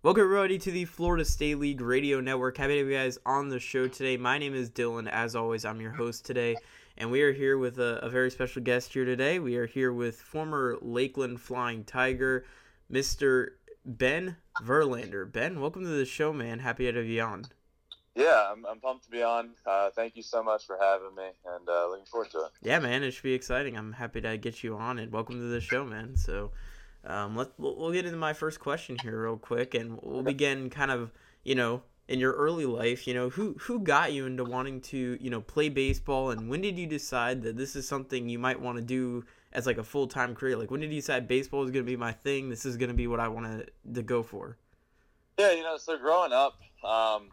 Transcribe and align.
Welcome 0.00 0.22
everybody 0.22 0.58
to 0.58 0.70
the 0.70 0.84
Florida 0.84 1.24
State 1.24 1.58
League 1.58 1.80
Radio 1.80 2.20
Network. 2.20 2.56
Happy 2.56 2.74
to 2.74 2.78
have 2.78 2.86
you 2.86 2.94
guys 2.94 3.18
on 3.26 3.48
the 3.48 3.58
show 3.58 3.88
today. 3.88 4.16
My 4.16 4.38
name 4.38 4.54
is 4.54 4.70
Dylan. 4.70 5.08
As 5.08 5.34
always, 5.34 5.64
I'm 5.64 5.80
your 5.80 5.90
host 5.90 6.24
today, 6.24 6.54
and 6.96 7.10
we 7.10 7.20
are 7.22 7.32
here 7.32 7.58
with 7.58 7.80
a, 7.80 7.98
a 8.00 8.08
very 8.08 8.30
special 8.30 8.62
guest 8.62 8.92
here 8.92 9.04
today. 9.04 9.40
We 9.40 9.56
are 9.56 9.66
here 9.66 9.92
with 9.92 10.20
former 10.20 10.78
Lakeland 10.80 11.40
Flying 11.40 11.82
Tiger, 11.82 12.44
Mr. 12.88 13.48
Ben 13.84 14.36
Verlander. 14.62 15.30
Ben, 15.32 15.60
welcome 15.60 15.82
to 15.82 15.88
the 15.88 16.04
show, 16.04 16.32
man. 16.32 16.60
Happy 16.60 16.88
to 16.88 16.96
have 16.96 17.04
you 17.04 17.20
on. 17.20 17.46
Yeah, 18.14 18.52
I'm, 18.52 18.64
I'm 18.66 18.78
pumped 18.78 19.06
to 19.06 19.10
be 19.10 19.24
on. 19.24 19.50
Uh, 19.66 19.90
thank 19.90 20.14
you 20.14 20.22
so 20.22 20.44
much 20.44 20.64
for 20.64 20.78
having 20.80 21.16
me, 21.16 21.26
and 21.56 21.68
uh, 21.68 21.88
looking 21.88 22.06
forward 22.06 22.30
to 22.30 22.38
it. 22.42 22.50
Yeah, 22.62 22.78
man, 22.78 23.02
it 23.02 23.10
should 23.10 23.24
be 23.24 23.34
exciting. 23.34 23.76
I'm 23.76 23.94
happy 23.94 24.20
to 24.20 24.36
get 24.36 24.62
you 24.62 24.76
on, 24.76 25.00
and 25.00 25.10
welcome 25.10 25.40
to 25.40 25.48
the 25.48 25.60
show, 25.60 25.84
man. 25.84 26.16
So. 26.16 26.52
Um, 27.04 27.36
let 27.36 27.48
we'll, 27.58 27.76
we'll 27.76 27.92
get 27.92 28.06
into 28.06 28.18
my 28.18 28.32
first 28.32 28.60
question 28.60 28.96
here 29.02 29.22
real 29.22 29.36
quick, 29.36 29.74
and 29.74 29.98
we'll 30.02 30.22
begin 30.22 30.70
kind 30.70 30.90
of 30.90 31.12
you 31.44 31.54
know 31.54 31.82
in 32.08 32.18
your 32.18 32.32
early 32.32 32.66
life. 32.66 33.06
You 33.06 33.14
know 33.14 33.30
who 33.30 33.54
who 33.60 33.80
got 33.80 34.12
you 34.12 34.26
into 34.26 34.44
wanting 34.44 34.80
to 34.82 35.18
you 35.20 35.30
know 35.30 35.40
play 35.40 35.68
baseball, 35.68 36.30
and 36.30 36.48
when 36.48 36.60
did 36.60 36.78
you 36.78 36.86
decide 36.86 37.42
that 37.42 37.56
this 37.56 37.76
is 37.76 37.86
something 37.86 38.28
you 38.28 38.38
might 38.38 38.60
want 38.60 38.76
to 38.76 38.82
do 38.82 39.24
as 39.52 39.66
like 39.66 39.78
a 39.78 39.84
full 39.84 40.06
time 40.06 40.34
career? 40.34 40.56
Like 40.56 40.70
when 40.70 40.80
did 40.80 40.90
you 40.90 41.00
decide 41.00 41.28
baseball 41.28 41.62
is 41.64 41.70
going 41.70 41.84
to 41.84 41.90
be 41.90 41.96
my 41.96 42.12
thing? 42.12 42.48
This 42.48 42.66
is 42.66 42.76
going 42.76 42.88
to 42.88 42.94
be 42.94 43.06
what 43.06 43.20
I 43.20 43.28
want 43.28 43.70
to 43.94 44.02
go 44.02 44.22
for. 44.22 44.56
Yeah, 45.38 45.52
you 45.52 45.62
know, 45.62 45.76
so 45.76 45.96
growing 45.96 46.32
up, 46.32 46.58
um, 46.84 47.30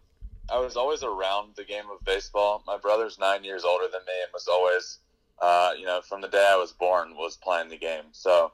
I 0.50 0.60
was 0.60 0.78
always 0.78 1.02
around 1.04 1.56
the 1.56 1.64
game 1.64 1.86
of 1.92 2.06
baseball. 2.06 2.64
My 2.68 2.78
brother's 2.78 3.18
nine 3.18 3.44
years 3.44 3.64
older 3.64 3.86
than 3.86 4.02
me, 4.06 4.14
and 4.22 4.32
was 4.32 4.48
always, 4.48 5.00
uh, 5.42 5.72
you 5.78 5.86
know, 5.86 6.02
from 6.02 6.22
the 6.22 6.28
day 6.28 6.48
I 6.52 6.56
was 6.56 6.72
born, 6.72 7.16
was 7.16 7.36
playing 7.36 7.70
the 7.70 7.78
game. 7.78 8.04
So 8.12 8.52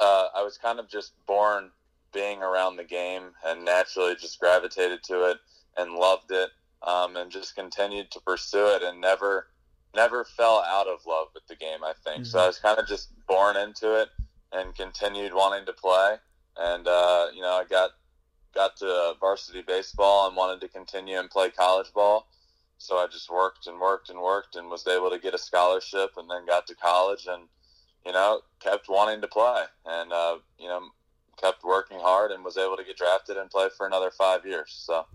uh, 0.00 0.28
I 0.34 0.42
was 0.42 0.58
kind 0.58 0.78
of 0.78 0.88
just 0.88 1.12
born 1.26 1.70
being 2.12 2.42
around 2.42 2.76
the 2.76 2.84
game 2.84 3.30
and 3.44 3.64
naturally 3.64 4.14
just 4.14 4.38
gravitated 4.38 5.02
to 5.04 5.30
it 5.30 5.38
and 5.76 5.92
loved 5.92 6.30
it 6.30 6.50
um, 6.82 7.16
and 7.16 7.30
just 7.30 7.56
continued 7.56 8.10
to 8.12 8.20
pursue 8.20 8.66
it 8.66 8.82
and 8.82 9.00
never 9.00 9.48
never 9.94 10.24
fell 10.24 10.64
out 10.66 10.88
of 10.88 11.06
love 11.06 11.28
with 11.34 11.46
the 11.46 11.54
game. 11.54 11.84
I 11.84 11.92
think 12.04 12.22
mm-hmm. 12.22 12.24
so. 12.24 12.40
I 12.40 12.46
was 12.46 12.58
kind 12.58 12.78
of 12.78 12.86
just 12.86 13.10
born 13.26 13.56
into 13.56 14.00
it 14.00 14.08
and 14.52 14.74
continued 14.74 15.32
wanting 15.34 15.66
to 15.66 15.72
play. 15.72 16.16
And 16.56 16.86
uh, 16.86 17.26
you 17.34 17.42
know, 17.42 17.52
I 17.52 17.64
got 17.68 17.90
got 18.54 18.76
to 18.78 19.14
varsity 19.20 19.62
baseball 19.62 20.28
and 20.28 20.36
wanted 20.36 20.60
to 20.60 20.68
continue 20.68 21.18
and 21.18 21.30
play 21.30 21.50
college 21.50 21.92
ball. 21.92 22.28
So 22.78 22.96
I 22.96 23.06
just 23.06 23.30
worked 23.30 23.66
and 23.66 23.80
worked 23.80 24.10
and 24.10 24.20
worked 24.20 24.56
and 24.56 24.68
was 24.68 24.86
able 24.86 25.10
to 25.10 25.18
get 25.18 25.34
a 25.34 25.38
scholarship 25.38 26.10
and 26.16 26.30
then 26.30 26.46
got 26.46 26.66
to 26.68 26.74
college 26.74 27.26
and 27.28 27.44
you 28.04 28.12
know, 28.12 28.40
kept 28.60 28.88
wanting 28.88 29.20
to 29.20 29.28
play 29.28 29.64
and, 29.86 30.12
uh, 30.12 30.36
you 30.58 30.68
know, 30.68 30.80
kept 31.40 31.64
working 31.64 31.98
hard 31.98 32.30
and 32.30 32.44
was 32.44 32.56
able 32.56 32.76
to 32.76 32.84
get 32.84 32.96
drafted 32.96 33.36
and 33.36 33.50
play 33.50 33.68
for 33.76 33.86
another 33.86 34.10
five 34.10 34.44
years. 34.46 34.72
So 34.86 35.06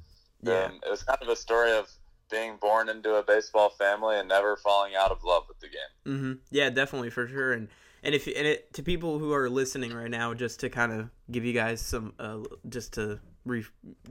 yeah. 0.41 0.65
Um, 0.65 0.79
it 0.85 0.89
was 0.89 1.03
kind 1.03 1.19
of 1.21 1.27
a 1.27 1.35
story 1.35 1.71
of 1.71 1.89
being 2.31 2.57
born 2.61 2.89
into 2.89 3.15
a 3.15 3.23
baseball 3.23 3.69
family 3.69 4.17
and 4.17 4.29
never 4.29 4.55
falling 4.57 4.93
out 4.95 5.11
of 5.11 5.23
love 5.23 5.43
with 5.47 5.59
the 5.59 5.67
game. 5.67 6.15
Mm-hmm. 6.15 6.33
Yeah, 6.51 6.69
definitely 6.69 7.09
for 7.09 7.27
sure. 7.27 7.53
And 7.53 7.67
and 8.03 8.15
if 8.15 8.27
and 8.27 8.47
it, 8.47 8.73
to 8.73 8.83
people 8.83 9.19
who 9.19 9.33
are 9.33 9.49
listening 9.49 9.93
right 9.93 10.09
now, 10.09 10.33
just 10.33 10.61
to 10.61 10.69
kind 10.69 10.93
of 10.93 11.09
give 11.29 11.43
you 11.43 11.53
guys 11.53 11.81
some, 11.81 12.13
uh, 12.19 12.39
just 12.69 12.93
to 12.93 13.19
re- 13.45 13.65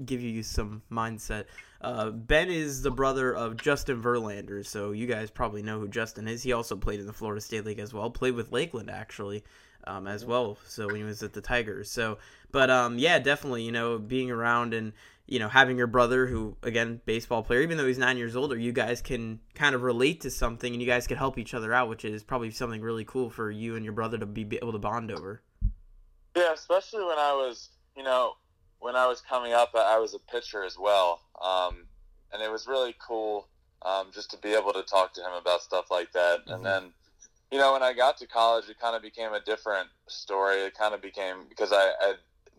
give 0.05 0.20
you 0.20 0.42
some 0.42 0.83
mindset. 0.91 1.47
Uh, 1.81 2.11
ben 2.11 2.48
is 2.48 2.83
the 2.83 2.91
brother 2.91 3.33
of 3.34 3.57
Justin 3.57 4.03
Verlander, 4.03 4.67
so 4.67 4.91
you 4.91 5.07
guys 5.07 5.31
probably 5.31 5.62
know 5.62 5.79
who 5.79 5.89
Justin 5.89 6.27
is. 6.27 6.43
He 6.43 6.53
also 6.53 6.77
played 6.77 6.98
in 6.98 7.07
the 7.07 7.12
Florida 7.12 7.41
State 7.41 7.65
League 7.65 7.79
as 7.79 7.95
well. 7.95 8.11
Played 8.11 8.35
with 8.35 8.51
Lakeland 8.51 8.91
actually, 8.91 9.45
um, 9.85 10.07
as 10.09 10.25
well. 10.25 10.59
So 10.67 10.87
when 10.87 10.97
he 10.97 11.03
was 11.05 11.23
at 11.23 11.33
the 11.33 11.41
Tigers. 11.41 11.91
So, 11.91 12.19
but 12.51 12.69
um, 12.70 12.98
yeah, 12.98 13.19
definitely, 13.19 13.62
you 13.62 13.73
know, 13.73 13.98
being 13.98 14.31
around 14.31 14.75
and 14.75 14.93
you 15.27 15.39
know 15.39 15.48
having 15.48 15.79
your 15.79 15.87
brother, 15.87 16.27
who 16.27 16.57
again 16.65 17.01
baseball 17.05 17.45
player, 17.45 17.62
even 17.62 17.79
though 17.79 17.87
he's 17.87 17.98
nine 17.98 18.17
years 18.17 18.35
older, 18.35 18.59
you 18.59 18.73
guys 18.73 19.01
can 19.01 19.39
kind 19.55 19.77
of 19.77 19.83
relate 19.83 20.23
to 20.23 20.31
something 20.31 20.73
and 20.73 20.83
you 20.83 20.89
guys 20.89 21.07
can 21.07 21.17
help 21.17 21.39
each 21.39 21.55
other 21.55 21.73
out, 21.73 21.89
which 21.89 22.05
is 22.05 22.25
probably 22.25 22.51
something 22.51 22.81
really 22.81 23.05
cool 23.05 23.31
for 23.31 23.51
you 23.51 23.77
and 23.77 23.85
your 23.85 23.95
brother 23.95 24.19
to 24.19 24.27
be 24.27 24.57
able 24.57 24.73
to 24.73 24.79
bond 24.79 25.13
over. 25.13 25.42
Yeah, 26.36 26.52
especially 26.52 27.05
when 27.05 27.19
I 27.19 27.33
was, 27.33 27.70
you 27.97 28.02
know, 28.02 28.35
when 28.80 28.96
I 28.96 29.06
was 29.06 29.20
coming 29.20 29.52
up, 29.52 29.70
I 29.74 29.98
was 29.98 30.14
a 30.14 30.18
pitcher 30.18 30.64
as 30.64 30.78
well, 30.78 31.20
um, 31.42 31.86
and 32.33 32.42
it 32.42 32.50
was 32.50 32.66
really 32.66 32.94
cool 33.05 33.48
um, 33.83 34.08
just 34.12 34.30
to 34.33 34.39
be 34.39 34.55
able 34.55 34.72
to 34.72 34.83
talk 34.83 35.14
to 35.14 35.20
him 35.20 35.33
about 35.40 35.62
stuff 35.62 35.90
like 35.90 36.12
that. 36.12 36.40
Mm-hmm. 36.40 36.52
And 36.52 36.64
then, 36.64 36.83
you 37.50 37.58
know, 37.58 37.72
when 37.72 37.83
I 37.83 37.92
got 37.92 38.18
to 38.18 38.27
college, 38.27 38.68
it 38.68 38.78
kind 38.78 38.96
of 38.96 39.02
became 39.02 39.33
a 39.33 39.40
different 39.40 39.89
story. 40.06 40.56
It 40.62 40.77
kind 40.77 40.94
of 40.94 41.02
became 41.02 41.44
because 41.48 41.72
I, 41.72 41.92
I 42.00 42.14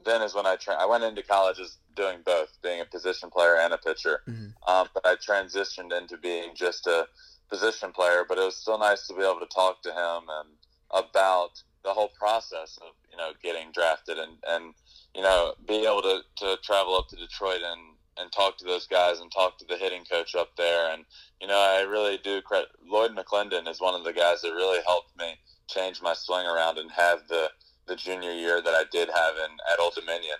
then 0.05 0.21
is 0.21 0.33
when 0.33 0.45
I 0.45 0.55
tra- 0.55 0.75
I 0.75 0.85
went 0.85 1.03
into 1.03 1.23
college 1.23 1.59
as 1.59 1.77
doing 1.95 2.19
both, 2.25 2.57
being 2.63 2.81
a 2.81 2.85
position 2.85 3.29
player 3.29 3.57
and 3.57 3.73
a 3.73 3.77
pitcher. 3.77 4.21
Mm-hmm. 4.27 4.71
Um, 4.71 4.87
but 4.93 5.05
I 5.05 5.15
transitioned 5.15 5.97
into 5.97 6.17
being 6.17 6.51
just 6.55 6.87
a 6.87 7.07
position 7.49 7.91
player. 7.91 8.23
But 8.27 8.37
it 8.37 8.45
was 8.45 8.55
still 8.55 8.79
nice 8.79 9.07
to 9.07 9.13
be 9.13 9.21
able 9.21 9.39
to 9.39 9.53
talk 9.53 9.81
to 9.83 9.89
him 9.89 10.23
and 10.29 10.49
about 10.91 11.61
the 11.83 11.93
whole 11.93 12.09
process 12.17 12.79
of 12.81 12.93
you 13.11 13.17
know 13.17 13.31
getting 13.43 13.71
drafted 13.71 14.17
and 14.17 14.37
and 14.47 14.73
you 15.15 15.21
know, 15.21 15.53
be 15.67 15.85
able 15.85 16.01
to, 16.01 16.21
to 16.37 16.57
travel 16.63 16.95
up 16.95 17.07
to 17.09 17.15
Detroit 17.15 17.61
and, 17.63 17.81
and 18.17 18.31
talk 18.31 18.57
to 18.57 18.65
those 18.65 18.87
guys 18.87 19.19
and 19.19 19.31
talk 19.31 19.57
to 19.57 19.65
the 19.65 19.77
hitting 19.77 20.03
coach 20.05 20.35
up 20.35 20.55
there. 20.55 20.93
And, 20.93 21.05
you 21.41 21.47
know, 21.47 21.57
I 21.57 21.81
really 21.81 22.17
do 22.17 22.41
credit 22.41 22.69
Lloyd 22.85 23.15
McClendon 23.15 23.67
is 23.67 23.81
one 23.81 23.95
of 23.95 24.03
the 24.03 24.13
guys 24.13 24.41
that 24.41 24.51
really 24.51 24.79
helped 24.85 25.17
me 25.17 25.35
change 25.67 26.01
my 26.01 26.13
swing 26.13 26.45
around 26.45 26.77
and 26.77 26.91
have 26.91 27.27
the, 27.27 27.49
the 27.87 27.95
junior 27.95 28.31
year 28.31 28.61
that 28.61 28.73
I 28.73 28.83
did 28.91 29.09
have 29.09 29.35
in 29.35 29.57
at 29.71 29.79
Old 29.79 29.95
Dominion 29.95 30.37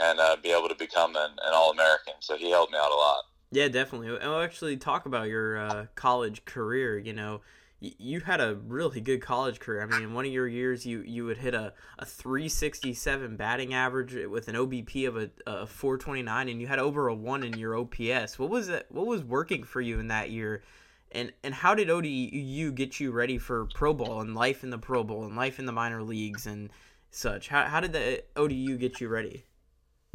and 0.00 0.18
uh, 0.20 0.36
be 0.42 0.52
able 0.52 0.68
to 0.68 0.74
become 0.74 1.16
an, 1.16 1.32
an 1.44 1.52
All 1.52 1.70
American. 1.70 2.14
So 2.20 2.36
he 2.36 2.50
helped 2.50 2.72
me 2.72 2.78
out 2.78 2.92
a 2.92 2.96
lot. 2.96 3.24
Yeah, 3.50 3.68
definitely. 3.68 4.10
We'll 4.10 4.40
actually 4.40 4.78
talk 4.78 5.04
about 5.04 5.28
your 5.28 5.58
uh, 5.58 5.86
college 5.94 6.44
career. 6.46 6.98
You 6.98 7.12
know, 7.12 7.42
you 7.82 8.20
had 8.20 8.40
a 8.40 8.54
really 8.54 9.00
good 9.00 9.20
college 9.20 9.58
career. 9.58 9.82
I 9.82 9.86
mean, 9.86 10.02
in 10.02 10.14
one 10.14 10.24
of 10.24 10.32
your 10.32 10.46
years, 10.46 10.86
you 10.86 11.02
you 11.02 11.24
would 11.24 11.38
hit 11.38 11.52
a, 11.52 11.72
a 11.98 12.06
367 12.06 13.36
batting 13.36 13.74
average 13.74 14.14
with 14.28 14.46
an 14.46 14.54
OBP 14.54 15.08
of 15.08 15.16
a, 15.16 15.30
a 15.46 15.66
429, 15.66 16.48
and 16.48 16.60
you 16.60 16.68
had 16.68 16.78
over 16.78 17.08
a 17.08 17.14
one 17.14 17.42
in 17.42 17.58
your 17.58 17.76
OPS. 17.76 18.38
What 18.38 18.50
was 18.50 18.68
it? 18.68 18.86
What 18.90 19.06
was 19.06 19.24
working 19.24 19.64
for 19.64 19.80
you 19.80 19.98
in 19.98 20.08
that 20.08 20.30
year? 20.30 20.62
And 21.10 21.32
and 21.42 21.52
how 21.52 21.74
did 21.74 21.90
ODU 21.90 22.70
get 22.72 23.00
you 23.00 23.10
ready 23.10 23.36
for 23.38 23.66
pro 23.74 23.92
ball 23.92 24.20
and 24.20 24.34
life 24.34 24.62
in 24.62 24.70
the 24.70 24.78
pro 24.78 25.02
bowl 25.02 25.24
and 25.24 25.36
life 25.36 25.58
in 25.58 25.66
the 25.66 25.72
minor 25.72 26.02
leagues 26.02 26.46
and 26.46 26.70
such? 27.10 27.48
How, 27.48 27.64
how 27.64 27.80
did 27.80 27.92
the 27.92 28.22
ODU 28.36 28.78
get 28.78 29.00
you 29.00 29.08
ready? 29.08 29.44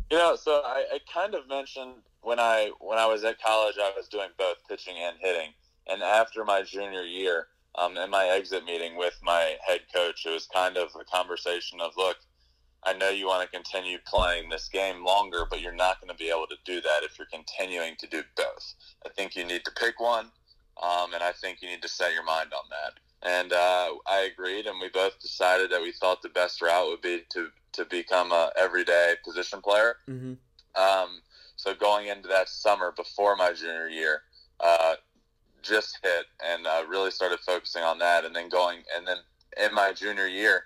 You 0.10 0.18
know, 0.18 0.38
so 0.38 0.62
I, 0.66 0.86
I 0.94 1.00
kind 1.14 1.36
of 1.36 1.50
mentioned 1.50 1.96
when 2.22 2.40
I 2.40 2.72
when 2.80 2.98
I 2.98 3.08
was 3.08 3.26
at 3.26 3.42
college, 3.42 3.76
I 3.78 3.92
was 3.96 4.08
doing 4.08 4.30
both 4.38 4.58
pitching 4.70 4.96
and 4.98 5.18
hitting. 5.20 5.52
And 5.90 6.02
after 6.02 6.44
my 6.44 6.64
junior 6.64 7.04
year, 7.04 7.48
um, 7.78 7.98
in 7.98 8.10
my 8.10 8.26
exit 8.28 8.66
meeting 8.66 8.98
with 8.98 9.18
my 9.22 9.56
head 9.66 9.82
coach, 9.94 10.26
it 10.26 10.32
was 10.32 10.48
kind 10.48 10.78
of 10.78 10.90
a 11.00 11.04
conversation 11.06 11.80
of, 11.80 11.92
look, 11.98 12.18
I 12.84 12.94
know 12.94 13.10
you 13.10 13.28
want 13.28 13.44
to 13.44 13.56
continue 13.56 13.98
playing 14.06 14.50
this 14.50 14.70
game 14.70 15.04
longer, 15.04 15.46
but 15.50 15.62
you're 15.62 15.74
not 15.74 16.00
going 16.00 16.10
to 16.10 16.18
be 16.18 16.30
able 16.30 16.48
to 16.48 16.56
do 16.64 16.80
that 16.82 17.04
if 17.04 17.18
you're 17.18 17.28
continuing 17.32 17.96
to 18.00 18.08
do 18.08 18.24
both. 18.36 18.74
I 19.06 19.10
think 19.10 19.36
you 19.36 19.46
need 19.46 19.66
to 19.66 19.72
pick 19.72 20.00
one, 20.00 20.28
um, 20.82 21.14
and 21.14 21.24
I 21.24 21.32
think 21.32 21.62
you 21.62 21.70
need 21.70 21.82
to 21.82 21.90
set 21.90 22.14
your 22.14 22.24
mind 22.24 22.54
on 22.54 22.64
that. 22.70 23.00
And 23.24 23.52
uh, 23.52 23.90
I 24.06 24.30
agreed, 24.32 24.68
and 24.68 24.80
we 24.80 24.90
both 24.90 25.20
decided 25.20 25.72
that 25.72 25.82
we 25.82 25.92
thought 25.92 26.22
the 26.22 26.30
best 26.30 26.62
route 26.62 26.88
would 26.88 27.02
be 27.02 27.24
to 27.30 27.50
to 27.74 27.86
become 27.86 28.32
a 28.32 28.52
everyday 28.58 29.16
position 29.24 29.62
player. 29.62 29.98
Mm-hmm. 30.10 30.34
Um, 30.82 31.22
so 31.56 31.76
going 31.76 32.08
into 32.08 32.28
that 32.30 32.48
summer 32.48 32.92
before 32.96 33.36
my 33.36 33.54
junior 33.54 33.90
year, 33.90 34.22
uh, 34.60 34.96
just 35.68 36.00
hit 36.02 36.26
and 36.46 36.66
uh, 36.66 36.84
really 36.88 37.12
started 37.12 37.40
focusing 37.40 37.84
on 37.84 38.00
that. 38.00 38.26
And 38.26 38.36
then 38.36 38.50
going, 38.50 38.80
and 38.96 39.08
then 39.08 39.18
in 39.64 39.74
my 39.74 39.94
junior 39.94 40.28
year, 40.28 40.64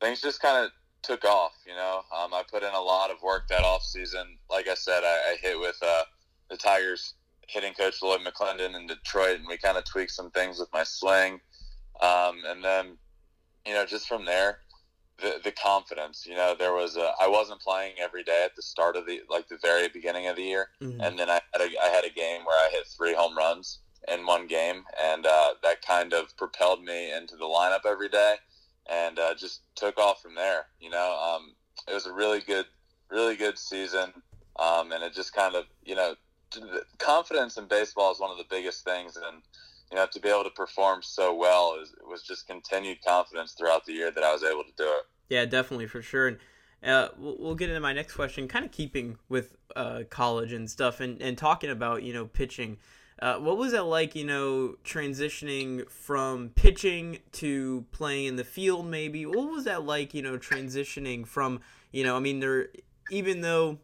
things 0.00 0.20
just 0.20 0.40
kind 0.40 0.64
of 0.64 0.70
took 1.02 1.24
off. 1.24 1.52
You 1.66 1.74
know, 1.74 2.02
um, 2.16 2.32
I 2.32 2.42
put 2.50 2.62
in 2.62 2.74
a 2.74 2.80
lot 2.80 3.10
of 3.10 3.22
work 3.22 3.48
that 3.48 3.64
off 3.64 3.82
season. 3.82 4.38
Like 4.50 4.68
I 4.68 4.74
said, 4.74 5.02
I, 5.04 5.32
I 5.32 5.36
hit 5.40 5.58
with 5.58 5.78
uh, 5.82 6.04
the 6.50 6.56
Tigers 6.56 7.14
hitting 7.48 7.74
coach 7.74 8.02
Lloyd 8.02 8.20
McClendon 8.20 8.74
in 8.74 8.86
Detroit, 8.86 9.38
and 9.38 9.46
we 9.46 9.56
kind 9.56 9.78
of 9.78 9.84
tweaked 9.84 10.12
some 10.12 10.30
things 10.30 10.58
with 10.58 10.68
my 10.72 10.84
swing. 10.84 11.40
Um, 12.02 12.42
and 12.46 12.62
then, 12.62 12.96
you 13.66 13.72
know, 13.72 13.86
just 13.86 14.08
from 14.08 14.24
there, 14.24 14.58
the, 15.18 15.40
the 15.44 15.52
confidence, 15.52 16.26
you 16.26 16.34
know, 16.34 16.54
there 16.58 16.74
was 16.74 16.96
a, 16.96 17.12
I 17.20 17.28
wasn't 17.28 17.60
playing 17.60 17.94
every 17.98 18.22
day 18.22 18.42
at 18.44 18.54
the 18.54 18.62
start 18.62 18.96
of 18.96 19.06
the, 19.06 19.22
like 19.30 19.48
the 19.48 19.58
very 19.62 19.88
beginning 19.88 20.26
of 20.26 20.36
the 20.36 20.42
year. 20.42 20.68
Mm-hmm. 20.82 21.00
And 21.00 21.18
then 21.18 21.30
I 21.30 21.40
had 21.52 21.62
a, 21.62 21.68
I 21.82 21.88
had 21.88 22.04
a 22.04 22.10
game 22.10 22.44
where 22.44 22.58
I 22.58 22.68
hit 22.70 22.86
three 22.86 23.14
home 23.14 23.36
runs 23.36 23.78
in 24.08 24.26
one 24.26 24.46
game, 24.46 24.84
and 25.02 25.26
uh, 25.26 25.54
that 25.62 25.82
kind 25.82 26.12
of 26.12 26.36
propelled 26.36 26.82
me 26.82 27.12
into 27.12 27.36
the 27.36 27.44
lineup 27.44 27.86
every 27.86 28.08
day, 28.08 28.36
and 28.90 29.18
uh, 29.18 29.34
just 29.34 29.62
took 29.74 29.98
off 29.98 30.22
from 30.22 30.34
there. 30.34 30.66
You 30.80 30.90
know, 30.90 31.18
um, 31.18 31.54
it 31.88 31.94
was 31.94 32.06
a 32.06 32.12
really 32.12 32.40
good, 32.40 32.66
really 33.10 33.36
good 33.36 33.58
season, 33.58 34.12
um, 34.58 34.92
and 34.92 35.02
it 35.02 35.14
just 35.14 35.34
kind 35.34 35.54
of, 35.54 35.64
you 35.84 35.94
know, 35.94 36.14
confidence 36.98 37.56
in 37.56 37.66
baseball 37.66 38.12
is 38.12 38.20
one 38.20 38.30
of 38.30 38.38
the 38.38 38.46
biggest 38.48 38.84
things, 38.84 39.16
and 39.16 39.42
you 39.90 39.96
know, 39.96 40.06
to 40.12 40.20
be 40.20 40.28
able 40.28 40.44
to 40.44 40.50
perform 40.50 41.02
so 41.02 41.34
well 41.34 41.78
is 41.80 41.94
was 42.08 42.22
just 42.22 42.46
continued 42.46 42.98
confidence 43.04 43.52
throughout 43.52 43.84
the 43.84 43.92
year 43.92 44.10
that 44.10 44.24
I 44.24 44.32
was 44.32 44.42
able 44.42 44.64
to 44.64 44.72
do 44.76 44.84
it. 44.84 45.06
Yeah, 45.28 45.44
definitely 45.44 45.86
for 45.86 46.02
sure. 46.02 46.28
And 46.28 46.38
uh, 46.84 47.08
we'll, 47.16 47.54
get 47.54 47.68
into 47.68 47.80
my 47.80 47.92
next 47.92 48.14
question, 48.14 48.48
kind 48.48 48.64
of 48.64 48.70
keeping 48.70 49.18
with 49.28 49.56
uh, 49.74 50.02
college 50.10 50.52
and 50.52 50.70
stuff, 50.70 51.00
and, 51.00 51.20
and 51.20 51.36
talking 51.36 51.70
about 51.70 52.02
you 52.02 52.12
know 52.12 52.26
pitching. 52.26 52.78
Uh, 53.20 53.36
what 53.36 53.56
was 53.56 53.72
it 53.72 53.80
like, 53.80 54.14
you 54.14 54.24
know, 54.24 54.76
transitioning 54.84 55.90
from 55.90 56.50
pitching 56.50 57.18
to 57.32 57.86
playing 57.90 58.26
in 58.26 58.36
the 58.36 58.44
field? 58.44 58.86
Maybe 58.86 59.24
what 59.24 59.50
was 59.50 59.64
that 59.64 59.84
like, 59.84 60.12
you 60.12 60.20
know, 60.20 60.36
transitioning 60.36 61.26
from, 61.26 61.60
you 61.92 62.04
know, 62.04 62.16
I 62.16 62.20
mean, 62.20 62.40
they're 62.40 62.68
even 63.10 63.40
though 63.40 63.78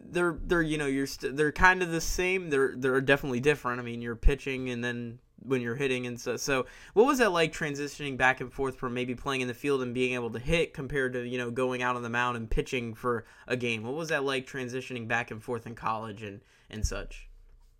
they're 0.00 0.38
they're 0.44 0.62
you 0.62 0.78
know 0.78 0.86
you're 0.86 1.06
st- 1.06 1.36
they're 1.36 1.52
kind 1.52 1.82
of 1.82 1.90
the 1.90 2.00
same. 2.00 2.48
They're 2.48 2.74
they're 2.74 3.00
definitely 3.00 3.40
different. 3.40 3.80
I 3.80 3.82
mean, 3.82 4.00
you're 4.00 4.16
pitching 4.16 4.70
and 4.70 4.82
then 4.82 5.18
when 5.44 5.60
you're 5.60 5.74
hitting 5.74 6.06
and 6.06 6.20
so 6.20 6.36
so 6.36 6.66
what 6.94 7.06
was 7.06 7.18
that 7.18 7.32
like 7.32 7.52
transitioning 7.52 8.16
back 8.16 8.40
and 8.40 8.52
forth 8.52 8.76
from 8.76 8.94
maybe 8.94 9.14
playing 9.14 9.40
in 9.40 9.48
the 9.48 9.54
field 9.54 9.82
and 9.82 9.92
being 9.92 10.14
able 10.14 10.30
to 10.30 10.38
hit 10.38 10.72
compared 10.72 11.12
to 11.12 11.26
you 11.26 11.36
know 11.36 11.50
going 11.50 11.82
out 11.82 11.96
on 11.96 12.02
the 12.02 12.08
mound 12.08 12.36
and 12.36 12.48
pitching 12.48 12.94
for 12.94 13.24
a 13.48 13.56
game 13.56 13.82
what 13.82 13.94
was 13.94 14.08
that 14.08 14.24
like 14.24 14.46
transitioning 14.46 15.08
back 15.08 15.30
and 15.30 15.42
forth 15.42 15.66
in 15.66 15.74
college 15.74 16.22
and 16.22 16.40
and 16.70 16.86
such 16.86 17.28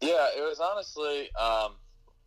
yeah, 0.03 0.29
it 0.37 0.43
was 0.43 0.61
honestly 0.61 1.31
um, 1.37 1.75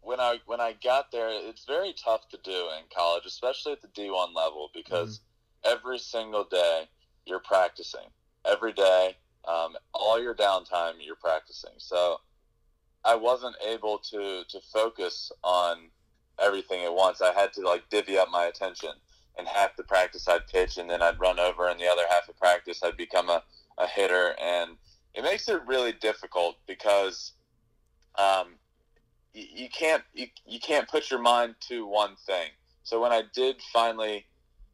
when 0.02 0.20
I 0.20 0.40
when 0.46 0.62
I 0.62 0.76
got 0.84 1.12
there. 1.12 1.30
It's 1.30 1.66
very 1.66 1.94
tough 1.94 2.30
to 2.30 2.38
do 2.44 2.52
in 2.52 2.86
college, 2.96 3.26
especially 3.26 3.74
at 3.74 3.82
the 3.82 3.90
D 3.90 4.10
one 4.10 4.34
level, 4.34 4.70
because 4.74 5.20
mm-hmm. 5.20 5.78
every 5.78 6.00
single 6.00 6.46
day 6.46 6.84
you're 7.26 7.40
practicing. 7.40 8.08
Every 8.50 8.74
day, 8.74 9.18
um, 9.48 9.76
all 9.94 10.22
your 10.22 10.36
downtime, 10.36 10.94
you're 11.02 11.16
practicing. 11.16 11.74
So 11.78 12.18
I 13.04 13.16
wasn't 13.16 13.56
able 13.68 13.98
to 14.12 14.44
to 14.48 14.60
focus 14.74 15.32
on 15.44 15.90
everything 16.42 16.84
at 16.86 16.94
once. 16.94 17.22
I 17.22 17.34
had 17.34 17.52
to 17.54 17.62
like 17.62 17.90
divvy 17.90 18.18
up 18.18 18.30
my 18.32 18.46
attention. 18.46 18.92
And 19.38 19.46
half 19.50 19.76
the 19.76 19.84
practice 19.84 20.30
I'd 20.30 20.48
pitch, 20.48 20.78
and 20.78 20.90
then 20.90 21.02
I'd 21.02 21.20
run 21.20 21.42
over, 21.42 21.68
and 21.68 21.78
the 21.78 21.90
other 21.90 22.04
half 22.10 22.30
of 22.30 22.38
practice 22.38 22.82
I'd 22.82 22.96
become 22.96 23.30
a, 23.30 23.44
a 23.78 23.86
hitter. 23.86 24.34
And 24.42 24.78
it 25.14 25.24
makes 25.24 25.50
it 25.50 25.60
really 25.68 25.92
difficult 25.92 26.56
because 26.68 27.34
um, 28.18 28.56
you, 29.34 29.46
you 29.54 29.70
can't 29.70 30.04
you, 30.14 30.28
you 30.46 30.60
can't 30.60 30.88
put 30.88 31.12
your 31.12 31.22
mind 31.22 31.56
to 31.70 31.86
one 31.86 32.16
thing. 32.26 32.50
So 32.84 33.02
when 33.02 33.12
I 33.12 33.24
did 33.34 33.58
finally 33.74 34.26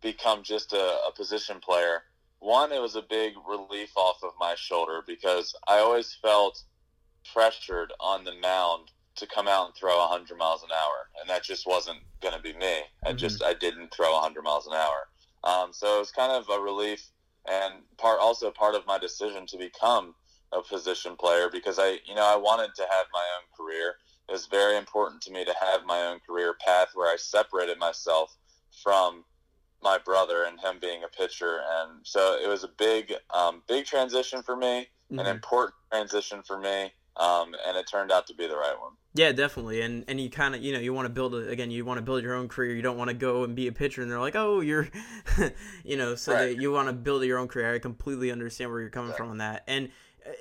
become 0.01 0.43
just 0.43 0.73
a, 0.73 0.99
a 1.07 1.11
position 1.15 1.59
player, 1.59 2.03
one 2.39 2.71
it 2.71 2.81
was 2.81 2.95
a 2.95 3.01
big 3.01 3.33
relief 3.47 3.91
off 3.95 4.23
of 4.23 4.31
my 4.39 4.55
shoulder 4.57 5.01
because 5.05 5.55
I 5.67 5.77
always 5.77 6.17
felt 6.21 6.63
pressured 7.33 7.93
on 7.99 8.23
the 8.23 8.33
mound 8.41 8.91
to 9.15 9.27
come 9.27 9.47
out 9.47 9.67
and 9.67 9.75
throw 9.75 9.99
100 9.99 10.37
miles 10.37 10.63
an 10.63 10.69
hour, 10.71 11.09
and 11.19 11.29
that 11.29 11.43
just 11.43 11.67
wasn't 11.67 11.99
going 12.21 12.33
to 12.33 12.41
be 12.41 12.53
me. 12.53 12.81
I 13.05 13.09
mm-hmm. 13.09 13.17
just 13.17 13.43
I 13.43 13.53
didn't 13.53 13.93
throw 13.93 14.13
100 14.13 14.41
miles 14.41 14.67
an 14.67 14.73
hour. 14.73 15.07
Um, 15.43 15.71
so 15.73 15.95
it 15.97 15.99
was 15.99 16.11
kind 16.11 16.31
of 16.31 16.45
a 16.49 16.61
relief, 16.61 17.03
and 17.49 17.75
part 17.97 18.19
also 18.19 18.51
part 18.51 18.75
of 18.75 18.85
my 18.87 18.97
decision 18.97 19.45
to 19.47 19.57
become 19.57 20.15
a 20.53 20.61
position 20.61 21.15
player 21.15 21.49
because 21.51 21.79
I, 21.79 21.99
you 22.05 22.15
know, 22.15 22.25
I 22.25 22.35
wanted 22.35 22.75
to 22.75 22.83
have 22.83 23.05
my 23.13 23.25
own 23.37 23.47
career. 23.57 23.95
It 24.29 24.31
was 24.31 24.47
very 24.47 24.77
important 24.77 25.21
to 25.23 25.31
me 25.31 25.45
to 25.45 25.53
have 25.59 25.85
my 25.85 26.07
own 26.07 26.19
career 26.27 26.55
path 26.65 26.89
where 26.93 27.11
I 27.11 27.17
separated 27.17 27.77
myself 27.79 28.35
from 28.83 29.25
my 29.83 29.97
brother 29.97 30.43
and 30.43 30.59
him 30.59 30.77
being 30.79 31.03
a 31.03 31.07
pitcher. 31.07 31.61
And 31.79 31.99
so 32.03 32.37
it 32.41 32.47
was 32.47 32.63
a 32.63 32.69
big, 32.77 33.13
um, 33.33 33.63
big 33.67 33.85
transition 33.85 34.43
for 34.43 34.55
me, 34.55 34.87
mm-hmm. 35.11 35.19
an 35.19 35.27
important 35.27 35.73
transition 35.91 36.41
for 36.45 36.59
me. 36.59 36.91
Um, 37.17 37.53
and 37.67 37.75
it 37.75 37.87
turned 37.91 38.11
out 38.11 38.25
to 38.27 38.33
be 38.33 38.47
the 38.47 38.55
right 38.55 38.75
one. 38.79 38.93
Yeah, 39.13 39.33
definitely. 39.33 39.81
And 39.81 40.05
and 40.07 40.21
you 40.21 40.29
kind 40.29 40.55
of 40.55 40.63
you 40.63 40.71
know 40.71 40.79
you 40.79 40.93
want 40.93 41.05
to 41.05 41.09
build 41.09 41.35
a, 41.35 41.49
again 41.49 41.69
you 41.69 41.83
want 41.83 41.97
to 41.97 42.01
build 42.01 42.23
your 42.23 42.33
own 42.33 42.47
career. 42.47 42.73
You 42.73 42.81
don't 42.81 42.97
want 42.97 43.09
to 43.09 43.13
go 43.13 43.43
and 43.43 43.53
be 43.53 43.67
a 43.67 43.73
pitcher 43.73 44.01
and 44.01 44.09
they're 44.09 44.21
like 44.21 44.37
oh 44.37 44.61
you're, 44.61 44.87
you 45.83 45.97
know 45.97 46.15
so 46.15 46.33
right. 46.33 46.57
you 46.57 46.71
want 46.71 46.87
to 46.87 46.93
build 46.93 47.23
your 47.25 47.37
own 47.37 47.49
career. 47.49 47.73
I 47.73 47.79
completely 47.79 48.31
understand 48.31 48.71
where 48.71 48.79
you're 48.79 48.89
coming 48.89 49.11
from 49.11 49.29
on 49.29 49.39
that. 49.39 49.63
And 49.67 49.89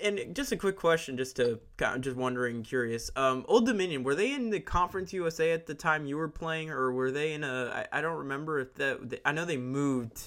and 0.03 0.35
just 0.35 0.53
a 0.53 0.57
quick 0.57 0.77
question, 0.77 1.17
just 1.17 1.37
to 1.37 1.61
I'm 1.81 2.03
just 2.03 2.17
wondering, 2.17 2.63
curious. 2.63 3.11
Um, 3.17 3.45
Old 3.49 3.67
Dominion 3.67 4.03
were 4.03 4.15
they 4.15 4.33
in 4.35 4.51
the 4.51 4.61
Conference 4.61 5.13
USA 5.13 5.53
at 5.53 5.67
the 5.67 5.75
time 5.75 6.07
you 6.07 6.17
were 6.17 6.29
playing, 6.29 6.71
or 6.71 6.93
were 6.93 7.11
they 7.11 7.33
in 7.33 7.45
a? 7.45 7.87
I, 7.93 7.99
I 7.99 8.01
don't 8.01 8.19
remember 8.19 8.61
if 8.61 8.75
that. 8.75 9.21
I 9.25 9.33
know 9.33 9.45
they 9.45 9.57
moved 9.57 10.23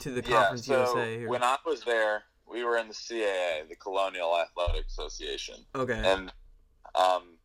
to 0.00 0.10
the 0.10 0.22
Conference 0.22 0.68
yeah, 0.68 0.84
so 0.84 0.96
USA. 0.96 1.18
Here. 1.18 1.28
When 1.28 1.42
I 1.42 1.56
was 1.64 1.82
there, 1.82 2.24
we 2.46 2.64
were 2.64 2.76
in 2.76 2.88
the 2.88 2.94
CAA, 2.94 3.68
the 3.68 3.76
Colonial 3.76 4.36
Athletic 4.38 4.86
Association. 4.86 5.56
Okay. 5.74 6.00
And 6.04 6.32
um, 6.94 7.36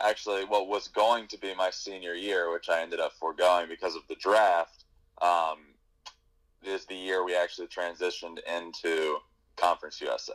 actually, 0.00 0.44
what 0.44 0.68
was 0.68 0.88
going 0.88 1.28
to 1.28 1.38
be 1.38 1.54
my 1.54 1.70
senior 1.70 2.14
year, 2.14 2.52
which 2.52 2.68
I 2.68 2.82
ended 2.82 3.00
up 3.00 3.12
foregoing 3.12 3.68
because 3.68 3.96
of 3.96 4.02
the 4.08 4.16
draft, 4.16 4.84
um, 5.22 5.58
is 6.62 6.84
the 6.86 6.94
year 6.94 7.24
we 7.24 7.34
actually 7.34 7.68
transitioned 7.68 8.38
into 8.46 9.18
Conference 9.56 10.00
USA. 10.00 10.34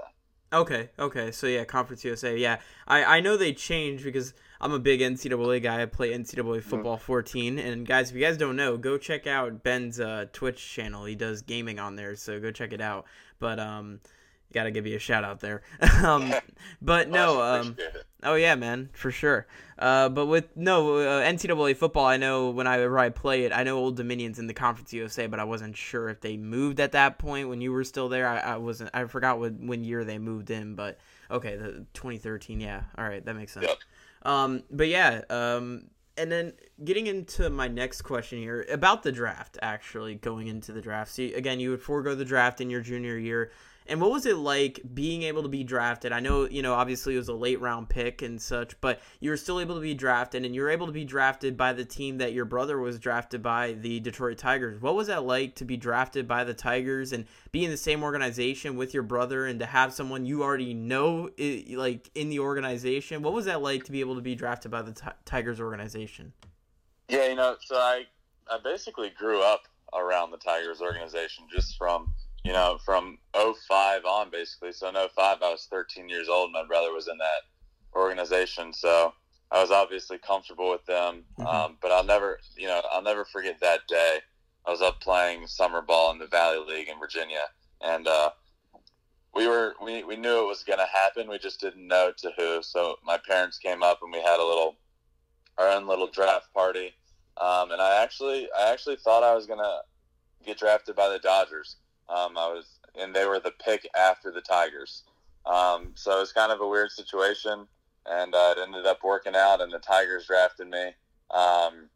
Okay, 0.54 0.90
okay. 1.00 1.32
So 1.32 1.48
yeah, 1.48 1.64
Conference 1.64 2.04
USA. 2.04 2.38
Yeah, 2.38 2.58
I, 2.88 3.04
I 3.18 3.20
know 3.22 3.38
they 3.38 3.54
changed 3.54 4.04
because 4.04 4.34
I'm 4.60 4.74
a 4.74 4.80
big 4.80 5.00
NCAA 5.00 5.64
guy. 5.64 5.82
I 5.82 5.86
play 5.86 6.12
NCAA 6.12 6.62
football 6.62 6.98
14. 6.98 7.58
And 7.58 7.88
guys, 7.88 8.10
if 8.10 8.16
you 8.16 8.22
guys 8.22 8.38
don't 8.38 8.58
know, 8.58 8.76
go 8.76 8.98
check 8.98 9.28
out 9.28 9.64
Ben's 9.64 10.00
uh, 10.00 10.26
Twitch 10.34 10.74
channel. 10.74 11.06
He 11.06 11.16
does 11.16 11.42
gaming 11.42 11.80
on 11.80 11.96
there, 11.96 12.16
so 12.16 12.40
go 12.40 12.52
check 12.52 12.74
it 12.74 12.82
out. 12.82 13.06
But 13.40 13.60
um, 13.60 14.02
got 14.54 14.64
to 14.64 14.72
give 14.72 14.86
you 14.86 14.96
a 14.96 15.00
shout 15.00 15.24
out 15.24 15.40
there. 15.40 15.62
um, 16.04 16.34
but 16.82 17.10
no, 17.10 17.42
um, 17.42 17.78
oh 18.24 18.36
yeah, 18.36 18.56
man, 18.56 18.90
for 18.94 19.12
sure. 19.12 19.48
Uh, 19.78 20.10
but 20.10 20.28
with 20.28 20.56
no 20.56 20.98
uh, 20.98 21.24
NCAA 21.24 21.76
football, 21.76 22.06
I 22.06 22.18
know 22.18 22.52
when 22.52 22.68
I 22.68 22.86
I 22.86 23.10
play 23.10 23.46
it, 23.46 23.52
I 23.52 23.64
know 23.64 23.78
Old 23.78 23.98
Dominion's 23.98 24.40
in 24.40 24.48
the 24.48 24.54
Conference 24.54 24.94
USA, 24.94 25.28
but 25.28 25.40
I 25.40 25.44
wasn't 25.44 25.76
sure 25.76 26.10
if 26.10 26.22
they 26.22 26.38
moved 26.38 26.80
at 26.80 26.92
that 26.92 27.18
point 27.18 27.50
when 27.50 27.62
you 27.62 27.72
were 27.72 27.84
still 27.84 28.10
there. 28.10 28.28
I, 28.28 28.40
I 28.40 28.58
wasn't. 28.58 28.92
I 28.94 29.06
forgot 29.06 29.40
what 29.40 29.54
when 29.54 29.84
year 29.84 30.04
they 30.04 30.20
moved 30.20 30.52
in, 30.52 30.76
but 30.76 31.00
okay, 31.30 31.56
the 31.56 31.86
2013. 31.94 32.60
Yeah, 32.60 32.84
all 32.98 33.06
right, 33.06 33.26
that 33.26 33.36
makes 33.36 33.54
sense. 33.54 33.68
Yep. 33.68 33.78
Um, 34.24 34.64
but 34.70 34.88
yeah, 34.88 35.22
um, 35.30 35.86
and 36.18 36.32
then 36.32 36.54
getting 36.84 37.08
into 37.08 37.50
my 37.50 37.68
next 37.68 38.04
question 38.04 38.40
here 38.40 38.66
about 38.72 39.04
the 39.04 39.12
draft, 39.12 39.58
actually 39.62 40.16
going 40.16 40.48
into 40.48 40.72
the 40.72 40.82
draft. 40.82 41.12
See, 41.12 41.34
again, 41.34 41.60
you 41.60 41.72
would 41.72 41.82
forego 41.82 42.16
the 42.16 42.26
draft 42.26 42.62
in 42.62 42.70
your 42.70 42.82
junior 42.82 43.18
year. 43.18 43.52
And 43.88 44.00
what 44.00 44.12
was 44.12 44.26
it 44.26 44.38
like 44.38 44.80
being 44.94 45.24
able 45.24 45.44
to 45.44 45.50
be 45.50 45.64
drafted? 45.64 46.12
I 46.12 46.20
know, 46.20 46.48
you 46.48 46.62
know, 46.62 46.74
obviously 46.74 47.16
it 47.16 47.18
was 47.18 47.28
a 47.30 47.34
late 47.34 47.60
round 47.60 47.90
pick 47.90 48.22
and 48.22 48.42
such, 48.42 48.80
but 48.80 49.02
you 49.20 49.30
were 49.32 49.38
still 49.38 49.60
able 49.60 49.76
to 49.76 49.82
be 49.82 49.94
drafted 49.94 50.46
and 50.46 50.54
you 50.54 50.62
were 50.62 50.70
able 50.70 50.86
to 50.86 50.92
be 50.92 51.04
drafted 51.04 51.58
by 51.58 51.74
the 51.74 51.84
team 51.84 52.20
that 52.20 52.34
your 52.34 52.46
brother 52.46 52.80
was 52.80 53.00
drafted 53.00 53.42
by, 53.42 53.74
the 53.74 54.00
Detroit 54.00 54.38
Tigers. 54.38 54.82
What 54.82 54.96
was 54.96 55.08
that 55.08 55.24
like 55.24 55.56
to 55.56 55.66
be 55.66 55.78
drafted 55.78 56.28
by 56.28 56.44
the 56.44 56.54
Tigers 56.54 57.12
and 57.12 57.26
be 57.52 57.66
in 57.66 57.72
the 57.72 57.78
same 57.78 58.04
organization 58.04 58.76
with 58.78 58.94
your 58.94 59.04
brother 59.04 59.46
and 59.46 59.60
to 59.60 59.66
have 59.66 59.94
someone 59.94 60.26
you 60.26 60.44
already 60.44 60.74
know 60.74 61.30
like 61.72 62.10
in 62.16 62.30
the 62.30 62.40
organization? 62.40 63.24
What 63.24 63.34
was 63.34 63.46
that 63.46 63.62
like 63.62 63.84
to 63.86 63.92
be 63.92 64.00
able 64.00 64.16
to 64.16 64.22
be 64.22 64.36
drafted 64.36 64.72
by 64.72 64.84
the 64.84 64.96
Tigers 65.26 65.60
organization? 65.60 66.34
Yeah, 67.10 67.28
you 67.28 67.36
know, 67.36 67.58
so 67.60 67.76
I 67.76 68.06
I 68.50 68.60
basically 68.64 69.10
grew 69.10 69.42
up 69.42 69.64
around 69.94 70.32
the 70.32 70.38
Tigers 70.38 70.82
organization 70.82 71.46
just 71.52 71.78
from 71.78 72.14
you 72.44 72.54
know, 72.54 72.80
from 72.84 73.18
05 73.34 74.06
on, 74.06 74.30
basically. 74.32 74.72
So 74.72 74.90
in 74.90 74.96
05, 74.96 75.10
I 75.18 75.52
was 75.52 75.68
13 75.70 76.10
years 76.10 76.28
old. 76.28 76.52
My 76.52 76.66
brother 76.66 76.92
was 76.92 77.08
in 77.08 77.18
that 77.18 77.44
organization. 77.96 78.74
So 78.74 79.14
I 79.52 79.62
was 79.62 79.72
obviously 79.72 80.18
comfortable 80.18 80.70
with 80.72 80.86
them. 80.86 81.24
Mm-hmm. 81.40 81.48
Um, 81.48 81.78
but 81.82 81.92
I'll 81.92 82.04
never, 82.04 82.40
you 82.56 82.68
know, 82.68 82.82
I'll 82.92 83.04
never 83.04 83.26
forget 83.26 83.60
that 83.62 83.82
day. 83.88 84.20
I 84.66 84.72
was 84.72 84.82
up 84.82 85.02
playing 85.02 85.48
summer 85.48 85.82
ball 85.82 86.12
in 86.12 86.20
the 86.20 86.28
Valley 86.28 86.60
League 86.68 86.88
in 86.88 87.00
Virginia. 87.00 87.46
And, 87.82 88.08
uh, 88.08 88.32
we 89.34 89.48
were 89.48 89.76
we, 89.82 90.04
we 90.04 90.16
knew 90.16 90.44
it 90.44 90.48
was 90.48 90.64
going 90.64 90.80
to 90.80 90.86
happen 90.86 91.30
we 91.30 91.40
just 91.40 91.60
didn't 91.60 91.88
know 91.88 92.12
to 92.18 92.32
who 92.38 92.62
so 92.62 92.98
my 93.06 93.18
parents 93.18 93.58
came 93.58 93.84
up 93.84 94.00
and 94.02 94.12
we 94.12 94.20
had 94.20 94.40
a 94.40 94.46
little 94.46 94.76
our 95.58 95.70
own 95.70 95.88
little 95.88 96.08
draft 96.08 96.54
party 96.54 96.94
um, 97.38 97.72
and 97.72 97.82
i 97.82 98.02
actually 98.04 98.48
i 98.60 98.72
actually 98.72 98.98
thought 98.98 99.24
i 99.24 99.34
was 99.34 99.46
going 99.46 99.60
to 99.60 99.80
get 100.46 100.58
drafted 100.58 100.96
by 100.96 101.08
the 101.08 101.20
dodgers 101.20 101.78
um, 102.12 102.38
I 102.38 102.48
was, 102.48 102.80
and 103.00 103.16
they 103.16 103.26
were 103.26 103.40
the 103.40 103.54
pick 103.64 103.88
after 103.98 104.32
the 104.32 104.42
Tigers. 104.42 105.04
Um, 105.46 105.92
so 105.96 106.18
it 106.18 106.20
was 106.20 106.34
kind 106.34 106.52
of 106.52 106.62
a 106.62 106.68
weird 106.68 106.92
situation, 106.92 107.68
and 108.06 108.36
uh, 108.36 108.54
it 108.58 108.62
ended 108.62 108.86
up 108.86 109.04
working 109.04 109.36
out, 109.36 109.62
and 109.62 109.72
the 109.72 109.80
Tigers 109.80 110.28
drafted 110.28 110.68
me. 110.68 110.92
Um, 111.32 111.90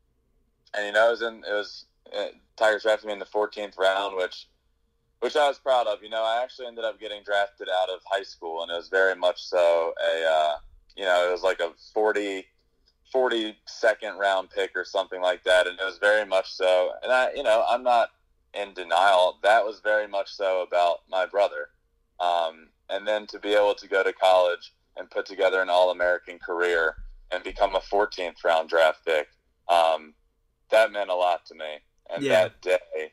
and 0.73 0.87
you 0.87 0.91
know, 0.93 1.07
it 1.07 1.11
was 1.11 1.21
in 1.21 1.43
it 1.47 1.53
was 1.53 1.85
uh, 2.17 2.27
Tigers 2.55 2.83
drafted 2.83 3.07
me 3.07 3.13
in 3.13 3.19
the 3.19 3.25
14th 3.25 3.77
round, 3.77 4.15
which 4.15 4.47
which 5.19 5.35
I 5.35 5.47
was 5.47 5.59
proud 5.59 5.87
of. 5.87 6.01
You 6.01 6.09
know, 6.09 6.23
I 6.23 6.41
actually 6.41 6.67
ended 6.67 6.85
up 6.85 6.99
getting 6.99 7.23
drafted 7.23 7.67
out 7.69 7.89
of 7.89 8.01
high 8.05 8.23
school, 8.23 8.63
and 8.63 8.71
it 8.71 8.75
was 8.75 8.89
very 8.89 9.15
much 9.15 9.43
so 9.43 9.93
a 10.03 10.25
uh, 10.25 10.55
you 10.95 11.05
know 11.05 11.27
it 11.27 11.31
was 11.31 11.43
like 11.43 11.59
a 11.59 11.71
40 11.93 12.45
42nd 13.13 14.17
round 14.17 14.49
pick 14.49 14.71
or 14.75 14.83
something 14.83 15.21
like 15.21 15.43
that, 15.43 15.67
and 15.67 15.79
it 15.79 15.85
was 15.85 15.97
very 15.99 16.25
much 16.25 16.53
so. 16.53 16.91
And 17.03 17.11
I, 17.11 17.31
you 17.33 17.43
know, 17.43 17.63
I'm 17.69 17.83
not 17.83 18.09
in 18.55 18.73
denial. 18.73 19.39
That 19.43 19.65
was 19.65 19.79
very 19.81 20.07
much 20.07 20.33
so 20.33 20.63
about 20.63 20.99
my 21.09 21.25
brother. 21.25 21.69
Um, 22.19 22.69
and 22.89 23.07
then 23.07 23.27
to 23.27 23.39
be 23.39 23.53
able 23.53 23.75
to 23.75 23.87
go 23.87 24.03
to 24.03 24.13
college 24.13 24.73
and 24.97 25.09
put 25.09 25.25
together 25.25 25.61
an 25.61 25.69
All 25.69 25.91
American 25.91 26.39
career 26.39 26.95
and 27.31 27.43
become 27.43 27.75
a 27.75 27.79
14th 27.79 28.43
round 28.43 28.69
draft 28.69 29.05
pick, 29.05 29.27
um, 29.67 30.13
that 30.71 30.91
meant 30.91 31.09
a 31.09 31.15
lot 31.15 31.45
to 31.47 31.55
me. 31.55 31.79
And 32.13 32.23
yeah. 32.23 32.43
that 32.43 32.61
day, 32.61 33.11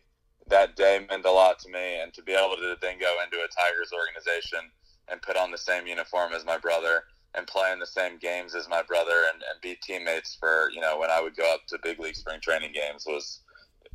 that 0.49 0.77
day 0.77 1.05
meant 1.09 1.25
a 1.25 1.31
lot 1.31 1.59
to 1.61 1.71
me, 1.71 2.01
and 2.01 2.13
to 2.15 2.23
be 2.23 2.33
able 2.33 2.57
to 2.57 2.77
then 2.81 2.99
go 3.01 3.17
into 3.25 3.39
a 3.39 3.49
Tigers 3.49 3.91
organization 3.93 4.71
and 5.09 5.23
put 5.23 5.37
on 5.37 5.51
the 5.51 5.59
same 5.59 5.87
uniform 5.87 6.33
as 6.33 6.45
my 6.45 6.59
brother 6.59 7.05
and 7.35 7.47
play 7.47 7.73
in 7.73 7.79
the 7.79 7.87
same 7.87 8.19
games 8.19 8.55
as 8.55 8.69
my 8.69 8.83
brother 8.83 9.25
and, 9.33 9.43
and 9.51 9.61
be 9.63 9.77
teammates 9.83 10.37
for 10.39 10.71
you 10.71 10.81
know 10.81 10.99
when 10.99 11.11
I 11.11 11.21
would 11.21 11.37
go 11.37 11.53
up 11.55 11.67
to 11.69 11.79
big 11.83 11.99
league 11.99 12.17
spring 12.17 12.41
training 12.41 12.73
games 12.73 13.05
was 13.07 13.41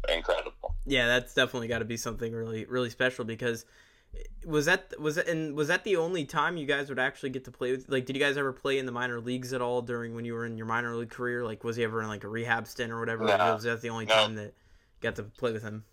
incredible. 0.09 0.75
Yeah, 0.85 1.07
that's 1.07 1.33
definitely 1.33 1.67
got 1.67 1.79
to 1.79 1.85
be 1.85 1.97
something 1.97 2.33
really 2.33 2.65
really 2.65 2.89
special 2.89 3.25
because 3.25 3.65
was 4.45 4.65
that 4.65 4.93
was 4.99 5.15
that 5.15 5.27
and 5.27 5.55
was 5.55 5.67
that 5.67 5.83
the 5.83 5.97
only 5.97 6.23
time 6.25 6.55
you 6.57 6.65
guys 6.65 6.89
would 6.89 6.97
actually 6.97 7.29
get 7.29 7.43
to 7.45 7.51
play 7.51 7.71
with 7.71 7.87
like 7.89 8.05
did 8.05 8.15
you 8.15 8.21
guys 8.21 8.37
ever 8.37 8.53
play 8.53 8.79
in 8.79 8.85
the 8.85 8.91
minor 8.91 9.19
leagues 9.19 9.51
at 9.53 9.61
all 9.61 9.81
during 9.81 10.15
when 10.15 10.23
you 10.25 10.33
were 10.33 10.45
in 10.45 10.57
your 10.57 10.65
minor 10.65 10.95
league 10.95 11.09
career 11.09 11.43
like 11.43 11.63
was 11.63 11.75
he 11.75 11.83
ever 11.83 12.01
in 12.01 12.07
like 12.07 12.23
a 12.23 12.27
rehab 12.27 12.65
stint 12.67 12.91
or 12.91 12.99
whatever 12.99 13.25
No. 13.25 13.37
was 13.53 13.63
that 13.63 13.81
the 13.81 13.89
only 13.89 14.05
No. 14.05 14.13
time 14.13 14.35
that 14.35 14.45
you 14.45 15.01
got 15.01 15.15
to 15.17 15.23
play 15.23 15.51
with 15.51 15.61
him 15.63 15.83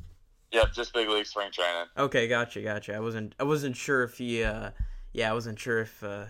Yep, 0.53 0.73
just 0.73 0.95
big 0.95 1.09
league 1.09 1.27
spring 1.27 1.51
training. 1.51 1.87
okay 1.99 2.29
gotcha 2.29 2.63
gotcha 2.63 2.95
i 2.95 3.01
wasn't 3.01 3.35
i 3.41 3.43
wasn't 3.43 3.77
sure 3.77 4.05
if 4.05 4.17
he 4.19 4.45
uh 4.45 4.71
yeah 5.13 5.29
i 5.31 5.35
wasn't 5.35 5.59
sure 5.59 5.81
if 5.81 6.03
uh 6.05 6.27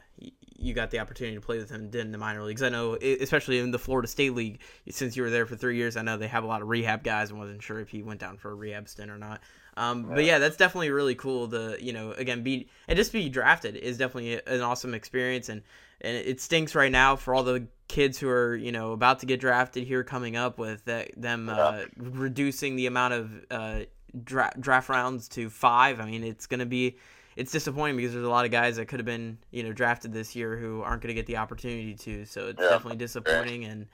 you 0.65 0.75
got 0.75 0.91
the 0.91 0.99
opportunity 0.99 1.37
to 1.37 1.41
play 1.41 1.59
with 1.59 1.71
him 1.71 1.91
in 1.93 2.11
the 2.11 2.19
minor 2.19 2.43
leagues 2.43 2.63
i 2.63 2.69
know 2.69 2.95
especially 2.95 3.59
in 3.59 3.71
the 3.71 3.79
florida 3.79 4.09
state 4.09 4.35
league 4.35 4.61
since 4.89 5.17
you 5.17 5.23
were 5.23 5.31
there 5.31 5.47
for 5.47 5.57
three 5.57 5.77
years 5.77 5.97
i 5.97 6.03
know 6.03 6.17
they 6.17 6.29
have 6.29 6.45
a 6.45 6.47
lot 6.47 6.63
of 6.63 6.69
rehab 6.69 7.03
guys 7.03 7.31
and 7.31 7.39
wasn't 7.39 7.63
sure 7.63 7.81
if 7.81 7.89
he 7.89 8.03
went 8.03 8.21
down 8.21 8.37
for 8.37 8.51
a 8.51 8.55
rehab 8.55 8.89
stint 8.89 9.11
or 9.11 9.19
not 9.19 9.41
um, 9.77 10.05
but 10.05 10.25
yeah, 10.25 10.39
that's 10.39 10.57
definitely 10.57 10.91
really 10.91 11.15
cool. 11.15 11.49
To 11.49 11.77
you 11.81 11.93
know, 11.93 12.13
again, 12.13 12.43
be 12.43 12.69
and 12.87 12.97
just 12.97 13.13
be 13.13 13.29
drafted 13.29 13.77
is 13.77 13.99
definitely 13.99 14.41
an 14.47 14.61
awesome 14.61 14.95
experience, 14.95 15.49
and 15.49 15.63
and 16.01 16.17
it 16.17 16.41
stinks 16.41 16.75
right 16.75 16.93
now 16.93 17.17
for 17.17 17.35
all 17.35 17.43
the 17.43 17.67
kids 17.89 18.19
who 18.19 18.29
are 18.29 18.55
you 18.55 18.71
know 18.71 18.93
about 18.93 19.19
to 19.21 19.27
get 19.27 19.41
drafted 19.41 19.85
here 19.85 20.05
coming 20.05 20.37
up 20.37 20.59
with 20.59 20.85
that, 20.85 21.11
them 21.21 21.49
uh, 21.49 21.83
reducing 21.97 22.77
the 22.77 22.87
amount 22.87 23.15
of 23.15 23.31
uh, 23.51 23.81
dra- 24.23 24.55
draft 24.61 24.89
rounds 24.89 25.29
to 25.31 25.51
five. 25.51 25.99
I 26.01 26.07
mean, 26.07 26.23
it's 26.23 26.47
gonna 26.47 26.67
be 26.67 26.97
it's 27.37 27.53
disappointing 27.53 27.97
because 27.97 28.13
there's 28.13 28.25
a 28.25 28.31
lot 28.31 28.45
of 28.45 28.51
guys 28.51 28.77
that 28.77 28.87
could 28.87 28.99
have 29.01 29.07
been 29.07 29.39
you 29.51 29.63
know 29.63 29.73
drafted 29.73 30.13
this 30.13 30.35
year 30.37 30.57
who 30.57 30.83
aren't 30.83 31.03
going 31.03 31.09
to 31.09 31.15
get 31.15 31.27
the 31.27 31.37
opportunity 31.37 31.95
to. 31.95 32.25
So 32.25 32.49
it's 32.49 32.61
Yeah. 32.61 32.69
definitely 32.69 32.97
disappointing, 32.97 33.65
and 33.65 33.87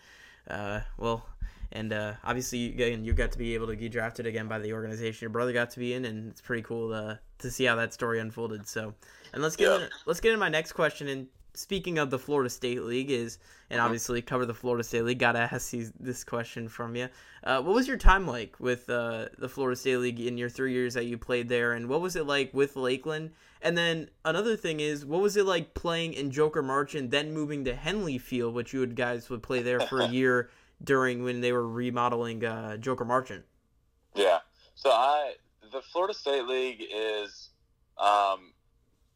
uh, 0.49 0.81
well, 0.99 1.27
and 1.73 1.93
uh, 1.93 2.15
obviously 2.25 2.67
again 2.67 3.05
you 3.05 3.13
got 3.13 3.33
to 3.33 3.39
be 3.39 3.55
able 3.55 3.67
to 3.69 3.77
get 3.77 3.93
drafted 3.93 4.27
again 4.27 4.49
by 4.49 4.59
the 4.59 4.73
organization 4.73 5.25
your 5.25 5.31
brother 5.31 5.53
got 5.53 5.71
to 5.71 5.79
be 5.79 5.95
in, 5.95 6.05
and 6.05 6.31
it's 6.31 6.41
pretty 6.41 6.63
cool 6.63 6.91
to 6.91 7.19
to 7.39 7.51
see 7.51 7.65
how 7.65 7.77
that 7.77 7.93
story 7.95 8.21
unfolded. 8.21 8.67
So, 8.67 8.95
and 9.33 9.43
let's 9.43 9.57
get 9.57 9.69
Yeah. 9.71 9.85
in, 9.85 9.89
let's 10.07 10.21
get 10.21 10.31
into 10.31 10.41
my 10.41 10.49
next 10.49 10.73
question. 10.73 11.09
And 11.09 11.29
speaking 11.55 11.99
of 11.99 12.11
the 12.11 12.19
Florida 12.19 12.51
State 12.51 12.83
League, 12.83 13.11
is 13.11 13.39
and 13.71 13.81
Mhm. 13.81 13.85
obviously 13.85 14.21
cover 14.23 14.45
the 14.47 14.55
Florida 14.55 14.83
State 14.85 15.03
League. 15.05 15.19
Gotta 15.19 15.39
ask 15.41 15.71
these, 15.71 15.93
this 15.99 16.25
question 16.25 16.69
from 16.69 16.97
you. 16.97 17.09
Uh, 17.45 17.63
what 17.63 17.75
was 17.75 17.87
your 17.89 17.97
time 17.97 18.27
like 18.27 18.59
with 18.61 18.89
uh, 18.91 19.29
the 19.39 19.49
Florida 19.49 19.77
State 19.77 19.99
League 19.99 20.21
in 20.21 20.37
your 20.39 20.49
three 20.49 20.73
years 20.73 20.95
that 20.95 21.05
you 21.07 21.17
played 21.19 21.49
there, 21.49 21.73
and 21.73 21.89
what 21.89 22.01
was 22.01 22.17
it 22.17 22.27
like 22.27 22.53
with 22.53 22.77
Lakeland? 22.77 23.33
And 23.63 23.77
then 23.77 24.11
another 24.25 24.57
thing 24.57 24.81
is, 24.81 25.05
what 25.05 25.21
was 25.21 25.37
it 25.37 25.45
like 25.45 25.75
playing 25.75 26.15
in 26.15 26.31
Joker 26.31 26.63
Marchant 26.63 27.05
and 27.05 27.11
then 27.11 27.33
moving 27.33 27.65
to 27.67 27.75
Henley 27.75 28.17
Field, 28.19 28.55
which 28.55 28.73
you 28.73 28.81
would 28.81 28.97
guys 28.97 29.29
would 29.31 29.43
play 29.43 29.63
there 29.63 29.81
for 29.81 30.01
a 30.01 30.09
year 30.09 30.51
during 30.83 31.23
when 31.23 31.41
they 31.43 31.53
were 31.53 31.69
remodeling 31.69 32.45
uh, 32.45 32.77
Joker 32.79 33.05
Marchant? 33.05 33.45
Yeah. 34.15 34.39
So 34.75 34.91
I 34.91 35.35
the 35.73 35.83
Florida 35.83 36.15
State 36.15 36.47
League 36.47 36.85
is 36.93 37.51
um 37.99 38.53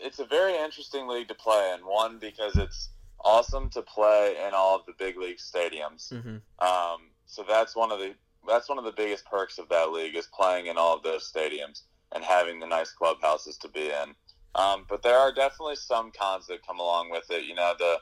it's 0.04 0.18
a 0.18 0.24
very 0.24 0.56
interesting 0.56 1.08
league 1.08 1.28
to 1.28 1.34
play 1.34 1.74
in. 1.74 1.84
One 1.86 2.18
because 2.18 2.56
it's 2.56 2.90
awesome 3.24 3.70
to 3.70 3.82
play 3.82 4.36
in 4.46 4.52
all 4.54 4.76
of 4.76 4.86
the 4.86 4.92
big 4.98 5.16
league 5.16 5.38
stadiums. 5.38 6.12
Mm-hmm. 6.12 6.36
Um, 6.64 7.10
so 7.26 7.44
that's 7.48 7.74
one 7.74 7.90
of 7.90 7.98
the 7.98 8.14
that's 8.46 8.68
one 8.68 8.78
of 8.78 8.84
the 8.84 8.92
biggest 8.92 9.24
perks 9.24 9.58
of 9.58 9.68
that 9.70 9.90
league 9.90 10.14
is 10.14 10.28
playing 10.38 10.66
in 10.66 10.76
all 10.76 10.94
of 10.94 11.02
those 11.02 11.30
stadiums 11.32 11.82
and 12.14 12.22
having 12.22 12.60
the 12.60 12.66
nice 12.66 12.92
clubhouses 12.92 13.56
to 13.56 13.68
be 13.68 13.86
in. 13.86 14.14
Um, 14.54 14.84
but 14.88 15.02
there 15.02 15.16
are 15.18 15.32
definitely 15.32 15.76
some 15.76 16.12
cons 16.12 16.46
that 16.48 16.64
come 16.66 16.78
along 16.78 17.10
with 17.10 17.24
it. 17.30 17.44
You 17.44 17.54
know, 17.54 17.74
the 17.78 17.96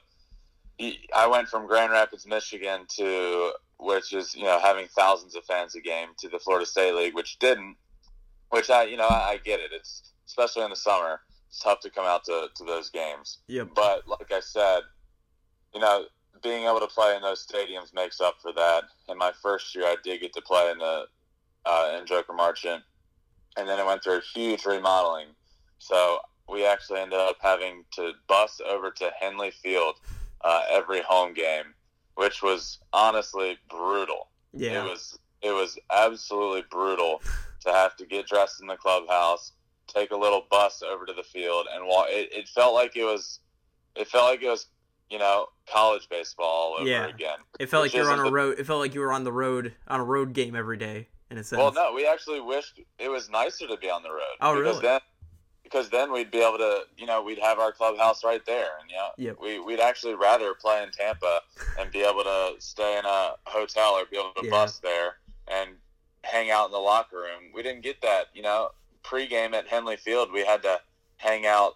I 1.14 1.26
went 1.28 1.48
from 1.48 1.66
Grand 1.66 1.92
Rapids, 1.92 2.26
Michigan, 2.26 2.86
to 2.96 3.52
which 3.78 4.12
is 4.12 4.34
you 4.34 4.44
know 4.44 4.58
having 4.60 4.88
thousands 4.88 5.34
of 5.34 5.44
fans 5.44 5.74
a 5.74 5.80
game, 5.80 6.08
to 6.18 6.28
the 6.28 6.38
Florida 6.38 6.66
State 6.66 6.94
League, 6.94 7.14
which 7.14 7.38
didn't. 7.38 7.76
Which 8.50 8.68
I 8.68 8.84
you 8.84 8.96
know 8.96 9.06
I, 9.06 9.30
I 9.30 9.36
get 9.38 9.60
it. 9.60 9.70
It's 9.72 10.12
especially 10.26 10.64
in 10.64 10.70
the 10.70 10.76
summer. 10.76 11.20
It's 11.52 11.58
tough 11.58 11.80
to 11.80 11.90
come 11.90 12.06
out 12.06 12.24
to, 12.24 12.48
to 12.54 12.64
those 12.64 12.88
games. 12.88 13.40
Yep. 13.48 13.68
But 13.74 14.08
like 14.08 14.32
I 14.32 14.40
said, 14.40 14.80
you 15.74 15.80
know, 15.80 16.06
being 16.42 16.64
able 16.64 16.80
to 16.80 16.86
play 16.86 17.14
in 17.14 17.20
those 17.20 17.46
stadiums 17.46 17.92
makes 17.94 18.22
up 18.22 18.36
for 18.40 18.54
that. 18.54 18.84
In 19.10 19.18
my 19.18 19.32
first 19.42 19.74
year, 19.74 19.84
I 19.84 19.96
did 20.02 20.22
get 20.22 20.32
to 20.32 20.40
play 20.40 20.70
in 20.70 20.78
the 20.78 21.04
uh, 21.66 21.98
in 22.00 22.06
Joker 22.06 22.32
Marchant, 22.32 22.82
and 23.58 23.68
then 23.68 23.78
it 23.78 23.84
went 23.84 24.02
through 24.02 24.16
a 24.16 24.22
huge 24.34 24.64
remodeling. 24.64 25.26
So 25.78 26.20
we 26.48 26.66
actually 26.66 27.00
ended 27.00 27.18
up 27.18 27.36
having 27.42 27.84
to 27.96 28.12
bus 28.28 28.58
over 28.66 28.90
to 28.90 29.10
Henley 29.20 29.50
Field 29.50 29.96
uh, 30.40 30.62
every 30.70 31.02
home 31.02 31.34
game, 31.34 31.74
which 32.14 32.42
was 32.42 32.78
honestly 32.94 33.58
brutal. 33.68 34.28
Yeah. 34.54 34.82
It 34.82 34.88
was 34.88 35.18
it 35.42 35.50
was 35.52 35.78
absolutely 35.94 36.64
brutal 36.70 37.20
to 37.60 37.72
have 37.72 37.94
to 37.96 38.06
get 38.06 38.26
dressed 38.26 38.62
in 38.62 38.68
the 38.68 38.76
clubhouse, 38.76 39.52
take 39.88 40.10
a 40.10 40.16
little 40.16 40.46
bus 40.50 40.82
over 40.82 41.04
to 41.06 41.12
the 41.12 41.22
field, 41.22 41.66
and 41.74 41.86
walk. 41.86 42.06
It, 42.08 42.32
it 42.32 42.48
felt 42.48 42.74
like 42.74 42.96
it 42.96 43.04
was, 43.04 43.40
it 43.96 44.08
felt 44.08 44.24
like 44.30 44.42
it 44.42 44.48
was, 44.48 44.66
you 45.10 45.18
know, 45.18 45.46
college 45.70 46.08
baseball 46.08 46.46
all 46.46 46.74
over 46.80 46.88
Yeah. 46.88 47.06
again. 47.08 47.38
It 47.60 47.68
felt 47.68 47.82
like 47.82 47.94
you 47.94 48.02
were 48.02 48.10
on 48.10 48.20
a 48.20 48.24
the- 48.24 48.32
road. 48.32 48.58
It 48.58 48.64
felt 48.66 48.80
like 48.80 48.94
you 48.94 49.00
were 49.00 49.12
on 49.12 49.24
the 49.24 49.32
road 49.32 49.74
on 49.88 50.00
a 50.00 50.04
road 50.04 50.32
game 50.32 50.54
every 50.56 50.76
day 50.78 51.08
in 51.30 51.38
a 51.38 51.44
sense. 51.44 51.58
Well, 51.58 51.72
no, 51.72 51.92
we 51.92 52.06
actually 52.06 52.40
wished 52.40 52.80
it 52.98 53.08
was 53.08 53.28
nicer 53.30 53.66
to 53.66 53.76
be 53.76 53.90
on 53.90 54.02
the 54.02 54.10
road. 54.10 54.20
Oh, 54.40 54.54
because 54.56 54.76
really? 54.76 54.82
Then, 54.82 55.00
because 55.62 55.88
then 55.90 56.12
we'd 56.12 56.30
be 56.30 56.40
able 56.40 56.58
to, 56.58 56.82
you 56.98 57.06
know, 57.06 57.22
we'd 57.22 57.38
have 57.38 57.58
our 57.58 57.72
clubhouse 57.72 58.24
right 58.24 58.44
there, 58.46 58.70
and 58.80 58.90
you 58.90 58.96
know, 58.96 59.08
Yep. 59.16 59.36
we 59.40 59.58
we'd 59.60 59.80
actually 59.80 60.14
rather 60.14 60.54
play 60.54 60.82
in 60.82 60.90
Tampa 60.90 61.40
and 61.78 61.90
be 61.90 62.02
able 62.02 62.22
to 62.24 62.54
stay 62.58 62.98
in 62.98 63.04
a 63.04 63.34
hotel 63.44 63.92
or 63.92 64.04
be 64.06 64.16
able 64.18 64.32
to 64.34 64.44
Yeah. 64.44 64.50
bus 64.50 64.78
there 64.80 65.16
and 65.48 65.70
hang 66.24 66.50
out 66.50 66.66
in 66.66 66.72
the 66.72 66.78
locker 66.78 67.16
room. 67.18 67.50
We 67.54 67.62
didn't 67.62 67.82
get 67.82 68.00
that, 68.02 68.26
you 68.34 68.42
know. 68.42 68.70
Pregame 69.02 69.54
at 69.54 69.66
Henley 69.68 69.96
Field, 69.96 70.32
we 70.32 70.44
had 70.44 70.62
to 70.62 70.80
hang 71.16 71.46
out 71.46 71.74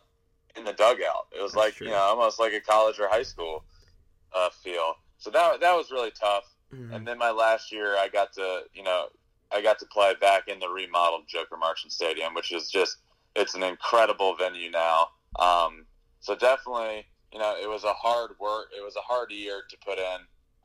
in 0.57 0.65
the 0.65 0.73
dugout. 0.73 1.27
It 1.37 1.43
was 1.43 1.53
That's 1.53 1.65
like 1.65 1.75
true. 1.75 1.89
you 1.89 1.93
know, 1.93 1.99
almost 1.99 2.41
like 2.41 2.53
a 2.53 2.61
college 2.61 2.99
or 2.99 3.09
high 3.09 3.23
school 3.23 3.65
uh, 4.35 4.51
feel. 4.51 4.95
So 5.19 5.31
that 5.31 5.61
that 5.61 5.75
was 5.75 5.91
really 5.91 6.11
tough. 6.13 6.45
Mhm. 6.73 6.95
And 6.95 7.07
then 7.07 7.19
my 7.19 7.31
last 7.31 7.71
year, 7.71 7.97
I 7.97 8.09
got 8.09 8.33
to, 8.35 8.63
you 8.75 8.83
know, 8.83 9.07
I 9.53 9.63
got 9.63 9.79
to 9.79 9.87
play 9.87 10.15
back 10.21 10.49
in 10.49 10.59
the 10.59 10.69
remodeled 10.69 11.29
Joker 11.29 11.57
Marchant 11.57 11.93
Stadium, 11.93 12.35
which 12.35 12.53
is 12.53 12.69
just, 12.71 12.99
it's 13.37 13.55
an 13.55 13.63
incredible 13.63 14.35
venue 14.35 14.71
now. 14.71 15.09
Um, 15.39 15.87
so 16.21 16.35
definitely, 16.35 17.07
you 17.33 17.39
know, 17.39 17.55
it 17.61 17.69
was 17.69 17.85
a 17.85 17.93
hard 17.93 18.33
work, 18.41 18.71
it 18.77 18.83
was 18.85 18.97
a 18.97 19.01
hard 19.01 19.31
year 19.31 19.63
to 19.71 19.77
put 19.79 19.99
in, 19.99 20.19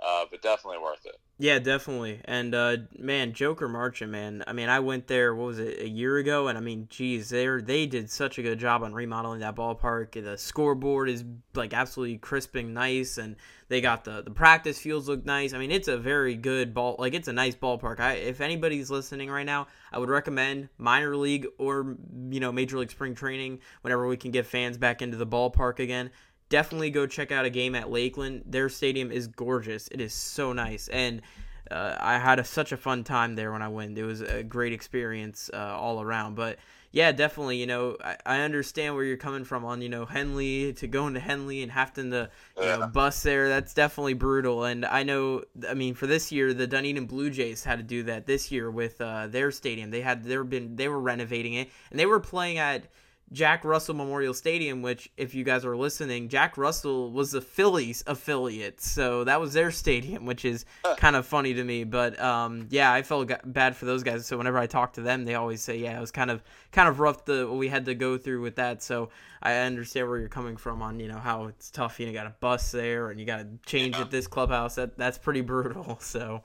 uh, 0.06 0.26
but 0.30 0.42
definitely 0.42 0.80
worth 0.80 1.06
it. 1.06 1.20
Yeah, 1.42 1.58
definitely. 1.58 2.22
And 2.26 2.54
uh 2.54 2.78
man, 3.00 3.34
Joker 3.34 3.68
Marchant, 3.68 4.12
man. 4.12 4.44
I 4.46 4.54
mean, 4.54 4.70
I 4.70 4.80
went 4.80 5.08
there 5.08 5.34
what 5.34 5.48
was 5.48 5.58
it, 5.58 5.80
a 5.80 5.90
year 5.90 6.18
ago 6.18 6.48
and 6.48 6.56
I 6.56 6.62
mean, 6.62 6.86
geez, 6.88 7.30
they 7.30 7.48
they 7.62 7.88
did 7.88 8.12
such 8.12 8.38
a 8.38 8.44
good 8.44 8.60
job 8.60 8.84
on 8.84 8.94
remodeling 8.94 9.40
that 9.40 9.56
ballpark. 9.56 10.24
The 10.24 10.38
scoreboard 10.38 11.10
is 11.10 11.24
like 11.56 11.74
absolutely 11.74 12.20
crisping 12.20 12.76
nice 12.76 13.18
and 13.18 13.38
they 13.70 13.82
got 13.82 14.04
the 14.04 14.22
the 14.22 14.30
practice 14.30 14.78
fields 14.78 15.08
look 15.08 15.26
nice. 15.26 15.54
I 15.54 15.58
mean, 15.58 15.72
it's 15.72 15.88
a 15.88 15.98
very 15.98 16.36
good 16.36 16.76
ball 16.76 16.96
like 17.00 17.16
it's 17.16 17.28
a 17.28 17.34
nice 17.34 17.56
ballpark. 17.56 18.00
I 18.00 18.14
if 18.14 18.40
anybody's 18.40 18.92
listening 18.92 19.32
right 19.32 19.46
now, 19.46 19.66
I 19.92 19.98
would 19.98 20.10
recommend 20.10 20.70
minor 20.78 21.16
league 21.16 21.48
or 21.58 21.98
you 22.30 22.40
know, 22.40 22.52
major 22.52 22.78
league 22.78 22.92
spring 22.92 23.16
training 23.16 23.62
whenever 23.82 24.08
we 24.08 24.16
can 24.16 24.30
get 24.30 24.46
fans 24.46 24.78
back 24.78 25.02
into 25.02 25.18
the 25.18 25.26
ballpark 25.26 25.80
again 25.80 26.12
definitely 26.52 26.92
go 26.92 27.08
check 27.08 27.32
out 27.32 27.46
a 27.46 27.50
game 27.50 27.74
at 27.74 27.90
Lakeland. 27.90 28.44
Their 28.46 28.70
stadium 28.70 29.12
is 29.12 29.26
gorgeous. 29.26 29.88
It 29.88 30.00
is 30.00 30.14
so 30.14 30.54
nice, 30.54 30.88
and 30.90 31.24
uh, 31.72 31.96
I 32.00 32.20
had 32.20 32.38
a, 32.38 32.44
such 32.44 32.72
a 32.72 32.78
fun 32.78 33.04
time 33.04 33.36
there 33.36 33.52
when 33.52 33.64
I 33.64 33.70
went. 33.70 33.98
It 33.98 34.04
was 34.04 34.22
a 34.22 34.44
great 34.44 34.74
experience 34.74 35.50
uh, 35.54 35.58
all 35.58 36.02
around. 36.02 36.36
But 36.36 36.60
yeah, 36.92 37.14
definitely. 37.14 37.58
You 37.58 37.68
know, 37.68 37.98
I, 38.04 38.18
I 38.26 38.40
understand 38.42 38.96
where 38.96 39.06
you're 39.06 39.16
coming 39.16 39.46
from 39.46 39.64
on 39.64 39.82
you 39.82 39.88
know 39.88 40.06
Henley 40.06 40.74
to 40.74 40.88
going 40.88 41.14
to 41.14 41.20
Henley 41.22 41.64
and 41.64 41.72
having 41.72 42.12
to 42.12 42.30
you 42.58 42.66
know 42.66 42.88
bus 42.88 43.24
there. 43.24 43.48
That's 43.48 43.74
definitely 43.74 44.14
brutal. 44.14 44.66
And 44.66 44.86
I 44.86 45.04
know, 45.04 45.44
I 45.68 45.74
mean, 45.74 45.96
for 45.96 46.06
this 46.06 46.32
year, 46.32 46.54
the 46.54 46.68
Dunedin 46.68 47.06
Blue 47.06 47.30
Jays 47.30 47.64
had 47.64 47.80
to 47.80 47.84
do 47.84 48.04
that 48.04 48.26
this 48.28 48.52
year 48.52 48.70
with 48.70 49.00
uh, 49.00 49.28
their 49.28 49.52
stadium. 49.52 49.90
They 49.90 50.02
had 50.02 50.24
they 50.24 50.38
been 50.38 50.76
they 50.76 50.90
were 50.90 51.00
renovating 51.00 51.54
it, 51.54 51.70
and 51.90 52.00
they 52.00 52.06
were 52.06 52.20
playing 52.20 52.58
at 52.58 52.84
Jack 53.34 53.64
Russell 53.64 53.96
Memorial 53.96 54.34
Stadium, 54.34 54.82
which, 54.82 55.10
if 55.16 55.34
you 55.34 55.46
guys 55.46 55.64
are 55.64 55.78
listening, 55.78 56.28
Jack 56.28 56.58
Russell 56.58 57.12
was 57.12 57.32
the 57.32 57.40
Phillies 57.40 58.04
affiliate, 58.06 58.82
so 58.82 59.24
that 59.24 59.40
was 59.40 59.54
their 59.54 59.72
stadium, 59.72 60.26
which 60.26 60.44
is 60.44 60.66
kind 60.98 61.16
of 61.16 61.26
funny 61.26 61.54
to 61.54 61.64
me. 61.64 61.86
But 61.86 62.20
um, 62.22 62.68
yeah, 62.72 62.92
I 62.92 63.04
felt 63.04 63.32
bad 63.46 63.78
for 63.78 63.86
those 63.86 64.04
guys. 64.04 64.26
So 64.26 64.38
whenever 64.38 64.58
I 64.58 64.68
talk 64.68 64.94
to 64.94 65.02
them, 65.02 65.24
they 65.24 65.36
always 65.36 65.62
say, 65.62 65.78
"Yeah, 65.78 65.98
it 65.98 66.02
was 66.02 66.12
kind 66.12 66.30
of 66.30 66.44
kind 66.74 66.90
of 66.90 67.00
rough 67.00 67.24
the 67.24 67.48
what 67.48 67.58
we 67.58 67.70
had 67.70 67.86
to 67.86 67.96
go 67.96 68.18
through 68.18 68.42
with 68.42 68.58
that." 68.58 68.84
So 68.84 69.10
I 69.42 69.54
understand 69.60 70.10
where 70.10 70.20
you're 70.20 70.28
coming 70.28 70.58
from 70.58 70.82
on 70.82 71.00
you 71.00 71.08
know 71.08 71.20
how 71.20 71.46
it's 71.46 71.72
tough. 71.72 72.00
You 72.02 72.08
know, 72.08 72.14
got 72.14 72.28
a 72.28 72.36
bus 72.42 72.72
there, 72.72 73.12
and 73.12 73.20
you 73.20 73.26
got 73.26 73.38
to 73.38 73.48
change 73.66 73.96
Yeah. 73.96 74.02
at 74.02 74.12
this 74.12 74.28
clubhouse. 74.28 74.76
That 74.76 74.98
that's 74.98 75.18
pretty 75.18 75.42
brutal. 75.42 76.00
So 76.02 76.44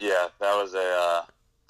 Yeah, 0.00 0.28
that 0.40 0.54
was 0.56 0.74
a, 0.74 0.78
uh, 0.78 1.22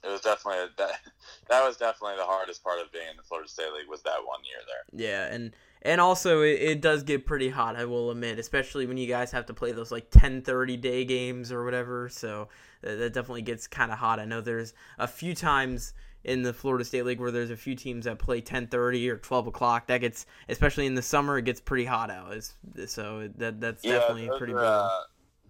it 0.05 0.11
was 0.11 0.21
definitely 0.21 0.69
that 0.77 1.01
that 1.49 1.65
was 1.65 1.77
definitely 1.77 2.17
the 2.17 2.25
hardest 2.25 2.63
part 2.63 2.81
of 2.81 2.93
being 2.93 3.09
in 3.11 3.17
the 3.17 3.23
Florida 3.23 3.49
State 3.49 3.73
League 3.77 3.89
was 3.89 4.03
that 4.03 4.19
one 4.25 4.41
year 4.45 4.59
there. 4.67 5.07
Yeah, 5.07 5.35
and 5.35 5.55
and 5.83 6.01
also 6.01 6.43
it, 6.43 6.61
it 6.61 6.81
does 6.81 7.03
get 7.03 7.27
pretty 7.27 7.51
hot. 7.51 7.77
I 7.77 7.85
will 7.85 8.11
admit, 8.11 8.39
especially 8.39 8.87
when 8.87 8.97
you 8.97 9.07
guys 9.07 9.31
have 9.33 9.47
to 9.47 9.55
play 9.55 9.73
those 9.73 9.93
like 9.93 10.11
ten 10.11 10.43
thirty 10.43 10.77
day 10.77 11.05
games 11.05 11.51
or 11.51 11.65
whatever. 11.65 12.09
So 12.09 12.49
that, 12.83 12.97
that 12.97 13.13
definitely 13.13 13.43
gets 13.43 13.67
kind 13.67 13.93
of 13.93 13.99
hot. 13.99 14.21
I 14.21 14.25
know 14.25 14.41
there's 14.41 14.75
a 14.99 15.07
few 15.07 15.35
times 15.35 15.95
in 16.25 16.43
the 16.43 16.53
Florida 16.53 16.85
State 16.85 17.05
League 17.05 17.21
where 17.21 17.31
there's 17.31 17.51
a 17.51 17.57
few 17.57 17.75
teams 17.75 18.07
that 18.07 18.19
play 18.19 18.41
10:30 18.41 19.09
or 19.09 19.19
12 19.19 19.47
o'clock. 19.47 19.87
That 19.87 19.99
gets, 19.99 20.27
especially 20.49 20.87
in 20.87 20.95
the 20.95 21.03
summer, 21.03 21.39
it 21.39 21.45
gets 21.45 21.61
pretty 21.61 21.85
hot 21.85 22.11
out. 22.11 22.33
It's, 22.33 22.55
so 22.87 23.29
that 23.37 23.61
that's 23.61 23.85
yeah, 23.85 23.99
definitely 23.99 24.31
pretty. 24.39 24.55
Are, 24.55 24.65
uh, 24.65 25.01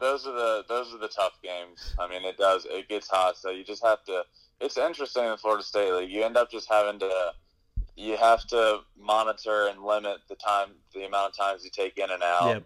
those 0.01 0.27
are 0.27 0.33
the 0.33 0.65
those 0.69 0.93
are 0.93 0.99
the 0.99 1.09
tough 1.09 1.39
games. 1.43 1.95
I 1.99 2.09
mean, 2.09 2.25
it 2.25 2.37
does 2.37 2.67
it 2.69 2.89
gets 2.89 3.09
hot, 3.09 3.37
so 3.37 3.51
you 3.51 3.65
just 3.65 3.85
have 3.85 4.05
to. 4.05 4.25
It's 4.61 4.79
interesting 4.79 5.25
in 5.25 5.37
Florida 5.37 5.63
State 5.65 5.93
League. 5.93 6.11
You 6.11 6.25
end 6.25 6.37
up 6.37 6.51
just 6.51 6.69
having 6.71 6.99
to. 7.01 7.33
You 7.97 8.17
have 8.17 8.45
to 8.49 8.81
monitor 8.99 9.69
and 9.69 9.81
limit 9.85 10.19
the 10.29 10.35
time, 10.35 10.71
the 10.93 11.05
amount 11.07 11.31
of 11.31 11.37
times 11.37 11.63
you 11.63 11.71
take 11.71 11.97
in 11.97 12.11
and 12.11 12.23
out, 12.25 12.49
Yep. 12.49 12.63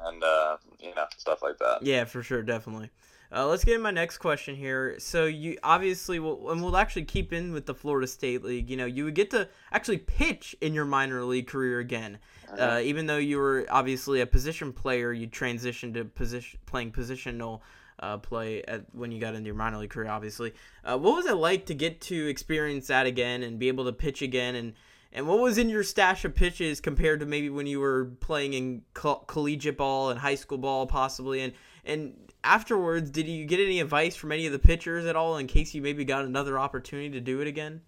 and 0.00 0.24
uh, 0.24 0.56
you 0.80 0.92
know 0.94 1.04
stuff 1.16 1.40
like 1.42 1.58
that. 1.58 1.78
Yeah, 1.82 2.04
for 2.04 2.22
sure, 2.22 2.42
definitely. 2.42 2.90
Uh, 3.34 3.46
let's 3.46 3.64
get 3.64 3.76
in 3.76 3.80
my 3.80 3.90
next 3.92 4.18
question 4.18 4.54
here. 4.54 4.96
So 4.98 5.24
you 5.24 5.56
obviously 5.62 6.18
will, 6.18 6.50
and 6.50 6.62
we'll 6.62 6.76
actually 6.76 7.04
keep 7.04 7.32
in 7.32 7.52
with 7.52 7.64
the 7.64 7.74
Florida 7.74 8.06
State 8.06 8.42
League. 8.44 8.68
You 8.68 8.76
know, 8.76 8.84
you 8.84 9.04
would 9.04 9.14
get 9.14 9.30
to 9.30 9.48
actually 9.70 9.98
pitch 9.98 10.54
in 10.60 10.74
your 10.74 10.84
minor 10.84 11.22
league 11.24 11.46
career 11.46 11.78
again, 11.78 12.18
uh, 12.58 12.80
even 12.82 13.06
though 13.06 13.16
you 13.18 13.38
were 13.38 13.66
obviously 13.70 14.20
a 14.20 14.26
position 14.26 14.72
player. 14.72 15.12
You 15.12 15.28
transitioned 15.28 15.94
to 15.94 16.04
position 16.04 16.58
playing 16.66 16.92
positional 16.92 17.60
uh, 18.02 18.18
play 18.18 18.62
at, 18.64 18.82
when 18.92 19.12
you 19.12 19.20
got 19.20 19.34
into 19.34 19.46
your 19.46 19.54
minor 19.54 19.78
league 19.78 19.90
career. 19.90 20.10
Obviously, 20.10 20.52
uh, 20.84 20.98
what 20.98 21.14
was 21.16 21.26
it 21.26 21.36
like 21.36 21.66
to 21.66 21.74
get 21.74 22.00
to 22.02 22.28
experience 22.28 22.88
that 22.88 23.06
again 23.06 23.42
and 23.42 23.58
be 23.58 23.68
able 23.68 23.84
to 23.84 23.92
pitch 23.92 24.20
again 24.20 24.54
and 24.56 24.74
and 25.14 25.28
what 25.28 25.38
was 25.38 25.58
in 25.58 25.68
your 25.68 25.82
stash 25.82 26.24
of 26.24 26.34
pitches 26.34 26.80
compared 26.80 27.20
to 27.20 27.26
maybe 27.26 27.50
when 27.50 27.66
you 27.66 27.80
were 27.80 28.06
playing 28.20 28.54
in 28.54 28.82
co- 28.94 29.24
collegiate 29.26 29.76
ball 29.76 30.08
and 30.08 30.18
high 30.18 30.34
school 30.34 30.58
ball, 30.58 30.86
possibly? 30.86 31.42
And 31.42 31.52
and 31.84 32.14
afterwards, 32.42 33.10
did 33.10 33.28
you 33.28 33.44
get 33.46 33.60
any 33.60 33.80
advice 33.80 34.16
from 34.16 34.32
any 34.32 34.46
of 34.46 34.52
the 34.52 34.58
pitchers 34.58 35.04
at 35.04 35.14
all 35.14 35.36
in 35.36 35.46
case 35.46 35.74
you 35.74 35.82
maybe 35.82 36.04
got 36.04 36.24
another 36.24 36.58
opportunity 36.58 37.10
to 37.10 37.20
do 37.20 37.40
it 37.40 37.46
again? 37.46 37.82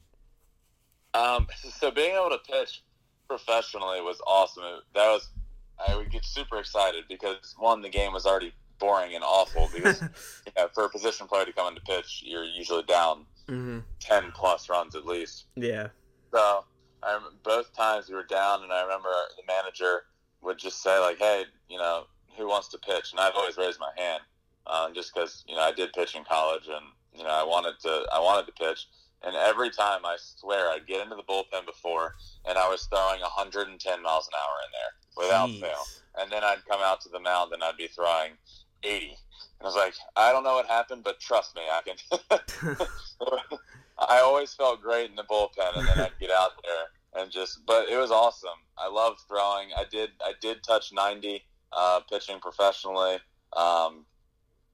Um, 1.14 1.46
so 1.78 1.90
being 1.90 2.14
able 2.14 2.30
to 2.30 2.38
pitch 2.46 2.82
professionally 3.26 4.00
was 4.02 4.20
awesome. 4.26 4.64
That 4.94 5.08
was 5.08 5.30
I 5.88 5.96
would 5.96 6.10
get 6.10 6.24
super 6.24 6.58
excited 6.58 7.04
because 7.08 7.54
one, 7.58 7.80
the 7.82 7.88
game 7.88 8.12
was 8.12 8.26
already 8.26 8.52
boring 8.78 9.14
and 9.14 9.24
awful 9.24 9.68
because 9.74 10.00
you 10.46 10.52
know, 10.56 10.68
for 10.74 10.84
a 10.84 10.88
position 10.88 11.26
player 11.26 11.44
to 11.44 11.52
come 11.52 11.68
into 11.68 11.80
pitch, 11.82 12.22
you're 12.24 12.44
usually 12.44 12.82
down 12.84 13.26
mm-hmm. 13.48 13.80
ten 14.00 14.32
plus 14.32 14.68
runs 14.68 14.94
at 14.94 15.06
least. 15.06 15.46
Yeah. 15.56 15.88
So 16.32 16.64
I 17.02 17.18
both 17.42 17.74
times 17.74 18.08
we 18.08 18.14
were 18.14 18.24
down, 18.24 18.62
and 18.62 18.72
I 18.72 18.82
remember 18.82 19.10
the 19.36 19.44
manager 19.46 20.04
would 20.42 20.58
just 20.58 20.82
say 20.82 20.98
like, 20.98 21.18
"Hey, 21.18 21.44
you 21.68 21.78
know, 21.78 22.04
who 22.36 22.48
wants 22.48 22.68
to 22.68 22.78
pitch?" 22.78 23.12
And 23.12 23.20
I've 23.20 23.34
always 23.34 23.56
raised 23.56 23.80
my 23.80 23.92
hand, 23.96 24.22
um, 24.66 24.94
just 24.94 25.14
because 25.14 25.44
you 25.46 25.54
know 25.54 25.62
I 25.62 25.72
did 25.72 25.92
pitch 25.92 26.14
in 26.14 26.24
college, 26.24 26.66
and 26.66 26.86
you 27.14 27.24
know 27.24 27.30
I 27.30 27.44
wanted 27.44 27.78
to 27.82 28.06
I 28.12 28.20
wanted 28.20 28.46
to 28.46 28.52
pitch. 28.52 28.86
And 29.26 29.34
every 29.36 29.70
time 29.70 30.04
I 30.04 30.16
swear 30.18 30.68
I'd 30.68 30.86
get 30.86 31.02
into 31.02 31.16
the 31.16 31.22
bullpen 31.22 31.64
before, 31.64 32.14
and 32.44 32.58
I 32.58 32.68
was 32.68 32.84
throwing 32.84 33.22
110 33.22 34.02
miles 34.02 34.28
an 34.28 34.34
hour 34.36 34.56
in 34.66 34.70
there 34.72 34.92
without 35.16 35.48
Jeez. 35.48 35.60
fail. 35.60 35.84
And 36.18 36.30
then 36.30 36.44
I'd 36.44 36.64
come 36.68 36.80
out 36.82 37.00
to 37.02 37.08
the 37.08 37.20
mound 37.20 37.52
and 37.52 37.64
I'd 37.64 37.78
be 37.78 37.88
throwing 37.88 38.32
80. 38.84 39.06
And 39.06 39.16
I 39.62 39.64
was 39.64 39.74
like, 39.76 39.94
I 40.16 40.32
don't 40.32 40.44
know 40.44 40.54
what 40.54 40.66
happened, 40.66 41.02
but 41.04 41.20
trust 41.20 41.54
me, 41.56 41.62
I 41.70 41.80
can. 41.82 42.76
I 43.98 44.20
always 44.20 44.52
felt 44.54 44.82
great 44.82 45.10
in 45.10 45.16
the 45.16 45.22
bullpen, 45.22 45.78
and 45.78 45.86
then 45.86 45.98
I'd 45.98 46.18
get 46.20 46.30
out 46.30 46.50
there 46.62 47.22
and 47.22 47.30
just. 47.30 47.60
But 47.66 47.88
it 47.88 47.96
was 47.96 48.10
awesome. 48.10 48.58
I 48.76 48.88
loved 48.88 49.20
throwing. 49.28 49.68
I 49.76 49.84
did. 49.90 50.10
I 50.22 50.32
did 50.40 50.62
touch 50.62 50.92
90 50.92 51.42
uh, 51.72 52.00
pitching 52.10 52.40
professionally. 52.40 53.18
Um, 53.56 54.04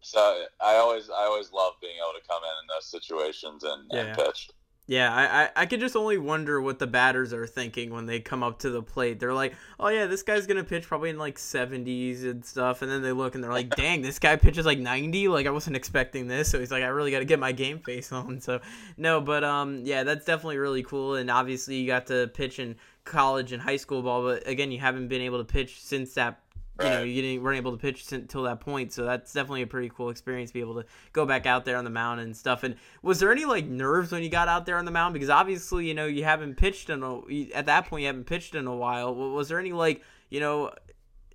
so 0.00 0.44
I 0.61 0.76
always, 0.76 1.11
I 1.11 1.24
always 1.24 1.52
love 1.52 1.74
being 1.80 1.96
able 1.96 2.18
to 2.18 2.26
come 2.26 2.42
in 2.42 2.50
in 2.62 2.66
those 2.74 2.87
situations 2.90 3.64
and, 3.64 3.90
Yeah. 3.92 4.00
and 4.00 4.16
pitch. 4.18 4.50
Yeah, 4.90 5.14
I, 5.14 5.44
I 5.44 5.48
I 5.55 5.66
could 5.66 5.79
just 5.79 5.94
only 5.94 6.18
wonder 6.18 6.61
what 6.61 6.81
the 6.81 6.87
batters 6.88 7.33
are 7.33 7.46
thinking 7.46 7.90
when 7.90 8.07
they 8.07 8.18
come 8.18 8.42
up 8.42 8.59
to 8.59 8.70
the 8.70 8.83
plate. 8.83 9.20
They're 9.20 9.33
like, 9.33 9.55
"Oh 9.79 9.87
yeah, 9.87 10.07
this 10.07 10.24
guy's 10.24 10.48
gonna 10.48 10.64
pitch 10.64 10.88
probably 10.88 11.11
in 11.11 11.16
like 11.16 11.38
70s 11.38 12.24
and 12.24 12.44
stuff," 12.44 12.83
and 12.83 12.90
then 12.90 13.00
they 13.00 13.12
look 13.12 13.37
and 13.37 13.44
they're 13.44 13.53
like, 13.53 13.70
"Dang, 13.76 14.03
this 14.03 14.18
guy 14.18 14.35
pitches 14.35 14.66
like 14.66 14.81
90. 14.81 15.29
Like 15.29 15.46
I 15.46 15.50
wasn't 15.50 15.76
expecting 15.76 16.26
this." 16.26 16.50
So 16.50 16.59
he's 16.59 16.72
like, 16.72 16.83
"I 16.83 16.88
really 16.88 17.12
got 17.12 17.20
to 17.20 17.24
get 17.24 17.38
my 17.38 17.53
game 17.53 17.79
face 17.79 18.11
on." 18.11 18.40
So 18.40 18.61
no, 18.96 19.20
but 19.20 19.44
um, 19.44 19.83
yeah, 19.85 20.03
that's 20.03 20.24
definitely 20.24 20.59
really 20.59 20.83
cool. 20.83 21.14
And 21.14 21.31
obviously, 21.31 21.76
you 21.76 21.87
got 21.87 22.09
to 22.09 22.26
pitch 22.26 22.59
in 22.59 22.74
college 23.05 23.53
and 23.53 23.62
high 23.62 23.76
school 23.76 24.03
ball, 24.03 24.24
but 24.24 24.44
again, 24.48 24.72
you 24.72 24.81
haven't 24.81 25.07
been 25.07 25.22
able 25.22 25.38
to 25.38 25.44
pitch 25.44 25.81
since 25.81 26.14
that. 26.14 26.40
You 26.82 26.90
know, 26.90 27.02
you 27.02 27.22
didn't 27.22 27.42
weren't 27.42 27.58
able 27.58 27.72
to 27.72 27.78
pitch 27.78 28.10
until 28.12 28.44
that 28.44 28.60
point, 28.60 28.92
so 28.92 29.04
that's 29.04 29.32
definitely 29.32 29.62
a 29.62 29.66
pretty 29.66 29.90
cool 29.90 30.10
experience. 30.10 30.50
To 30.50 30.54
be 30.54 30.60
able 30.60 30.82
to 30.82 30.86
go 31.12 31.26
back 31.26 31.46
out 31.46 31.64
there 31.64 31.76
on 31.76 31.84
the 31.84 31.90
mound 31.90 32.20
and 32.20 32.36
stuff. 32.36 32.62
And 32.62 32.76
was 33.02 33.20
there 33.20 33.30
any 33.30 33.44
like 33.44 33.66
nerves 33.66 34.12
when 34.12 34.22
you 34.22 34.30
got 34.30 34.48
out 34.48 34.66
there 34.66 34.78
on 34.78 34.84
the 34.84 34.90
mound? 34.90 35.12
Because 35.12 35.30
obviously, 35.30 35.86
you 35.86 35.94
know, 35.94 36.06
you 36.06 36.24
haven't 36.24 36.56
pitched 36.56 36.90
in 36.90 37.02
a 37.02 37.52
at 37.54 37.66
that 37.66 37.86
point 37.86 38.02
you 38.02 38.06
haven't 38.06 38.24
pitched 38.24 38.54
in 38.54 38.66
a 38.66 38.74
while. 38.74 39.14
Was 39.14 39.48
there 39.48 39.58
any 39.58 39.72
like 39.72 40.02
you 40.30 40.40
know 40.40 40.70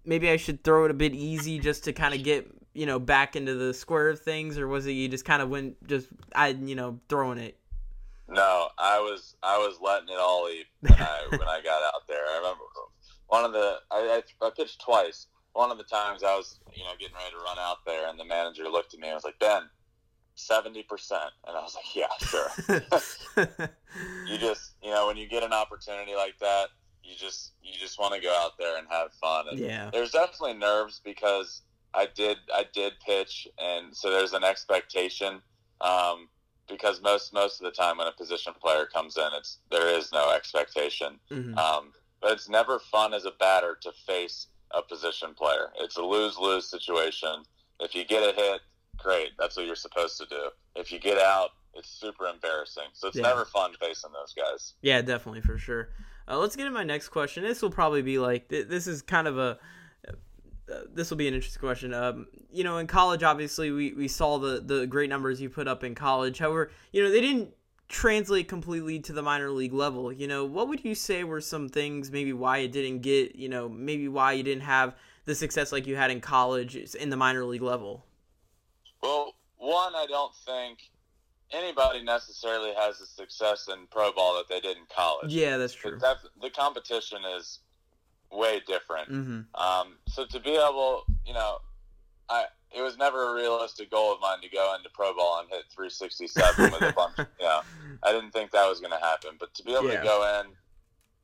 maybe 0.05 0.29
I 0.29 0.37
should 0.37 0.63
throw 0.63 0.85
it 0.85 0.91
a 0.91 0.95
bit 0.95 1.13
easy 1.13 1.59
just 1.59 1.83
to 1.85 1.93
kind 1.93 2.13
of 2.13 2.23
get 2.23 2.49
you 2.73 2.85
know 2.85 2.99
back 2.99 3.35
into 3.35 3.55
the 3.55 3.73
square 3.73 4.09
of 4.09 4.19
things, 4.19 4.57
or 4.57 4.67
was 4.67 4.85
it 4.85 4.91
you 4.91 5.07
just 5.07 5.25
kind 5.25 5.41
of 5.41 5.49
went 5.49 5.85
just 5.87 6.07
I 6.33 6.49
you 6.49 6.75
know 6.75 6.99
throwing 7.09 7.37
it? 7.37 7.57
No, 8.27 8.69
I 8.77 8.99
was 8.99 9.35
I 9.43 9.57
was 9.57 9.79
letting 9.81 10.09
it 10.09 10.19
all 10.19 10.49
eat 10.49 10.65
when 10.81 10.93
I 10.93 11.27
when 11.29 11.47
I 11.47 11.61
got 11.63 11.83
out 11.83 12.07
there. 12.07 12.25
I 12.33 12.37
remember 12.37 12.63
one 13.27 13.45
of 13.45 13.53
the 13.53 13.77
I, 13.91 14.21
I, 14.41 14.45
I 14.45 14.49
pitched 14.55 14.81
twice. 14.81 15.27
One 15.55 15.71
of 15.71 15.77
the 15.77 15.85
times 15.85 16.21
I 16.21 16.35
was 16.35 16.59
you 16.75 16.83
know 16.83 16.91
getting 16.99 17.15
ready 17.15 17.31
to 17.31 17.37
run 17.37 17.57
out 17.57 17.77
there, 17.85 18.09
and 18.09 18.19
the 18.19 18.25
manager 18.25 18.63
looked 18.65 18.93
at 18.93 18.99
me 18.99 19.07
and 19.07 19.15
was 19.15 19.23
like, 19.23 19.39
"Ben, 19.39 19.69
seventy 20.35 20.83
percent," 20.83 21.31
and 21.47 21.55
I 21.55 21.61
was 21.61 21.75
like, 21.75 21.95
"Yeah, 21.95 22.11
sure." 22.19 23.69
you 24.27 24.37
just 24.37 24.73
you 24.83 24.91
know 24.91 25.07
when 25.07 25.15
you 25.15 25.29
get 25.29 25.43
an 25.43 25.53
opportunity 25.53 26.13
like 26.13 26.37
that, 26.39 26.67
you 27.03 27.15
just 27.15 27.53
you 27.63 27.71
just 27.79 27.97
want 27.97 28.13
to 28.13 28.21
go 28.21 28.35
out 28.37 28.57
there 28.59 28.77
and 28.77 28.85
have 28.89 29.13
fun. 29.13 29.45
And 29.49 29.59
yeah, 29.59 29.89
there's 29.93 30.11
definitely 30.11 30.55
nerves 30.55 30.99
because 31.05 31.61
I 31.93 32.09
did 32.13 32.37
I 32.53 32.65
did 32.73 32.93
pitch, 33.05 33.47
and 33.57 33.95
so 33.95 34.11
there's 34.11 34.33
an 34.33 34.43
expectation. 34.43 35.41
Um, 35.79 36.27
because 36.67 37.01
most 37.01 37.33
most 37.33 37.61
of 37.61 37.65
the 37.65 37.71
time 37.71 37.99
when 37.99 38.07
a 38.07 38.11
position 38.11 38.53
player 38.61 38.85
comes 38.85 39.15
in, 39.15 39.29
it's 39.37 39.59
there 39.71 39.87
is 39.87 40.11
no 40.11 40.33
expectation. 40.33 41.19
Mhm. 41.31 41.57
Um, 41.57 41.93
but 42.21 42.31
it's 42.31 42.49
never 42.49 42.79
fun 42.79 43.13
as 43.13 43.25
a 43.25 43.31
batter 43.39 43.77
to 43.81 43.91
face 44.05 44.47
a 44.71 44.81
position 44.81 45.33
player. 45.33 45.71
It's 45.79 45.97
a 45.97 46.01
lose 46.01 46.37
lose 46.37 46.69
situation. 46.69 47.43
If 47.79 47.93
you 47.95 48.05
get 48.05 48.23
a 48.23 48.35
hit, 48.35 48.61
great. 48.97 49.29
That's 49.37 49.55
what 49.57 49.65
you're 49.65 49.75
supposed 49.75 50.17
to 50.19 50.25
do. 50.27 50.49
If 50.75 50.91
you 50.91 50.99
get 50.99 51.17
out, 51.19 51.49
it's 51.73 51.89
super 51.89 52.25
embarrassing. 52.27 52.85
So 52.93 53.07
it's 53.09 53.17
Yeah. 53.17 53.23
never 53.23 53.45
fun 53.45 53.73
facing 53.79 54.11
those 54.13 54.33
guys. 54.33 54.73
Yeah, 54.81 55.01
definitely 55.01 55.41
for 55.41 55.57
sure. 55.57 55.89
Uh, 56.27 56.37
let's 56.37 56.55
get 56.55 56.63
to 56.63 56.71
my 56.71 56.83
next 56.83 57.09
question. 57.09 57.43
This 57.43 57.61
will 57.61 57.69
probably 57.71 58.01
be 58.01 58.17
like 58.17 58.47
th- 58.49 58.67
this 58.67 58.87
is 58.87 59.01
kind 59.01 59.27
of 59.27 59.37
a 59.37 59.59
uh, 60.67 60.79
this 60.91 61.11
will 61.11 61.17
be 61.17 61.27
an 61.27 61.35
interesting 61.35 61.59
question. 61.59 61.93
Um, 61.93 62.25
you 62.51 62.63
know, 62.63 62.77
in 62.79 62.87
college, 62.87 63.21
obviously, 63.21 63.69
we, 63.69 63.93
we 63.93 64.07
saw 64.07 64.39
the 64.39 64.59
the 64.65 64.87
great 64.87 65.09
numbers 65.09 65.39
you 65.39 65.49
put 65.49 65.67
up 65.67 65.83
in 65.83 65.93
college. 65.93 66.39
However, 66.39 66.71
you 66.91 67.03
know 67.03 67.11
they 67.11 67.21
didn't 67.21 67.53
translate 67.87 68.47
completely 68.47 68.99
to 68.99 69.13
the 69.13 69.21
minor 69.21 69.51
league 69.51 69.73
level. 69.73 70.11
You 70.11 70.27
know, 70.27 70.45
what 70.45 70.67
would 70.67 70.83
you 70.83 70.95
say 70.95 71.23
were 71.23 71.41
some 71.41 71.69
things 71.69 72.11
maybe 72.11 72.33
why 72.33 72.59
it 72.59 72.71
didn't 72.71 72.99
get? 72.99 73.35
You 73.35 73.49
know, 73.49 73.69
maybe 73.69 74.07
why 74.07 74.33
you 74.33 74.43
didn't 74.43 74.63
have 74.63 74.95
the 75.25 75.35
success 75.35 75.71
like 75.71 75.87
you 75.87 75.95
had 75.95 76.11
in 76.11 76.21
college 76.21 76.75
in 76.75 77.09
the 77.09 77.17
minor 77.17 77.45
league 77.45 77.61
level. 77.61 78.05
Well, 79.01 79.35
one, 79.57 79.93
I 79.95 80.05
don't 80.07 80.33
think 80.45 80.79
anybody 81.51 82.03
necessarily 82.03 82.73
has 82.75 82.99
the 82.99 83.05
success 83.05 83.67
in 83.71 83.87
pro 83.91 84.11
ball 84.11 84.35
that 84.35 84.47
they 84.49 84.59
did 84.59 84.77
in 84.77 84.83
college. 84.95 85.31
Yeah, 85.33 85.57
that's 85.57 85.73
true. 85.73 85.97
That, 85.99 86.17
the 86.41 86.49
competition 86.49 87.19
is 87.37 87.59
way 88.31 88.61
different. 88.67 89.07
hmm 89.07 89.41
Um, 89.55 89.97
so 90.07 90.25
to 90.25 90.39
be 90.39 90.51
able, 90.51 91.03
you 91.25 91.33
know, 91.33 91.59
I 92.29 92.45
it 92.75 92.81
was 92.81 92.97
never 92.97 93.29
a 93.31 93.33
realistic 93.33 93.89
goal 93.89 94.13
of 94.13 94.19
mine 94.21 94.41
to 94.41 94.49
go 94.49 94.75
into 94.75 94.89
pro 94.89 95.13
ball 95.15 95.39
and 95.39 95.49
hit 95.49 95.63
367 95.73 96.71
with 96.71 96.81
a 96.81 96.93
bunch. 96.93 97.17
Of, 97.19 97.27
You 97.39 97.45
know, 97.45 97.61
I 98.03 98.11
didn't 98.11 98.31
think 98.31 98.51
that 98.51 98.67
was 98.67 98.79
going 98.79 98.91
to 98.91 98.99
happen. 99.05 99.31
But 99.39 99.53
to 99.55 99.63
be 99.63 99.73
able 99.73 99.85
Yeah. 99.91 99.99
to 100.01 100.03
go 100.03 100.41
in, 100.41 100.53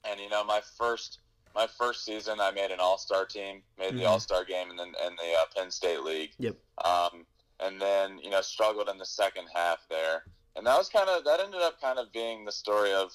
and 0.10 0.20
you 0.20 0.30
know, 0.30 0.44
my 0.44 0.62
first 0.78 1.20
my 1.54 1.68
first 1.68 2.06
season, 2.06 2.40
I 2.40 2.50
made 2.52 2.72
an 2.72 2.80
All 2.80 2.98
Star 2.98 3.26
team, 3.26 3.62
made 3.78 3.94
the 3.98 4.04
Mhm. 4.04 4.08
All 4.10 4.20
Star 4.22 4.46
game, 4.46 4.70
and 4.70 4.80
then 4.80 4.88
in 5.06 5.16
the 5.18 5.34
uh, 5.38 5.46
Penn 5.54 5.70
State 5.70 6.02
League. 6.02 6.32
Yep. 6.40 6.56
Um, 6.86 7.26
and 7.60 7.80
then 7.82 8.20
you 8.20 8.30
know, 8.30 8.40
struggled 8.42 8.88
in 8.88 8.98
the 8.98 9.06
second 9.06 9.48
half 9.54 9.80
there, 9.90 10.24
and 10.56 10.66
that 10.66 10.78
was 10.78 10.88
kind 10.88 11.10
of 11.10 11.26
that 11.26 11.42
ended 11.42 11.62
up 11.62 11.82
kind 11.82 12.00
of 12.00 12.10
being 12.14 12.46
the 12.46 12.52
story 12.54 12.94
of 12.94 13.12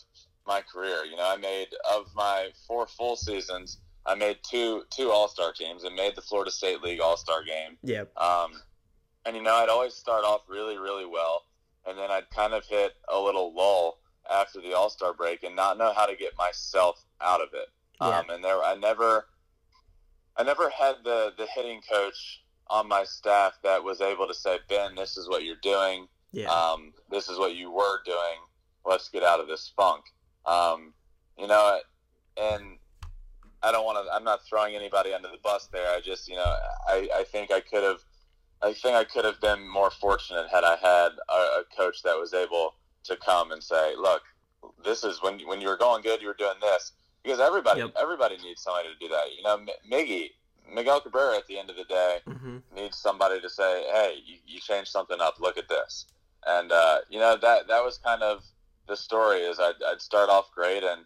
my 0.46 0.60
career. 0.60 1.04
You 1.06 1.16
know, 1.16 1.26
I 1.26 1.36
made 1.36 1.68
of 1.90 2.14
my 2.14 2.50
four 2.66 2.86
full 2.86 3.16
seasons, 3.16 3.78
I 4.06 4.14
made 4.14 4.38
two 4.42 4.84
two 4.90 5.10
All 5.10 5.28
Star 5.28 5.52
teams 5.52 5.84
and 5.84 5.94
made 5.94 6.14
the 6.14 6.22
Florida 6.22 6.50
State 6.50 6.82
League 6.82 7.00
All 7.00 7.16
Star 7.16 7.42
game. 7.42 7.76
Yep. 7.82 8.16
Um, 8.16 8.52
and 9.24 9.36
you 9.36 9.42
know, 9.42 9.54
I'd 9.54 9.68
always 9.68 9.94
start 9.94 10.24
off 10.24 10.42
really, 10.48 10.78
really 10.78 11.06
well, 11.06 11.42
and 11.86 11.98
then 11.98 12.10
I'd 12.10 12.30
kind 12.30 12.54
of 12.54 12.64
hit 12.64 12.92
a 13.12 13.18
little 13.18 13.54
lull 13.54 13.98
after 14.30 14.60
the 14.60 14.74
All 14.74 14.90
Star 14.90 15.12
break 15.12 15.42
and 15.42 15.56
not 15.56 15.78
know 15.78 15.92
how 15.94 16.06
to 16.06 16.16
get 16.16 16.36
myself 16.38 17.04
out 17.20 17.40
of 17.40 17.48
it. 17.52 17.68
Yeah. 18.00 18.18
Um, 18.18 18.30
and 18.30 18.44
there, 18.44 18.62
I 18.62 18.76
never, 18.76 19.26
I 20.36 20.42
never 20.42 20.70
had 20.70 20.96
the 21.04 21.32
the 21.36 21.46
hitting 21.54 21.80
coach 21.90 22.42
on 22.68 22.88
my 22.88 23.04
staff 23.04 23.54
that 23.62 23.82
was 23.82 24.00
able 24.00 24.26
to 24.26 24.34
say, 24.34 24.58
Ben, 24.68 24.94
this 24.94 25.16
is 25.16 25.28
what 25.28 25.44
you're 25.44 25.56
doing. 25.62 26.06
Yeah. 26.32 26.50
Um, 26.50 26.92
this 27.10 27.28
is 27.28 27.38
what 27.38 27.54
you 27.54 27.70
were 27.70 28.00
doing. 28.04 28.38
Let's 28.84 29.08
get 29.08 29.22
out 29.22 29.40
of 29.40 29.46
this 29.48 29.72
funk. 29.76 30.04
Um, 30.44 30.92
you 31.38 31.46
know, 31.46 31.80
and 32.36 32.78
I 33.66 33.72
don't 33.72 33.84
want 33.84 33.98
to. 34.06 34.12
I'm 34.14 34.22
not 34.24 34.40
throwing 34.48 34.76
anybody 34.76 35.12
under 35.12 35.28
the 35.28 35.38
bus 35.42 35.68
there. 35.72 35.88
I 35.90 36.00
just, 36.00 36.28
you 36.28 36.36
know, 36.36 36.54
I, 36.86 37.08
I 37.20 37.24
think 37.24 37.50
I 37.50 37.60
could 37.60 37.82
have. 37.82 37.98
I 38.62 38.72
think 38.72 38.94
I 38.96 39.04
could 39.04 39.24
have 39.24 39.40
been 39.40 39.68
more 39.68 39.90
fortunate 39.90 40.46
had 40.50 40.64
I 40.64 40.76
had 40.76 41.10
a, 41.28 41.40
a 41.60 41.64
coach 41.76 42.02
that 42.04 42.16
was 42.18 42.32
able 42.32 42.74
to 43.04 43.16
come 43.16 43.50
and 43.52 43.62
say, 43.62 43.94
"Look, 43.96 44.22
this 44.84 45.02
is 45.04 45.20
when 45.22 45.40
when 45.40 45.60
you 45.60 45.68
were 45.68 45.76
going 45.76 46.02
good, 46.02 46.20
you 46.22 46.28
were 46.28 46.34
doing 46.34 46.60
this." 46.60 46.92
Because 47.24 47.40
everybody, 47.40 47.80
Yep. 47.80 47.94
everybody 48.00 48.36
needs 48.38 48.62
somebody 48.62 48.88
to 48.88 48.98
do 49.00 49.08
that. 49.12 49.24
You 49.36 49.42
know, 49.42 49.54
M- 49.54 49.68
Miggy, 49.90 50.28
Miguel 50.72 51.00
Cabrera, 51.00 51.36
at 51.36 51.46
the 51.48 51.58
end 51.58 51.70
of 51.70 51.76
the 51.76 51.84
day, 51.84 52.18
hmm 52.26 52.58
needs 52.74 52.98
somebody 52.98 53.40
to 53.40 53.50
say, 53.50 53.84
"Hey, 53.92 54.18
you, 54.24 54.36
you 54.46 54.60
changed 54.60 54.90
something 54.90 55.20
up. 55.20 55.34
Look 55.40 55.58
at 55.58 55.68
this." 55.68 56.06
And 56.46 56.70
uh, 56.70 56.98
you 57.10 57.18
know 57.18 57.36
that 57.36 57.66
that 57.68 57.84
was 57.84 57.98
kind 57.98 58.22
of 58.22 58.44
the 58.86 58.96
story. 58.96 59.40
Is 59.40 59.58
I'd, 59.58 59.82
I'd 59.86 60.00
start 60.00 60.30
off 60.30 60.46
great 60.54 60.84
and 60.84 61.04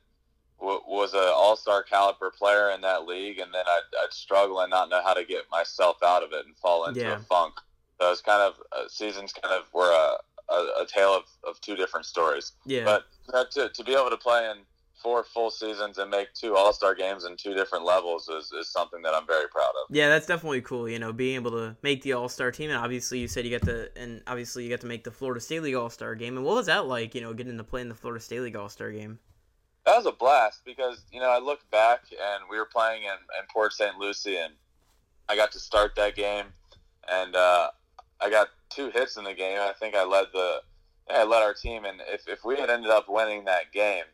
w- 0.60 0.80
was 0.86 1.14
an 1.14 1.20
all 1.34 1.56
star 1.56 1.82
caliber 1.82 2.30
player 2.30 2.70
in 2.70 2.80
that 2.82 3.06
league, 3.06 3.38
and 3.38 3.52
then 3.52 3.64
I'd, 3.66 4.04
I'd 4.04 4.12
struggle 4.12 4.60
and 4.60 4.70
not 4.70 4.88
know 4.90 5.02
how 5.02 5.14
to 5.14 5.24
get 5.24 5.44
myself 5.50 6.02
out 6.02 6.22
of 6.22 6.32
it 6.32 6.46
and 6.46 6.56
fall 6.56 6.86
into 6.86 7.00
Yeah. 7.00 7.16
a 7.16 7.18
funk. 7.20 7.54
So 8.00 8.10
it's 8.12 8.20
kind 8.22 8.40
of 8.42 8.54
uh, 8.72 8.88
seasons 8.88 9.32
kind 9.32 9.54
of 9.54 9.64
were 9.74 9.90
a, 9.90 10.52
a, 10.52 10.82
a 10.82 10.86
tale 10.86 11.14
of, 11.14 11.24
of 11.48 11.60
two 11.60 11.76
different 11.76 12.06
stories. 12.06 12.52
Yeah. 12.64 12.84
But 12.84 13.04
uh, 13.34 13.44
to, 13.52 13.68
to 13.68 13.84
be 13.84 13.92
able 13.92 14.10
to 14.10 14.16
play 14.16 14.50
in 14.50 14.58
four 15.02 15.24
full 15.24 15.50
seasons 15.50 15.96
and 15.96 16.10
make 16.10 16.32
two 16.34 16.56
all 16.56 16.72
star 16.74 16.94
games 16.94 17.24
in 17.24 17.34
two 17.36 17.54
different 17.54 17.84
levels 17.84 18.28
is, 18.28 18.52
is 18.52 18.68
something 18.68 19.00
that 19.02 19.14
I'm 19.14 19.26
very 19.26 19.48
proud 19.48 19.70
of. 19.70 19.94
Yeah, 19.94 20.08
that's 20.08 20.26
definitely 20.26 20.60
cool. 20.62 20.88
You 20.88 20.98
know, 20.98 21.12
being 21.12 21.36
able 21.36 21.50
to 21.52 21.76
make 21.82 22.02
the 22.02 22.12
All 22.14 22.28
Star 22.28 22.50
team, 22.50 22.68
and 22.70 22.78
obviously 22.78 23.18
you 23.18 23.26
said 23.28 23.44
you 23.46 23.50
got 23.58 23.66
to, 23.66 23.90
and 23.96 24.22
obviously 24.26 24.64
you 24.64 24.70
got 24.70 24.80
to 24.82 24.86
make 24.86 25.04
the 25.04 25.10
Florida 25.10 25.40
State 25.40 25.62
League 25.62 25.74
All 25.74 25.88
Star 25.90 26.14
game. 26.14 26.36
And 26.36 26.44
what 26.44 26.54
was 26.54 26.66
that 26.66 26.86
like? 26.86 27.14
You 27.14 27.20
know, 27.22 27.32
getting 27.32 27.56
to 27.56 27.64
play 27.64 27.80
in 27.80 27.88
the 27.88 27.94
Florida 27.94 28.22
State 28.22 28.40
League 28.40 28.56
All 28.56 28.68
Star 28.68 28.90
game. 28.92 29.18
That 29.86 29.96
was 29.96 30.06
a 30.06 30.12
blast 30.12 30.60
because 30.64 31.02
you 31.10 31.20
know 31.20 31.30
I 31.30 31.38
looked 31.38 31.70
back 31.70 32.00
and 32.10 32.44
we 32.50 32.58
were 32.58 32.66
playing 32.66 33.04
in, 33.04 33.10
in 33.10 33.46
Port 33.52 33.72
St. 33.72 33.96
Lucie 33.96 34.36
and 34.36 34.52
I 35.28 35.36
got 35.36 35.52
to 35.52 35.58
start 35.58 35.94
that 35.96 36.14
game 36.16 36.46
and 37.10 37.34
uh, 37.34 37.70
I 38.20 38.30
got 38.30 38.48
two 38.68 38.90
hits 38.90 39.16
in 39.16 39.24
the 39.24 39.34
game. 39.34 39.58
I 39.60 39.72
think 39.78 39.94
I 39.94 40.04
led 40.04 40.26
the 40.32 40.60
I 41.08 41.24
led 41.24 41.42
our 41.42 41.54
team 41.54 41.84
and 41.86 42.00
if, 42.08 42.28
if 42.28 42.44
we 42.44 42.56
had 42.58 42.70
ended 42.70 42.90
up 42.90 43.06
winning 43.08 43.44
that 43.46 43.72
game, 43.72 44.04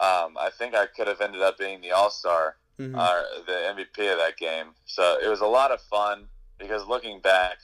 um, 0.00 0.36
I 0.38 0.50
think 0.56 0.74
I 0.74 0.86
could 0.86 1.08
have 1.08 1.20
ended 1.20 1.42
up 1.42 1.58
being 1.58 1.80
the 1.80 1.92
All 1.92 2.10
Star 2.10 2.56
Mhm. 2.78 2.96
or 2.96 3.42
the 3.44 3.52
MVP 3.52 4.10
of 4.12 4.18
that 4.18 4.36
game. 4.38 4.68
So 4.86 5.18
it 5.22 5.28
was 5.28 5.40
a 5.40 5.46
lot 5.46 5.70
of 5.72 5.80
fun 5.82 6.26
because 6.58 6.86
looking 6.86 7.20
back, 7.20 7.58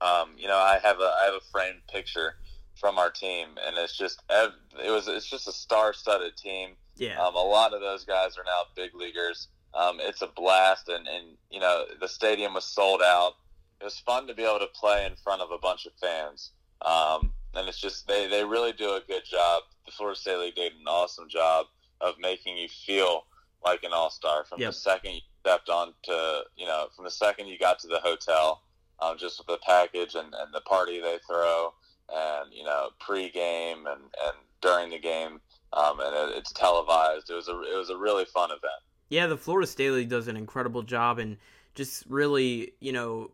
um, 0.00 0.34
you 0.36 0.48
know, 0.48 0.56
I 0.58 0.78
have 0.82 1.00
a 1.00 1.14
I 1.20 1.24
have 1.26 1.34
a 1.34 1.40
framed 1.50 1.86
picture 1.88 2.36
from 2.74 2.98
our 2.98 3.10
team, 3.10 3.48
and 3.66 3.76
it's 3.78 3.96
just 3.96 4.22
it 4.30 4.90
was 4.90 5.08
it's 5.08 5.28
just 5.28 5.48
a 5.48 5.52
star-studded 5.52 6.36
team. 6.36 6.70
yeah. 6.96 7.20
Um, 7.22 7.34
a 7.34 7.38
lot 7.42 7.72
of 7.74 7.80
those 7.80 8.04
guys 8.04 8.36
are 8.38 8.44
now 8.44 8.62
big 8.76 8.94
leaguers. 8.94 9.48
Um, 9.74 9.98
it's 10.00 10.20
a 10.22 10.26
blast, 10.26 10.88
and, 10.88 11.06
and 11.06 11.26
you 11.50 11.60
know 11.60 11.84
the 12.00 12.08
stadium 12.08 12.54
was 12.54 12.64
sold 12.64 13.00
out. 13.02 13.32
It 13.80 13.84
was 13.84 13.98
fun 13.98 14.26
to 14.28 14.34
be 14.34 14.42
able 14.44 14.60
to 14.60 14.66
play 14.74 15.06
in 15.06 15.16
front 15.16 15.42
of 15.42 15.50
a 15.50 15.58
bunch 15.58 15.86
of 15.86 15.92
fans, 16.00 16.50
um, 16.82 17.32
and 17.54 17.68
it's 17.68 17.80
just 17.80 18.06
they, 18.06 18.26
they 18.28 18.44
really 18.44 18.72
do 18.72 18.90
a 18.90 19.00
good 19.06 19.24
job. 19.24 19.62
The 19.86 19.92
Florida 19.92 20.18
State 20.18 20.38
League 20.38 20.54
did 20.54 20.72
an 20.72 20.86
awesome 20.86 21.28
job 21.28 21.66
of 22.00 22.14
making 22.20 22.56
you 22.56 22.68
feel 22.68 23.24
like 23.64 23.82
an 23.84 23.90
all 23.92 24.10
star 24.10 24.44
from 24.44 24.60
Yep. 24.60 24.70
the 24.70 24.76
second 24.78 25.14
you 25.14 25.20
stepped 25.40 25.68
on 25.68 25.92
to 26.04 26.42
you 26.56 26.66
know 26.66 26.86
from 26.94 27.04
the 27.04 27.10
second 27.10 27.46
you 27.48 27.58
got 27.58 27.78
to 27.80 27.88
the 27.88 28.00
hotel, 28.00 28.62
um, 29.00 29.16
just 29.18 29.38
with 29.38 29.46
the 29.46 29.58
package 29.66 30.14
and, 30.14 30.34
and 30.34 30.52
the 30.52 30.60
party 30.62 31.00
they 31.00 31.18
throw, 31.26 31.72
and 32.14 32.52
you 32.52 32.64
know 32.64 32.88
pregame 33.00 33.78
and, 33.90 34.02
and 34.02 34.36
during 34.60 34.90
the 34.90 34.98
game 34.98 35.40
um, 35.72 36.00
and 36.00 36.14
it, 36.14 36.36
it's 36.36 36.52
televised. 36.52 37.30
It 37.30 37.34
was 37.34 37.48
a 37.48 37.52
it 37.62 37.76
was 37.76 37.90
a 37.90 37.96
really 37.96 38.24
fun 38.24 38.50
event. 38.50 38.82
Yeah, 39.08 39.26
the 39.26 39.36
Florida 39.36 39.66
State 39.66 39.90
League 39.90 40.08
does 40.08 40.28
an 40.28 40.36
incredible 40.36 40.82
job 40.82 41.18
and 41.18 41.36
just 41.74 42.04
really, 42.08 42.72
you 42.80 42.92
know, 42.92 43.30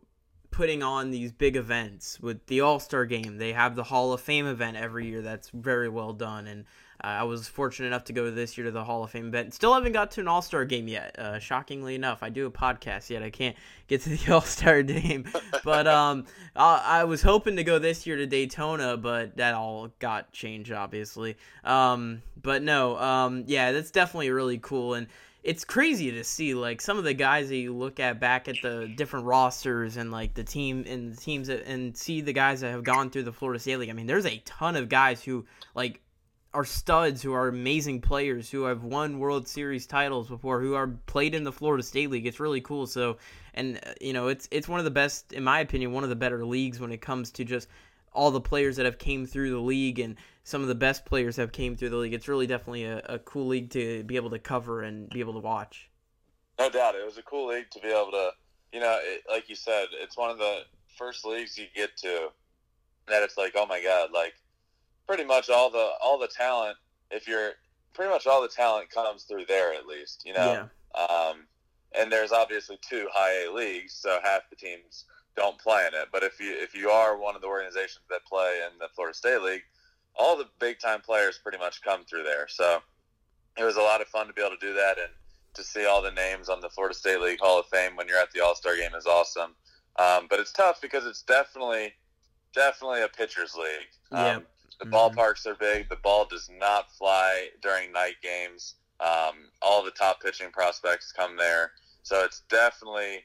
putting 0.50 0.82
on 0.82 1.10
these 1.10 1.32
big 1.32 1.56
events 1.56 2.18
with 2.20 2.46
the 2.46 2.60
All 2.60 2.80
Star 2.80 3.04
game. 3.06 3.38
They 3.38 3.52
have 3.52 3.76
the 3.76 3.84
Hall 3.84 4.12
of 4.12 4.20
Fame 4.20 4.46
event 4.46 4.76
every 4.76 5.06
year 5.06 5.22
that's 5.22 5.50
very 5.50 5.88
well 5.88 6.12
done. 6.12 6.46
And 6.46 6.64
uh, 7.02 7.06
I 7.06 7.22
was 7.24 7.46
fortunate 7.46 7.88
enough 7.88 8.04
to 8.04 8.12
go 8.12 8.30
this 8.30 8.58
year 8.58 8.64
to 8.64 8.70
the 8.70 8.82
Hall 8.82 9.04
of 9.04 9.10
Fame 9.10 9.28
event. 9.28 9.54
Still 9.54 9.72
haven't 9.72 9.92
got 9.92 10.10
to 10.12 10.20
an 10.20 10.28
All 10.28 10.42
Star 10.42 10.64
game 10.64 10.88
yet. 10.88 11.18
Uh, 11.18 11.38
shockingly 11.38 11.94
enough, 11.94 12.22
I 12.22 12.28
do 12.28 12.46
a 12.46 12.50
podcast 12.50 13.10
yet. 13.10 13.22
I 13.22 13.30
can't 13.30 13.56
get 13.86 14.02
to 14.02 14.10
the 14.10 14.32
All 14.32 14.40
Star 14.40 14.82
game. 14.82 15.26
But 15.64 15.86
um, 15.86 16.24
I, 16.56 17.00
I 17.00 17.04
was 17.04 17.22
hoping 17.22 17.56
to 17.56 17.64
go 17.64 17.78
this 17.78 18.06
year 18.06 18.16
to 18.16 18.26
Daytona, 18.26 18.96
but 18.96 19.36
that 19.36 19.54
all 19.54 19.90
got 19.98 20.32
changed, 20.32 20.72
obviously. 20.72 21.36
Um, 21.64 22.22
but 22.40 22.62
no, 22.62 22.96
um, 22.98 23.44
yeah, 23.46 23.72
that's 23.72 23.90
definitely 23.90 24.30
really 24.30 24.58
cool. 24.58 24.94
And 24.94 25.06
it's 25.42 25.64
crazy 25.64 26.10
to 26.10 26.24
see 26.24 26.54
like 26.54 26.80
some 26.80 26.98
of 26.98 27.04
the 27.04 27.14
guys 27.14 27.48
that 27.48 27.56
you 27.56 27.74
look 27.74 28.00
at 28.00 28.20
back 28.20 28.48
at 28.48 28.56
the 28.62 28.92
different 28.96 29.26
rosters 29.26 29.96
and 29.96 30.10
like 30.10 30.34
the 30.34 30.44
team 30.44 30.84
and 30.86 31.12
the 31.12 31.16
teams 31.16 31.48
that, 31.48 31.64
and 31.66 31.96
see 31.96 32.20
the 32.20 32.32
guys 32.32 32.60
that 32.60 32.70
have 32.70 32.84
gone 32.84 33.10
through 33.10 33.22
the 33.22 33.32
Florida 33.32 33.58
State 33.58 33.78
League. 33.78 33.90
I 33.90 33.92
mean, 33.92 34.06
there's 34.06 34.26
a 34.26 34.38
ton 34.44 34.76
of 34.76 34.88
guys 34.88 35.22
who 35.22 35.46
like 35.74 36.00
are 36.54 36.64
studs, 36.64 37.22
who 37.22 37.32
are 37.34 37.48
amazing 37.48 38.00
players, 38.00 38.50
who 38.50 38.64
have 38.64 38.82
won 38.82 39.18
World 39.18 39.46
Series 39.46 39.86
titles 39.86 40.28
before, 40.28 40.60
who 40.60 40.74
are 40.74 40.88
played 41.06 41.34
in 41.34 41.44
the 41.44 41.52
Florida 41.52 41.82
State 41.82 42.10
League. 42.10 42.26
It's 42.26 42.40
really 42.40 42.60
cool. 42.60 42.86
So, 42.86 43.18
and 43.54 43.78
uh, 43.86 43.92
you 44.00 44.12
know, 44.12 44.28
it's 44.28 44.48
it's 44.50 44.68
one 44.68 44.80
of 44.80 44.84
the 44.84 44.90
best, 44.90 45.32
in 45.32 45.44
my 45.44 45.60
opinion, 45.60 45.92
one 45.92 46.04
of 46.04 46.10
the 46.10 46.16
better 46.16 46.44
leagues 46.44 46.80
when 46.80 46.90
it 46.90 47.00
comes 47.00 47.30
to 47.32 47.44
just 47.44 47.68
all 48.18 48.32
the 48.32 48.40
players 48.40 48.74
that 48.76 48.84
have 48.84 48.98
came 48.98 49.24
through 49.24 49.50
the 49.50 49.60
league 49.60 50.00
and 50.00 50.16
some 50.42 50.60
of 50.60 50.66
the 50.66 50.74
best 50.74 51.04
players 51.04 51.36
have 51.36 51.52
came 51.52 51.76
through 51.76 51.90
the 51.90 51.96
league. 51.96 52.12
It's 52.12 52.26
really 52.26 52.48
definitely 52.48 52.84
a, 52.84 52.98
a 53.08 53.18
cool 53.20 53.46
league 53.46 53.70
to 53.70 54.02
be 54.02 54.16
able 54.16 54.30
to 54.30 54.40
cover 54.40 54.82
and 54.82 55.08
be 55.08 55.20
able 55.20 55.34
to 55.34 55.38
watch. 55.38 55.88
No 56.58 56.68
doubt, 56.68 56.96
it 56.96 57.04
was 57.04 57.16
a 57.16 57.22
cool 57.22 57.48
league 57.48 57.70
to 57.70 57.80
be 57.80 57.86
able 57.86 58.10
to, 58.10 58.30
you 58.72 58.80
know, 58.80 58.98
it, 59.00 59.22
like 59.30 59.48
you 59.48 59.54
said, 59.54 59.86
it's 59.92 60.16
one 60.16 60.30
of 60.30 60.38
the 60.38 60.62
first 60.96 61.24
leagues 61.24 61.56
you 61.56 61.66
get 61.76 61.96
to 61.98 62.30
that 63.06 63.22
it's 63.22 63.38
like, 63.38 63.52
oh 63.54 63.66
my 63.66 63.80
god, 63.80 64.10
like 64.12 64.34
pretty 65.06 65.24
much 65.24 65.48
all 65.48 65.70
the 65.70 65.90
all 66.02 66.18
the 66.18 66.26
talent. 66.26 66.76
If 67.12 67.28
you're 67.28 67.52
pretty 67.94 68.10
much 68.10 68.26
all 68.26 68.42
the 68.42 68.48
talent 68.48 68.90
comes 68.90 69.22
through 69.22 69.44
there 69.46 69.74
at 69.74 69.86
least, 69.86 70.24
you 70.26 70.34
know. 70.34 70.68
Yeah. 70.96 71.00
Um, 71.00 71.46
and 71.96 72.10
there's 72.10 72.32
obviously 72.32 72.78
two 72.82 73.06
high 73.12 73.44
A 73.46 73.52
leagues, 73.52 73.94
so 73.94 74.18
half 74.24 74.42
the 74.50 74.56
teams 74.56 75.04
don't 75.38 75.58
play 75.58 75.86
in 75.86 75.94
it. 75.94 76.08
But 76.12 76.22
if 76.22 76.40
you 76.40 76.52
if 76.52 76.74
you 76.74 76.90
are 76.90 77.16
one 77.16 77.34
of 77.36 77.40
the 77.42 77.48
organizations 77.48 78.04
that 78.10 78.24
play 78.26 78.60
in 78.66 78.78
the 78.78 78.88
Florida 78.94 79.16
State 79.16 79.42
League, 79.42 79.62
all 80.16 80.36
the 80.36 80.48
big 80.58 80.78
time 80.80 81.00
players 81.00 81.38
pretty 81.42 81.58
much 81.58 81.82
come 81.82 82.04
through 82.04 82.24
there. 82.24 82.46
So 82.48 82.80
it 83.56 83.64
was 83.64 83.76
a 83.76 83.82
lot 83.82 84.00
of 84.00 84.08
fun 84.08 84.26
to 84.26 84.32
be 84.32 84.42
able 84.42 84.56
to 84.56 84.66
do 84.66 84.74
that 84.74 84.98
and 84.98 85.12
to 85.54 85.62
see 85.64 85.86
all 85.86 86.02
the 86.02 86.12
names 86.12 86.48
on 86.48 86.60
the 86.60 86.68
Florida 86.68 86.94
State 86.94 87.20
League 87.20 87.40
Hall 87.40 87.58
of 87.58 87.66
Fame 87.66 87.96
when 87.96 88.06
you're 88.08 88.18
at 88.18 88.30
the 88.32 88.44
All 88.44 88.54
Star 88.54 88.76
game 88.76 88.94
is 88.94 89.06
awesome. 89.06 89.54
Um, 89.98 90.26
but 90.30 90.38
it's 90.38 90.52
tough 90.52 90.80
because 90.80 91.06
it's 91.06 91.22
definitely 91.22 91.92
definitely 92.54 93.02
a 93.02 93.08
pitcher's 93.08 93.54
league. 93.54 93.90
Um, 94.12 94.24
Yep. 94.26 94.46
The 94.80 94.86
Mhm. 94.86 94.92
ballparks 94.92 95.44
are 95.46 95.56
big. 95.56 95.88
The 95.88 95.96
ball 95.96 96.24
does 96.24 96.48
not 96.48 96.92
fly 96.92 97.50
during 97.60 97.90
night 97.92 98.20
games. 98.22 98.76
Um, 99.00 99.50
all 99.60 99.82
the 99.82 99.90
top 99.90 100.20
pitching 100.20 100.50
prospects 100.52 101.12
come 101.12 101.36
there, 101.36 101.72
so 102.02 102.24
it's 102.24 102.40
definitely 102.48 103.24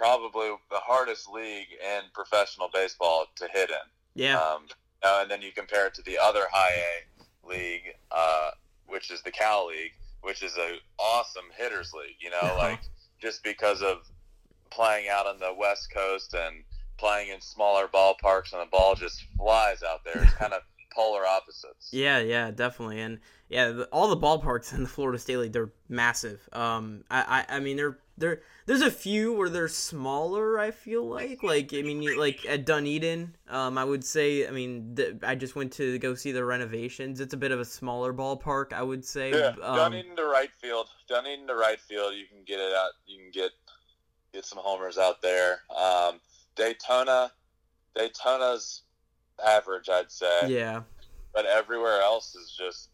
probably 0.00 0.48
the 0.70 0.78
hardest 0.78 1.28
league 1.28 1.68
in 1.84 2.00
professional 2.14 2.70
baseball 2.72 3.26
to 3.36 3.46
hit 3.52 3.68
in. 3.68 4.22
Yeah. 4.24 4.38
Um, 4.40 4.62
uh, 5.02 5.18
and 5.22 5.30
then 5.30 5.42
you 5.42 5.52
compare 5.52 5.86
it 5.86 5.94
to 5.94 6.02
the 6.02 6.18
other 6.18 6.44
high 6.50 6.72
A 6.74 7.46
league, 7.48 7.94
uh, 8.10 8.50
which 8.86 9.10
is 9.10 9.20
the 9.22 9.30
Cal 9.30 9.66
League, 9.66 9.92
which 10.22 10.42
is 10.42 10.56
a 10.56 10.76
awesome 10.98 11.44
hitters 11.56 11.92
league. 11.92 12.16
You 12.18 12.30
know, 12.30 12.38
Uh-huh. 12.40 12.56
like 12.70 12.80
just 13.20 13.42
because 13.44 13.82
of 13.82 13.98
playing 14.70 15.08
out 15.10 15.26
on 15.26 15.38
the 15.38 15.52
West 15.52 15.92
Coast 15.94 16.32
and 16.34 16.64
playing 16.98 17.28
in 17.28 17.40
smaller 17.40 17.86
ballparks, 17.86 18.52
and 18.52 18.62
the 18.62 18.66
ball 18.70 18.94
just 18.94 19.22
flies 19.36 19.82
out 19.82 20.00
there. 20.04 20.22
It's 20.22 20.32
kind 20.34 20.52
of 20.54 20.62
polar 20.94 21.26
opposites. 21.26 21.88
Yeah, 21.92 22.18
yeah, 22.20 22.50
definitely, 22.50 23.00
and 23.00 23.20
yeah, 23.48 23.68
the, 23.70 23.84
all 23.92 24.08
the 24.08 24.16
ballparks 24.16 24.72
in 24.74 24.82
the 24.82 24.88
Florida 24.88 25.18
State 25.18 25.36
League 25.38 25.52
they're 25.52 25.72
massive. 25.88 26.40
Um, 26.52 27.04
I, 27.10 27.44
I, 27.48 27.56
I 27.56 27.60
mean, 27.60 27.76
they're 27.76 27.98
they're 28.20 28.40
there's 28.66 28.82
a 28.82 28.90
few 28.90 29.32
where 29.32 29.48
they're 29.48 29.66
smaller. 29.66 30.58
I 30.60 30.70
feel 30.70 31.04
like, 31.04 31.42
like 31.42 31.74
I 31.74 31.82
mean, 31.82 32.00
you- 32.02 32.18
like 32.20 32.46
at 32.46 32.64
Dunedin, 32.64 33.34
um, 33.48 33.76
I 33.76 33.82
would 33.84 34.04
say. 34.04 34.46
I 34.46 34.50
mean, 34.52 34.94
the, 34.94 35.18
I 35.24 35.34
just 35.34 35.56
went 35.56 35.72
to 35.72 35.98
go 35.98 36.14
see 36.14 36.30
the 36.30 36.44
renovations. 36.44 37.18
It's 37.20 37.34
a 37.34 37.36
bit 37.36 37.50
of 37.50 37.58
a 37.58 37.64
smaller 37.64 38.12
ballpark, 38.14 38.72
I 38.72 38.82
would 38.82 39.04
say. 39.04 39.30
Yeah, 39.32 39.54
Um, 39.62 39.76
Dunedin 39.76 40.14
to 40.16 40.24
right 40.26 40.50
field. 40.60 40.86
Dunedin 41.08 41.48
to 41.48 41.54
right 41.56 41.80
field. 41.80 42.14
You 42.14 42.26
can 42.26 42.44
get 42.46 42.60
it 42.60 42.72
out. 42.74 42.90
You 43.06 43.18
can 43.18 43.30
get 43.32 43.50
get 44.32 44.44
some 44.44 44.58
homers 44.62 44.96
out 44.98 45.20
there. 45.22 45.62
Um, 45.76 46.20
Daytona, 46.54 47.32
Daytona's 47.96 48.82
average, 49.44 49.88
I'd 49.88 50.10
say. 50.12 50.48
Yeah. 50.48 50.82
But 51.34 51.46
everywhere 51.46 52.00
else 52.00 52.34
is 52.34 52.54
just 52.56 52.90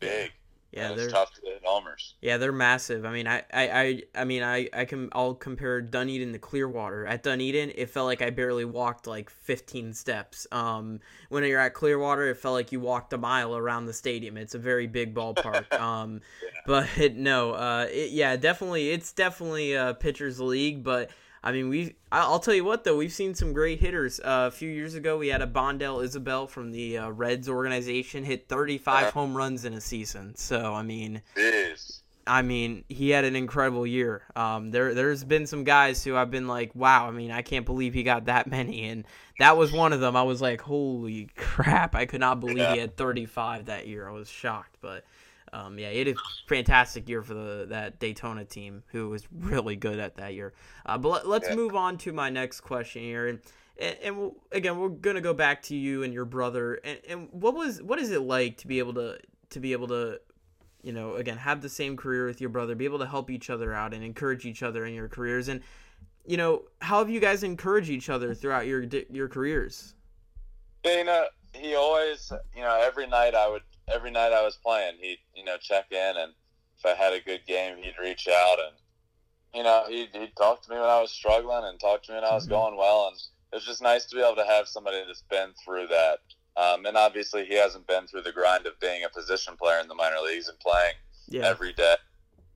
big. 0.00 0.32
Yeah, 0.76 0.92
they're 0.94 1.08
tough 1.08 1.32
to 1.34 1.40
hit 1.42 1.62
homers. 1.62 2.14
yeah 2.20 2.36
they're 2.36 2.52
massive. 2.52 3.04
I 3.04 3.12
mean, 3.12 3.28
I, 3.28 3.44
I, 3.52 3.68
I, 3.68 4.02
I 4.14 4.24
mean, 4.24 4.42
I, 4.42 4.68
I 4.72 4.84
can 4.84 5.08
I'll 5.12 5.34
compare 5.34 5.80
Dunedin 5.80 6.32
to 6.32 6.38
Clearwater. 6.38 7.06
At 7.06 7.22
Dunedin, 7.22 7.72
it 7.74 7.90
felt 7.90 8.06
like 8.06 8.22
I 8.22 8.30
barely 8.30 8.64
walked 8.64 9.06
like 9.06 9.30
15 9.30 9.94
steps. 9.94 10.46
Um, 10.50 11.00
when 11.28 11.44
you're 11.44 11.60
at 11.60 11.74
Clearwater, 11.74 12.28
it 12.28 12.36
felt 12.36 12.54
like 12.54 12.72
you 12.72 12.80
walked 12.80 13.12
a 13.12 13.18
mile 13.18 13.56
around 13.56 13.86
the 13.86 13.92
stadium. 13.92 14.36
It's 14.36 14.54
a 14.54 14.58
very 14.58 14.86
big 14.86 15.14
ballpark. 15.14 15.72
um, 15.80 16.20
but 16.66 16.88
no, 17.14 17.52
uh, 17.52 17.86
it, 17.90 18.10
yeah, 18.10 18.36
definitely, 18.36 18.90
it's 18.90 19.12
definitely 19.12 19.74
a 19.74 19.94
pitchers 19.94 20.40
league, 20.40 20.82
but. 20.82 21.10
I 21.46 21.52
mean, 21.52 21.68
we. 21.68 21.94
I'll 22.10 22.40
tell 22.40 22.54
you 22.54 22.64
what, 22.64 22.84
though, 22.84 22.96
we've 22.96 23.12
seen 23.12 23.34
some 23.34 23.52
great 23.52 23.78
hitters. 23.78 24.18
Uh, 24.18 24.48
a 24.48 24.50
few 24.50 24.70
years 24.70 24.94
ago, 24.94 25.18
we 25.18 25.28
had 25.28 25.42
a 25.42 25.46
Ibandel 25.46 26.02
Isabel 26.02 26.46
from 26.46 26.72
the 26.72 26.96
uh, 26.98 27.10
Reds 27.10 27.50
organization 27.50 28.24
hit 28.24 28.48
35 28.48 29.02
Yeah. 29.02 29.10
home 29.10 29.36
runs 29.36 29.66
in 29.66 29.74
a 29.74 29.80
season. 29.80 30.34
So, 30.36 30.72
I 30.72 30.82
mean. 30.82 31.20
I 32.26 32.40
mean, 32.40 32.84
he 32.88 33.10
had 33.10 33.26
an 33.26 33.36
incredible 33.36 33.86
year. 33.86 34.22
Um, 34.34 34.70
there, 34.70 34.94
there's 34.94 35.22
been 35.22 35.46
some 35.46 35.62
guys 35.64 36.02
who 36.02 36.16
I've 36.16 36.30
been 36.30 36.48
like, 36.48 36.74
wow. 36.74 37.06
I 37.06 37.10
mean, 37.10 37.30
I 37.30 37.42
can't 37.42 37.66
believe 37.66 37.92
he 37.92 38.02
got 38.02 38.24
that 38.24 38.46
many, 38.50 38.84
and 38.88 39.04
that 39.38 39.58
was 39.58 39.70
one 39.70 39.92
of 39.92 40.00
them. 40.00 40.16
I 40.16 40.22
was 40.22 40.40
like, 40.40 40.62
holy 40.62 41.28
crap! 41.36 41.94
I 41.94 42.06
could 42.06 42.20
not 42.20 42.40
believe 42.40 42.66
he 42.70 42.78
had 42.78 42.96
35 42.96 43.66
that 43.66 43.86
year. 43.86 44.08
I 44.08 44.12
was 44.12 44.30
shocked, 44.30 44.78
but. 44.80 45.04
Um, 45.54 45.78
yeah, 45.78 45.90
he 45.90 45.98
had 46.00 46.08
a 46.08 46.14
fantastic 46.48 47.08
year 47.08 47.22
for 47.22 47.34
the 47.34 47.66
that 47.68 48.00
Daytona 48.00 48.44
team, 48.44 48.82
who 48.88 49.08
was 49.08 49.26
really 49.32 49.76
good 49.76 49.98
at 49.98 50.16
that 50.16 50.34
year. 50.34 50.52
Uh, 50.84 50.98
but 50.98 51.26
let, 51.26 51.42
us 51.42 51.48
Yeah. 51.48 51.54
move 51.56 51.76
on 51.76 51.96
to 51.98 52.12
my 52.12 52.28
next 52.28 52.60
question 52.60 53.02
here, 53.02 53.28
and 53.28 53.40
and, 53.78 53.96
and 54.02 54.18
we'll, 54.18 54.36
again, 54.52 54.78
we're 54.78 54.88
gonna 54.88 55.20
go 55.20 55.34
back 55.34 55.62
to 55.64 55.76
you 55.76 56.02
and 56.02 56.12
your 56.12 56.24
brother. 56.24 56.74
And, 56.84 56.98
and 57.08 57.28
what 57.30 57.54
was 57.54 57.82
what 57.82 57.98
is 57.98 58.10
it 58.10 58.22
like 58.22 58.56
to 58.58 58.66
be 58.66 58.78
able 58.78 58.94
to 58.94 59.18
to 59.50 59.60
be 59.60 59.72
able 59.72 59.88
to 59.88 60.20
you 60.84 60.92
know, 60.92 61.14
again, 61.14 61.38
have 61.38 61.62
the 61.62 61.68
same 61.68 61.96
career 61.96 62.26
with 62.26 62.42
your 62.42 62.50
brother, 62.50 62.74
be 62.74 62.84
able 62.84 62.98
to 62.98 63.06
help 63.06 63.30
each 63.30 63.48
other 63.48 63.72
out 63.72 63.94
and 63.94 64.04
encourage 64.04 64.44
each 64.44 64.62
other 64.62 64.84
in 64.84 64.92
your 64.92 65.08
careers. 65.08 65.48
And, 65.48 65.62
you 66.26 66.36
know, 66.36 66.64
how 66.82 66.98
have 66.98 67.08
you 67.08 67.20
guys 67.20 67.42
encouraged 67.42 67.88
each 67.88 68.10
other 68.10 68.34
throughout 68.34 68.66
your 68.66 68.84
your 69.10 69.28
careers? 69.28 69.94
Know, 70.84 71.24
he 71.54 71.74
always, 71.74 72.30
you 72.54 72.60
know, 72.62 72.78
every 72.82 73.06
night 73.06 73.34
I 73.34 73.48
would, 73.48 73.62
every 73.88 74.10
night 74.10 74.32
I 74.32 74.42
was 74.44 74.56
playing, 74.56 74.96
he'd, 75.00 75.18
you 75.34 75.44
know, 75.44 75.56
check 75.58 75.86
in, 75.90 76.16
and 76.16 76.32
if 76.78 76.84
I 76.86 76.94
had 76.94 77.12
a 77.12 77.20
good 77.20 77.46
game, 77.46 77.76
he'd 77.78 77.98
reach 78.00 78.28
out, 78.28 78.58
and 78.60 78.76
you 79.54 79.62
know, 79.62 79.84
he'd, 79.88 80.08
he'd 80.12 80.34
talk 80.36 80.62
to 80.62 80.70
me 80.70 80.76
when 80.76 80.88
I 80.88 81.00
was 81.00 81.12
struggling, 81.12 81.64
and 81.64 81.78
talk 81.78 82.02
to 82.04 82.12
me 82.12 82.16
when 82.16 82.24
I 82.24 82.34
was 82.34 82.46
Mhm. 82.46 82.50
going 82.50 82.76
well, 82.76 83.08
and 83.08 83.16
it 83.52 83.54
was 83.56 83.64
just 83.64 83.82
nice 83.82 84.04
to 84.06 84.16
be 84.16 84.22
able 84.22 84.36
to 84.36 84.44
have 84.46 84.66
somebody 84.66 85.04
that's 85.06 85.22
been 85.22 85.54
through 85.64 85.86
that. 85.88 86.18
Um, 86.56 86.86
and 86.86 86.96
obviously, 86.96 87.46
he 87.46 87.54
hasn't 87.54 87.86
been 87.86 88.06
through 88.06 88.22
the 88.22 88.32
grind 88.32 88.66
of 88.66 88.78
being 88.80 89.04
a 89.04 89.08
position 89.08 89.56
player 89.56 89.80
in 89.80 89.88
the 89.88 89.94
minor 89.94 90.20
leagues 90.20 90.48
and 90.48 90.58
playing 90.60 90.94
Yeah. 91.26 91.48
every 91.48 91.72
day, 91.72 91.96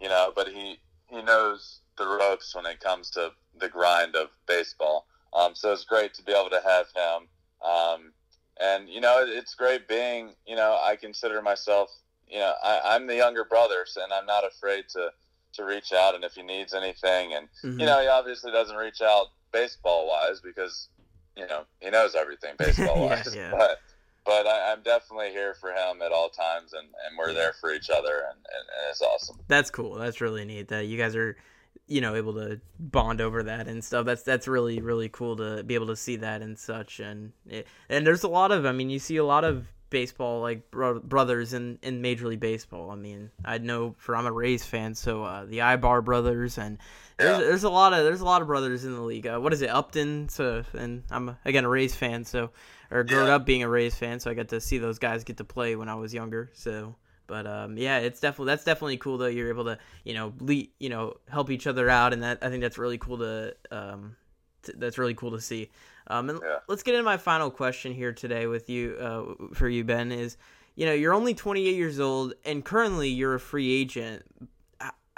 you 0.00 0.08
know. 0.08 0.32
But 0.34 0.48
he 0.48 0.80
he 1.08 1.22
knows 1.22 1.80
the 1.96 2.06
ropes 2.06 2.54
when 2.54 2.66
it 2.66 2.80
comes 2.80 3.10
to 3.10 3.32
the 3.54 3.68
grind 3.68 4.14
of 4.14 4.30
baseball. 4.46 5.06
Um, 5.32 5.54
so 5.54 5.72
it's 5.72 5.84
great 5.84 6.14
to 6.14 6.22
be 6.22 6.32
able 6.32 6.50
to 6.50 6.60
have 6.60 6.90
him. 6.92 7.28
Um, 7.62 8.14
and 8.60 8.88
you 8.88 9.00
know, 9.00 9.24
it's 9.26 9.54
great 9.54 9.88
being. 9.88 10.34
You 10.46 10.56
know, 10.56 10.78
I 10.82 10.96
consider 10.96 11.42
myself. 11.42 11.90
You 12.26 12.40
know, 12.40 12.52
I, 12.62 12.80
I'm 12.94 13.06
the 13.06 13.16
younger 13.16 13.44
brother, 13.44 13.84
so, 13.86 14.02
and 14.02 14.12
I'm 14.12 14.26
not 14.26 14.44
afraid 14.46 14.84
to 14.94 15.10
to 15.54 15.64
reach 15.64 15.92
out. 15.92 16.14
And 16.14 16.24
if 16.24 16.34
he 16.34 16.42
needs 16.42 16.74
anything, 16.74 17.34
and 17.34 17.48
Mhm. 17.64 17.80
you 17.80 17.86
know, 17.86 18.00
he 18.00 18.08
obviously 18.08 18.52
doesn't 18.52 18.76
reach 18.76 19.00
out 19.00 19.28
baseball 19.52 20.06
wise 20.08 20.40
because 20.40 20.88
you 21.36 21.46
know 21.46 21.64
he 21.80 21.90
knows 21.90 22.14
everything 22.14 22.54
baseball 22.58 23.00
wise. 23.08 23.34
Yeah, 23.34 23.50
yeah. 23.50 23.56
But 23.56 23.78
but 24.24 24.46
I, 24.46 24.72
I'm 24.72 24.82
definitely 24.82 25.30
here 25.30 25.54
for 25.54 25.70
him 25.70 26.02
at 26.02 26.12
all 26.12 26.28
times, 26.28 26.74
and, 26.74 26.86
and 26.86 27.16
we're 27.18 27.32
there 27.32 27.54
for 27.62 27.72
each 27.72 27.88
other, 27.88 28.24
and, 28.28 28.36
and, 28.36 28.68
and 28.68 28.90
it's 28.90 29.00
awesome. 29.00 29.38
That's 29.48 29.70
cool. 29.70 29.94
That's 29.94 30.20
really 30.20 30.44
neat 30.44 30.68
that 30.68 30.84
you 30.86 30.98
guys 30.98 31.16
are, 31.16 31.38
you 31.86 32.00
know, 32.00 32.14
able 32.14 32.34
to 32.34 32.60
bond 32.78 33.20
over 33.20 33.42
that 33.44 33.68
and 33.68 33.82
stuff. 33.84 34.04
That's 34.06 34.22
that's 34.22 34.48
really 34.48 34.80
really 34.80 35.08
cool 35.08 35.36
to 35.36 35.62
be 35.62 35.74
able 35.74 35.86
to 35.88 35.96
see 35.96 36.16
that 36.16 36.42
and 36.42 36.58
such. 36.58 37.00
And 37.00 37.32
it, 37.48 37.66
and 37.88 38.06
there's 38.06 38.24
a 38.24 38.28
lot 38.28 38.52
of. 38.52 38.66
I 38.66 38.72
mean, 38.72 38.90
you 38.90 38.98
see 38.98 39.16
a 39.16 39.24
lot 39.24 39.44
of 39.44 39.66
baseball 39.90 40.42
like 40.42 40.70
bro- 40.70 41.00
brothers 41.00 41.54
in 41.54 41.78
in 41.82 42.02
Major 42.02 42.28
League 42.28 42.40
Baseball. 42.40 42.90
I 42.90 42.94
mean, 42.96 43.30
I 43.44 43.58
know 43.58 43.94
for 43.98 44.14
I'm 44.16 44.26
a 44.26 44.32
Rays 44.32 44.64
fan, 44.64 44.94
so 44.94 45.24
uh, 45.24 45.44
the 45.44 45.58
Aybar 45.58 46.04
brothers 46.04 46.58
and. 46.58 46.78
There's, 47.18 47.38
Yeah. 47.40 47.44
there's 47.46 47.64
a 47.64 47.70
lot 47.70 47.92
of 47.94 48.04
there's 48.04 48.20
a 48.20 48.24
lot 48.24 48.42
of 48.42 48.46
brothers 48.46 48.84
in 48.84 48.94
the 48.94 49.00
league. 49.02 49.26
Uh, 49.26 49.38
what 49.40 49.52
is 49.52 49.60
it, 49.60 49.70
Upton? 49.70 50.28
So 50.28 50.62
and 50.74 51.02
I'm 51.10 51.36
again 51.44 51.64
a 51.64 51.68
Rays 51.68 51.92
fan, 51.96 52.24
so 52.24 52.50
or 52.92 53.02
growing 53.02 53.26
Yeah. 53.26 53.34
up 53.34 53.44
being 53.44 53.64
a 53.64 53.68
Rays 53.68 53.96
fan, 53.96 54.20
so 54.20 54.30
I 54.30 54.34
got 54.34 54.48
to 54.50 54.60
see 54.60 54.78
those 54.78 55.00
guys 55.00 55.24
get 55.24 55.38
to 55.38 55.44
play 55.44 55.74
when 55.74 55.88
I 55.88 55.96
was 55.96 56.14
younger. 56.14 56.48
So 56.52 56.94
but 57.28 57.46
um, 57.46 57.76
yeah, 57.78 57.98
it's 57.98 58.18
definitely 58.18 58.50
that's 58.50 58.64
definitely 58.64 58.96
cool 58.96 59.18
though. 59.18 59.26
You're 59.26 59.50
able 59.50 59.66
to 59.66 59.78
you 60.02 60.14
know 60.14 60.32
lead, 60.40 60.70
you 60.80 60.88
know 60.88 61.18
help 61.28 61.50
each 61.50 61.68
other 61.68 61.88
out, 61.88 62.12
and 62.12 62.22
that 62.24 62.38
I 62.42 62.48
think 62.48 62.62
that's 62.62 62.78
really 62.78 62.98
cool 62.98 63.18
to 63.18 63.54
um, 63.70 64.16
that's 64.76 64.98
really 64.98 65.14
cool 65.14 65.30
to 65.30 65.40
see. 65.40 65.70
Um, 66.08 66.30
and 66.30 66.40
Yeah. 66.42 66.58
let's 66.66 66.82
get 66.82 66.94
into 66.94 67.04
my 67.04 67.18
final 67.18 67.50
question 67.50 67.92
here 67.92 68.12
today 68.12 68.46
with 68.46 68.68
you 68.68 68.96
uh, 68.98 69.54
for 69.54 69.68
you 69.68 69.84
Ben 69.84 70.10
is 70.10 70.36
you 70.74 70.86
know 70.86 70.92
you're 70.92 71.14
only 71.14 71.34
28 71.34 71.76
years 71.76 72.00
old 72.00 72.34
and 72.44 72.64
currently 72.64 73.08
you're 73.08 73.34
a 73.34 73.40
free 73.40 73.70
agent. 73.80 74.24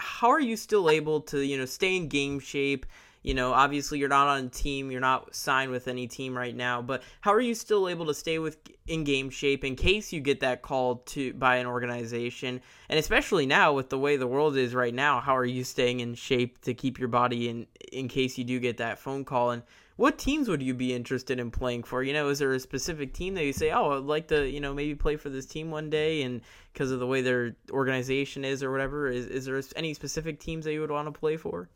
How 0.03 0.31
are 0.31 0.40
you 0.40 0.57
still 0.57 0.90
able 0.90 1.20
to 1.23 1.40
you 1.40 1.57
know 1.57 1.64
stay 1.66 1.96
in 1.96 2.09
game 2.09 2.40
shape? 2.40 2.87
You 3.22 3.35
know, 3.35 3.52
obviously 3.52 3.98
you're 3.98 4.09
not 4.09 4.28
on 4.28 4.46
a 4.46 4.48
team, 4.48 4.90
you're 4.90 5.00
not 5.00 5.35
signed 5.35 5.70
with 5.70 5.88
any 5.88 6.06
team 6.06 6.37
right 6.37 6.56
now, 6.56 6.80
but 6.80 7.02
how 7.20 7.35
are 7.35 7.40
you 7.40 7.54
still 7.54 7.88
able 7.88 8.06
to 8.06 8.14
stay 8.14 8.38
with 8.38 8.56
in 8.87 9.04
game 9.04 9.28
shape 9.28 9.62
in 9.62 9.76
case 9.76 10.12
you 10.12 10.20
get 10.20 10.40
that 10.40 10.62
call 10.62 10.96
to 10.96 11.35
by 11.35 11.56
an 11.56 11.66
organization? 11.66 12.62
And 12.88 12.98
especially 12.98 13.44
now 13.44 13.74
with 13.74 13.90
the 13.90 13.98
way 13.98 14.16
the 14.16 14.26
world 14.26 14.56
is 14.56 14.74
right 14.74 14.94
now, 14.94 15.20
how 15.20 15.37
are 15.37 15.44
you 15.44 15.64
staying 15.64 16.00
in 16.00 16.14
shape 16.14 16.62
to 16.62 16.72
keep 16.72 16.98
your 16.98 17.09
body 17.09 17.48
in 17.48 17.66
in 17.92 18.09
case 18.09 18.38
you 18.38 18.44
do 18.44 18.59
get 18.59 18.78
that 18.78 18.98
phone 18.98 19.24
call 19.24 19.50
and 19.50 19.62
what 20.00 20.16
teams 20.16 20.48
would 20.48 20.62
you 20.62 20.72
be 20.72 20.94
interested 20.94 21.38
in 21.38 21.50
playing 21.50 21.83
for? 21.83 22.02
You 22.02 22.14
know, 22.14 22.30
is 22.30 22.38
there 22.38 22.54
a 22.54 22.59
specific 22.59 23.12
team 23.12 23.35
that 23.35 23.44
you 23.44 23.52
say, 23.52 23.70
"Oh, 23.70 23.98
I'd 23.98 24.04
like 24.04 24.28
to, 24.28 24.48
you 24.48 24.59
know, 24.59 24.72
maybe 24.72 24.94
play 24.94 25.16
for 25.16 25.28
this 25.28 25.44
team 25.44 25.70
one 25.70 25.90
day," 25.90 26.22
and 26.22 26.40
because 26.72 26.90
of 26.90 27.00
the 27.00 27.06
way 27.06 27.20
their 27.20 27.54
organization 27.70 28.42
is 28.42 28.62
or 28.62 28.70
whatever? 28.72 29.09
Is 29.09 29.26
is 29.26 29.44
there 29.44 29.61
any 29.76 29.92
specific 29.92 30.40
teams 30.40 30.64
that 30.64 30.72
you 30.72 30.80
would 30.80 30.90
want 30.90 31.12
to 31.12 31.12
play 31.12 31.37
for? 31.37 31.68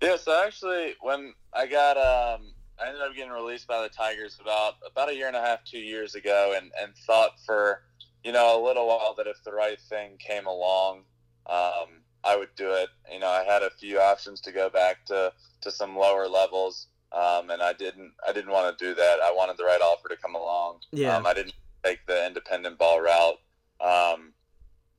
Yeah, 0.00 0.16
so 0.16 0.42
actually, 0.44 0.94
when 1.00 1.34
I 1.52 1.66
got, 1.66 1.96
um, 1.96 2.52
I 2.80 2.88
ended 2.88 3.02
up 3.02 3.14
getting 3.14 3.32
released 3.32 3.66
by 3.66 3.82
the 3.82 3.88
Tigers 3.88 4.38
about 4.40 4.74
about 4.86 5.10
a 5.10 5.14
year 5.14 5.26
and 5.26 5.36
a 5.36 5.40
half, 5.40 5.64
two 5.64 5.80
years 5.80 6.14
ago, 6.14 6.54
and 6.56 6.70
and 6.80 6.92
thought 7.06 7.40
for 7.44 7.82
you 8.22 8.32
know 8.32 8.60
a 8.60 8.64
little 8.64 8.86
while 8.86 9.14
that 9.16 9.26
if 9.26 9.42
the 9.44 9.52
right 9.52 9.80
thing 9.88 10.16
came 10.18 10.46
along, 10.46 10.98
um, 11.46 12.02
I 12.24 12.36
would 12.36 12.54
do 12.56 12.72
it. 12.72 12.88
You 13.12 13.18
know, 13.20 13.28
I 13.28 13.42
had 13.42 13.62
a 13.62 13.70
few 13.70 13.98
options 13.98 14.40
to 14.42 14.52
go 14.52 14.70
back 14.70 15.04
to 15.06 15.32
to 15.62 15.70
some 15.70 15.96
lower 15.96 16.28
levels, 16.28 16.86
um, 17.12 17.50
and 17.50 17.60
I 17.60 17.72
didn't 17.72 18.12
I 18.26 18.32
didn't 18.32 18.52
want 18.52 18.78
to 18.78 18.84
do 18.84 18.94
that. 18.94 19.18
I 19.22 19.32
wanted 19.32 19.56
the 19.56 19.64
right 19.64 19.80
offer 19.80 20.08
to 20.08 20.16
come 20.16 20.36
along. 20.36 20.78
Yeah. 20.92 21.16
Um, 21.16 21.26
I 21.26 21.34
didn't 21.34 21.54
take 21.84 22.06
the 22.06 22.26
independent 22.26 22.78
ball 22.78 23.00
route. 23.00 23.38
Um, 23.80 24.32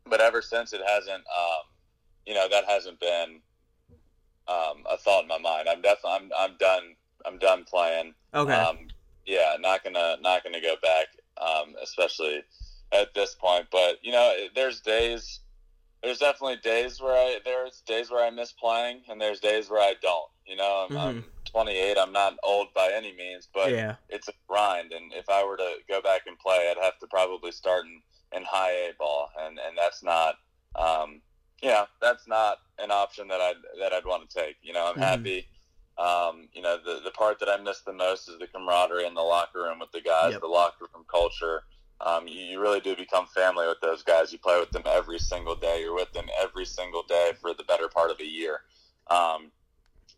but 0.06 0.22
ever 0.22 0.42
since 0.42 0.74
it 0.74 0.82
hasn't, 0.86 1.24
um, 1.24 1.64
you 2.26 2.34
know, 2.34 2.48
that 2.50 2.66
hasn't 2.66 3.00
been 3.00 3.42
um, 4.50 4.84
a 4.90 4.98
thought 4.98 5.24
in 5.24 5.28
my 5.28 5.38
mind. 5.38 5.68
I'm 5.70 5.82
definitely 5.82 6.12
I'm 6.12 6.30
I'm 6.38 6.58
done. 6.58 6.96
I'm 7.26 7.38
done 7.38 7.66
playing. 7.66 8.14
Okay. 8.34 8.54
Um, 8.54 8.88
yeah, 9.26 9.56
not 9.60 9.84
gonna 9.84 10.18
not 10.22 10.44
gonna 10.44 10.62
go 10.62 10.76
back, 10.82 11.08
um, 11.40 11.76
especially 11.84 12.44
at 12.92 13.14
this 13.14 13.36
point. 13.36 13.68
But 13.72 13.98
you 14.02 14.12
know, 14.12 14.34
there's 14.56 14.82
days. 14.82 15.42
There's 16.02 16.20
definitely 16.20 16.58
days 16.64 17.02
where 17.02 17.14
I 17.14 17.40
there's 17.44 17.82
days 17.86 18.10
where 18.10 18.26
I 18.26 18.30
miss 18.30 18.54
playing, 18.54 19.02
and 19.10 19.20
there's 19.20 19.40
days 19.40 19.70
where 19.70 19.82
I 19.82 19.96
don't. 20.02 20.30
You 20.46 20.56
know, 20.56 20.88
I'm, 20.90 20.98
I'm 20.98 21.26
28. 21.52 21.98
I'm 21.98 22.12
not 22.12 22.34
old 22.44 22.74
by 22.74 22.92
any 22.96 23.16
means, 23.16 23.48
but 23.54 23.72
yeah. 23.72 23.96
it's 24.10 24.28
a 24.30 24.34
grind. 24.48 24.92
And 24.92 25.14
if 25.14 25.30
I 25.30 25.46
were 25.46 25.58
to 25.58 25.76
go 25.88 26.02
back 26.02 26.22
and 26.26 26.40
play, 26.40 26.72
I'd 26.72 26.84
have 26.84 26.98
to 27.00 27.08
probably 27.08 27.52
start 27.52 27.86
in, 27.86 28.02
in 28.36 28.44
high 28.50 28.72
A 28.72 28.92
ball, 28.98 29.30
and 29.40 29.60
and 29.60 29.78
that's 29.78 30.04
not, 30.04 30.36
um, 30.76 31.22
know, 31.68 31.86
that's 32.02 32.26
not 32.28 32.60
an 32.78 32.90
option 32.92 33.28
that 33.28 33.42
I'd 33.42 33.56
that 33.80 33.92
I'd 33.92 34.06
want 34.06 34.30
to 34.30 34.40
take. 34.40 34.56
You 34.62 34.72
know, 34.74 34.86
I'm 34.88 34.96
Mhm. 34.96 35.04
happy. 35.04 35.48
Um, 35.98 36.48
you 36.54 36.62
know, 36.62 36.78
the 36.78 37.02
the 37.04 37.12
part 37.12 37.40
that 37.40 37.50
I 37.50 37.58
miss 37.58 37.82
the 37.82 37.92
most 37.92 38.30
is 38.30 38.40
the 38.40 38.48
camaraderie 38.48 39.06
in 39.06 39.14
the 39.14 39.22
locker 39.22 39.64
room 39.64 39.80
with 39.80 39.92
the 39.92 40.00
guys, 40.02 40.32
Yep. 40.32 40.42
the 40.42 40.48
locker 40.48 40.88
room 40.94 41.06
culture. 41.12 41.64
Um, 42.02 42.28
you, 42.30 42.40
you 42.40 42.60
really 42.62 42.80
do 42.80 42.96
become 42.96 43.28
family 43.28 43.68
with 43.68 43.82
those 43.82 44.04
guys. 44.04 44.32
You 44.32 44.40
play 44.40 44.58
with 44.58 44.72
them 44.72 44.84
every 44.86 45.20
single 45.20 45.56
day. 45.56 45.82
You're 45.82 45.94
with 45.94 46.14
them 46.14 46.30
every 46.40 46.66
single 46.66 47.04
day 47.04 47.34
for 47.42 47.54
the 47.54 47.66
better 47.66 47.90
part 47.90 48.10
of 48.10 48.22
a 48.22 48.26
year. 48.26 48.62
Um, 49.08 49.52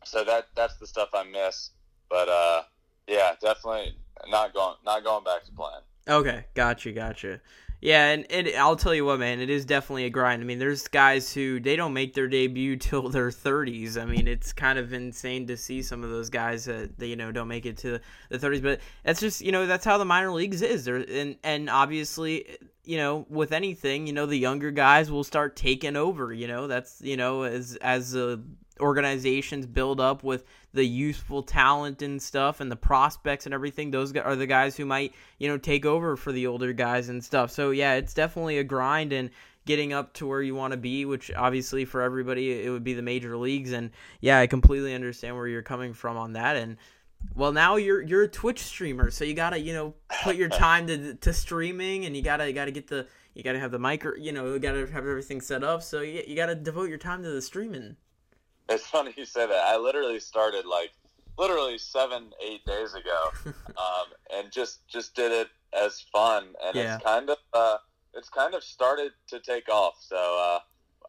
so 0.05 0.23
that 0.23 0.49
that's 0.55 0.77
the 0.77 0.85
stuff 0.85 1.09
I 1.15 1.23
miss. 1.23 1.71
But 2.09 2.29
uh, 2.29 2.63
yeah, 3.07 3.33
definitely 3.41 3.97
not 4.27 4.53
going 4.53 4.75
not 4.85 5.03
going 5.03 5.23
back 5.23 5.43
to 5.45 5.51
playing. 5.51 5.81
Okay, 6.07 6.45
gotcha, 6.53 6.91
gotcha. 6.91 7.41
Yeah, 7.81 8.09
and 8.09 8.27
it, 8.29 8.55
I'll 8.55 8.75
tell 8.75 8.93
you 8.93 9.05
what, 9.05 9.19
man, 9.19 9.39
it 9.39 9.49
is 9.49 9.65
definitely 9.65 10.05
a 10.05 10.11
grind. 10.11 10.43
I 10.43 10.45
mean, 10.45 10.59
there's 10.59 10.87
guys 10.87 11.33
who 11.33 11.59
they 11.59 11.75
don't 11.75 11.93
make 11.93 12.13
their 12.13 12.27
debut 12.27 12.77
till 12.77 13.09
their 13.09 13.29
30s. 13.29 13.99
I 13.99 14.05
mean, 14.05 14.27
it's 14.27 14.53
kind 14.53 14.77
of 14.77 14.93
insane 14.93 15.47
to 15.47 15.57
see 15.57 15.81
some 15.81 16.03
of 16.03 16.11
those 16.11 16.29
guys 16.29 16.65
that, 16.65 16.99
that 16.99 17.07
you 17.07 17.15
know 17.15 17.31
don't 17.31 17.47
make 17.47 17.65
it 17.65 17.77
to 17.77 17.99
the 18.29 18.37
30s. 18.37 18.61
But 18.61 18.81
that's 19.03 19.19
just 19.19 19.41
you 19.41 19.51
know 19.51 19.65
that's 19.65 19.83
how 19.83 19.97
the 19.97 20.05
minor 20.05 20.31
leagues 20.31 20.61
is. 20.61 20.85
There 20.85 20.97
and 20.97 21.37
and 21.43 21.71
obviously 21.71 22.57
you 22.85 22.97
know 22.97 23.25
with 23.29 23.51
anything 23.51 24.05
you 24.05 24.13
know 24.13 24.27
the 24.27 24.37
younger 24.37 24.69
guys 24.69 25.09
will 25.09 25.23
start 25.23 25.55
taking 25.55 25.95
over. 25.95 26.31
You 26.31 26.47
know 26.47 26.67
that's 26.67 27.01
you 27.01 27.17
know 27.17 27.43
as 27.43 27.77
as 27.81 28.11
the 28.11 28.43
organizations 28.81 29.65
build 29.65 29.99
up 29.99 30.23
with 30.23 30.45
the 30.73 30.85
youthful 30.85 31.43
talent 31.43 32.01
and 32.01 32.21
stuff 32.21 32.59
and 32.59 32.71
the 32.71 32.75
prospects 32.75 33.45
and 33.45 33.53
everything 33.53 33.91
those 33.91 34.15
are 34.15 34.35
the 34.35 34.47
guys 34.47 34.75
who 34.77 34.85
might 34.85 35.13
you 35.37 35.47
know 35.47 35.57
take 35.57 35.85
over 35.85 36.15
for 36.15 36.31
the 36.31 36.47
older 36.47 36.73
guys 36.73 37.09
and 37.09 37.23
stuff. 37.23 37.51
So 37.51 37.71
yeah 37.71 37.93
it's 37.93 38.13
definitely 38.13 38.57
a 38.57 38.63
grind 38.63 39.13
and 39.13 39.29
getting 39.65 39.93
up 39.93 40.13
to 40.13 40.27
where 40.27 40.41
you 40.41 40.55
want 40.55 40.71
to 40.71 40.77
be 40.77 41.05
which 41.05 41.31
obviously 41.33 41.85
for 41.85 42.01
everybody 42.01 42.63
it 42.65 42.69
would 42.69 42.83
be 42.83 42.93
the 42.93 43.01
major 43.01 43.37
leagues. 43.37 43.71
And 43.71 43.91
yeah 44.19 44.39
i 44.39 44.47
completely 44.47 44.93
understand 44.93 45.35
where 45.35 45.47
you're 45.47 45.61
coming 45.61 45.93
from 45.93 46.17
on 46.17 46.33
that. 46.33 46.55
And 46.55 46.77
well 47.35 47.51
now 47.51 47.75
you're 47.75 48.01
you're 48.01 48.23
a 48.23 48.27
twitch 48.27 48.59
streamer 48.59 49.11
so 49.11 49.23
you 49.23 49.35
gotta 49.35 49.59
you 49.59 49.73
know 49.73 49.93
put 50.23 50.35
your 50.35 50.49
time 50.49 50.87
to 50.87 51.13
to 51.15 51.33
streaming 51.33 52.05
and 52.05 52.15
you 52.15 52.23
gotta 52.23 52.47
you 52.47 52.53
gotta 52.53 52.71
get 52.71 52.87
the 52.87 53.05
you 53.33 53.43
gotta 53.43 53.59
have 53.59 53.71
the 53.71 53.79
mic 53.79 54.03
you 54.17 54.31
know 54.31 54.53
you 54.53 54.59
gotta 54.59 54.79
have 54.79 55.05
everything 55.05 55.41
set 55.41 55.63
up. 55.63 55.83
So 55.83 56.01
you, 56.01 56.23
you 56.27 56.35
gotta 56.35 56.55
devote 56.55 56.89
your 56.89 56.97
time 56.97 57.23
to 57.23 57.29
the 57.29 57.41
streaming 57.41 57.95
it's 58.69 58.85
funny 58.87 59.13
you 59.17 59.25
say 59.25 59.47
that. 59.47 59.63
I 59.65 59.77
literally 59.77 60.19
started 60.19 60.65
like 60.65 60.91
literally 61.37 61.77
seven, 61.77 62.31
eight 62.45 62.65
days 62.65 62.93
ago, 62.93 63.31
um, 63.45 64.07
and 64.33 64.51
just 64.51 64.87
just 64.87 65.15
did 65.15 65.31
it 65.31 65.47
as 65.73 66.05
fun, 66.13 66.53
and 66.63 66.75
yeah. 66.75 66.95
it's 66.95 67.03
kind 67.03 67.29
of 67.29 67.37
uh, 67.53 67.77
it's 68.13 68.29
kind 68.29 68.53
of 68.53 68.63
started 68.63 69.11
to 69.27 69.39
take 69.39 69.69
off. 69.69 69.95
So 69.99 70.15
uh, 70.15 70.59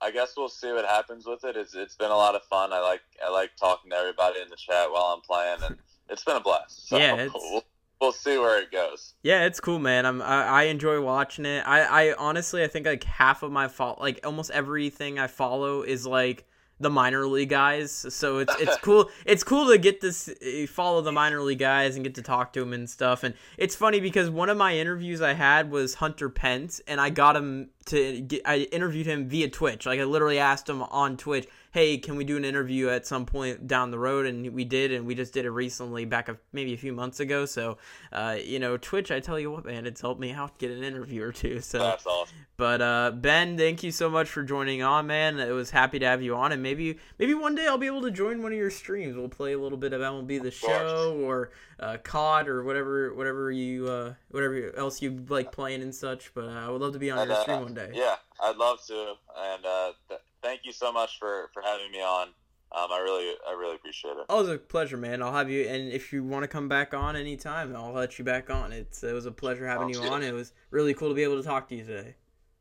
I 0.00 0.10
guess 0.10 0.34
we'll 0.36 0.48
see 0.48 0.72
what 0.72 0.84
happens 0.84 1.26
with 1.26 1.44
it. 1.44 1.56
It's 1.56 1.74
it's 1.74 1.96
been 1.96 2.10
a 2.10 2.16
lot 2.16 2.34
of 2.34 2.42
fun. 2.44 2.72
I 2.72 2.80
like 2.80 3.02
I 3.24 3.30
like 3.30 3.50
talking 3.56 3.90
to 3.90 3.96
everybody 3.96 4.40
in 4.40 4.48
the 4.48 4.56
chat 4.56 4.90
while 4.90 5.14
I'm 5.14 5.20
playing, 5.20 5.58
and 5.62 5.76
it's 6.08 6.24
been 6.24 6.36
a 6.36 6.40
blast. 6.40 6.88
So 6.88 6.98
yeah, 6.98 7.28
we'll, 7.34 7.64
we'll 8.00 8.12
see 8.12 8.38
where 8.38 8.60
it 8.60 8.72
goes. 8.72 9.14
Yeah, 9.22 9.44
it's 9.44 9.60
cool, 9.60 9.78
man. 9.78 10.06
I'm 10.06 10.22
I, 10.22 10.44
I, 10.44 10.62
enjoy 10.64 11.00
watching 11.00 11.46
it. 11.46 11.62
I 11.66 12.10
I 12.10 12.14
honestly 12.14 12.64
I 12.64 12.68
think 12.68 12.86
like 12.86 13.04
half 13.04 13.42
of 13.42 13.52
my 13.52 13.68
fault, 13.68 14.00
like 14.00 14.20
almost 14.24 14.50
everything 14.50 15.18
I 15.18 15.26
follow 15.26 15.82
is 15.82 16.06
like 16.06 16.46
the 16.82 16.90
minor 16.90 17.26
league 17.26 17.48
guys. 17.48 17.92
So 17.92 18.38
it's 18.38 18.54
it's 18.60 18.76
cool. 18.82 19.10
It's 19.24 19.44
cool 19.44 19.68
to 19.68 19.78
get 19.78 20.00
this 20.00 20.28
eh, 20.42 20.66
follow 20.66 21.00
the 21.00 21.12
minor 21.12 21.40
league 21.40 21.58
guys 21.58 21.94
and 21.94 22.04
get 22.04 22.14
to 22.16 22.22
talk 22.22 22.52
to 22.54 22.60
them 22.60 22.72
and 22.72 22.88
stuff. 22.88 23.22
And 23.24 23.34
it's 23.56 23.74
funny 23.74 24.00
because 24.00 24.28
one 24.28 24.48
of 24.48 24.56
my 24.56 24.76
interviews 24.76 25.20
I 25.20 25.32
had 25.32 25.70
was 25.70 25.94
Hunter 25.94 26.28
Pence, 26.28 26.80
and 26.86 27.00
I 27.00 27.10
got 27.10 27.36
him 27.36 27.70
to 27.86 28.20
get. 28.20 28.42
I 28.44 28.68
interviewed 28.72 29.06
him 29.06 29.28
via 29.28 29.48
Twitch. 29.48 29.86
Like 29.86 30.00
I 30.00 30.04
literally 30.04 30.38
asked 30.38 30.68
him 30.68 30.82
on 30.82 31.16
Twitch 31.16 31.46
hey, 31.72 31.96
can 31.96 32.16
we 32.16 32.24
do 32.24 32.36
an 32.36 32.44
interview 32.44 32.90
at 32.90 33.06
some 33.06 33.24
point 33.26 33.66
down 33.66 33.90
the 33.90 33.98
road? 33.98 34.26
And 34.26 34.52
we 34.52 34.64
did, 34.64 34.92
and 34.92 35.06
we 35.06 35.14
just 35.14 35.32
did 35.32 35.46
it 35.46 35.50
recently, 35.50 36.04
back 36.04 36.28
a, 36.28 36.36
maybe 36.52 36.74
a 36.74 36.76
few 36.76 36.92
months 36.92 37.18
ago. 37.18 37.46
So, 37.46 37.78
uh, 38.12 38.36
you 38.42 38.58
know, 38.58 38.76
Twitch, 38.76 39.10
I 39.10 39.20
tell 39.20 39.40
you 39.40 39.50
what, 39.50 39.64
man, 39.64 39.86
it's 39.86 40.00
helped 40.00 40.20
me 40.20 40.32
out 40.32 40.58
get 40.58 40.70
an 40.70 40.84
interview 40.84 41.24
or 41.24 41.32
two. 41.32 41.60
So 41.60 41.78
that's 41.78 42.06
awesome. 42.06 42.36
But 42.58 42.82
uh, 42.82 43.10
Ben, 43.12 43.56
thank 43.56 43.82
you 43.82 43.90
so 43.90 44.10
much 44.10 44.28
for 44.28 44.42
joining 44.42 44.82
on, 44.82 45.06
man. 45.06 45.38
It 45.38 45.50
was 45.50 45.70
happy 45.70 45.98
to 45.98 46.06
have 46.06 46.22
you 46.22 46.36
on, 46.36 46.52
and 46.52 46.62
maybe 46.62 46.98
maybe 47.18 47.34
one 47.34 47.54
day 47.54 47.66
I'll 47.66 47.78
be 47.78 47.86
able 47.86 48.02
to 48.02 48.10
join 48.10 48.42
one 48.42 48.52
of 48.52 48.58
your 48.58 48.70
streams. 48.70 49.16
We'll 49.16 49.28
play 49.28 49.54
a 49.54 49.58
little 49.58 49.78
bit 49.78 49.92
of 49.92 50.00
MLB 50.00 50.42
the 50.42 50.50
Show 50.50 51.18
or 51.24 51.50
uh, 51.80 51.96
COD 52.02 52.48
or 52.48 52.62
whatever 52.62 53.14
whatever 53.14 53.50
you 53.50 53.88
uh, 53.88 54.14
whatever 54.30 54.76
else 54.76 55.00
you 55.00 55.24
like 55.28 55.50
playing 55.50 55.82
and 55.82 55.94
such. 55.94 56.32
But 56.34 56.44
uh, 56.44 56.66
I 56.66 56.68
would 56.68 56.82
love 56.82 56.92
to 56.92 56.98
be 56.98 57.10
on 57.10 57.18
and, 57.18 57.30
your 57.30 57.40
stream 57.40 57.58
uh, 57.58 57.62
one 57.62 57.74
day. 57.74 57.90
Yeah, 57.94 58.16
I'd 58.42 58.56
love 58.56 58.84
to, 58.86 59.14
and 59.36 59.64
uh, 59.64 59.92
th- 60.08 60.20
thank 60.42 60.62
you 60.64 60.72
so 60.72 60.92
much 60.92 61.18
for 61.18 61.50
for 61.54 61.62
having 61.62 61.90
me 61.90 62.02
on. 62.02 62.28
Um, 62.74 62.88
I 62.90 63.00
really, 63.00 63.34
I 63.46 63.52
really 63.52 63.74
appreciate 63.74 64.12
it. 64.12 64.24
Oh, 64.30 64.38
it 64.38 64.42
was 64.42 64.48
a 64.48 64.58
pleasure, 64.58 64.96
man. 64.96 65.22
I'll 65.22 65.34
have 65.34 65.50
you, 65.50 65.68
and 65.68 65.92
if 65.92 66.10
you 66.10 66.24
want 66.24 66.44
to 66.44 66.48
come 66.48 66.68
back 66.68 66.94
on 66.94 67.16
anytime, 67.16 67.76
I'll 67.76 67.92
let 67.92 68.18
you 68.18 68.24
back 68.24 68.48
on. 68.48 68.72
It's 68.72 69.02
it 69.02 69.12
was 69.12 69.26
a 69.26 69.30
pleasure 69.30 69.66
having 69.66 69.90
you 69.90 70.00
on. 70.00 70.22
It 70.22 70.32
was 70.32 70.52
really 70.70 70.94
cool 70.94 71.10
to 71.10 71.14
be 71.14 71.22
able 71.22 71.36
to 71.36 71.42
talk 71.42 71.68
to 71.68 71.74
you 71.74 71.84
today. 71.84 72.14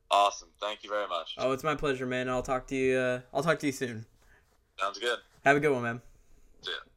Awesome. 0.10 0.50
Thank 0.60 0.84
you 0.84 0.90
very 0.90 1.08
much. 1.08 1.36
Oh, 1.38 1.54
it's 1.54 1.64
my 1.64 1.76
pleasure, 1.76 2.06
man. 2.06 2.28
I'll 2.28 2.44
talk 2.44 2.68
to 2.68 2.76
you. 2.76 2.98
Uh, 2.98 3.22
I'll 3.34 3.44
talk 3.44 3.60
to 3.60 3.66
you 3.68 3.72
soon. 3.72 4.06
Sounds 4.78 5.00
good. 5.00 5.20
Have 5.46 5.56
a 5.56 5.62
good 5.62 5.72
one, 5.72 5.84
man. 5.84 6.02
See 6.62 6.72
ya. 6.72 6.91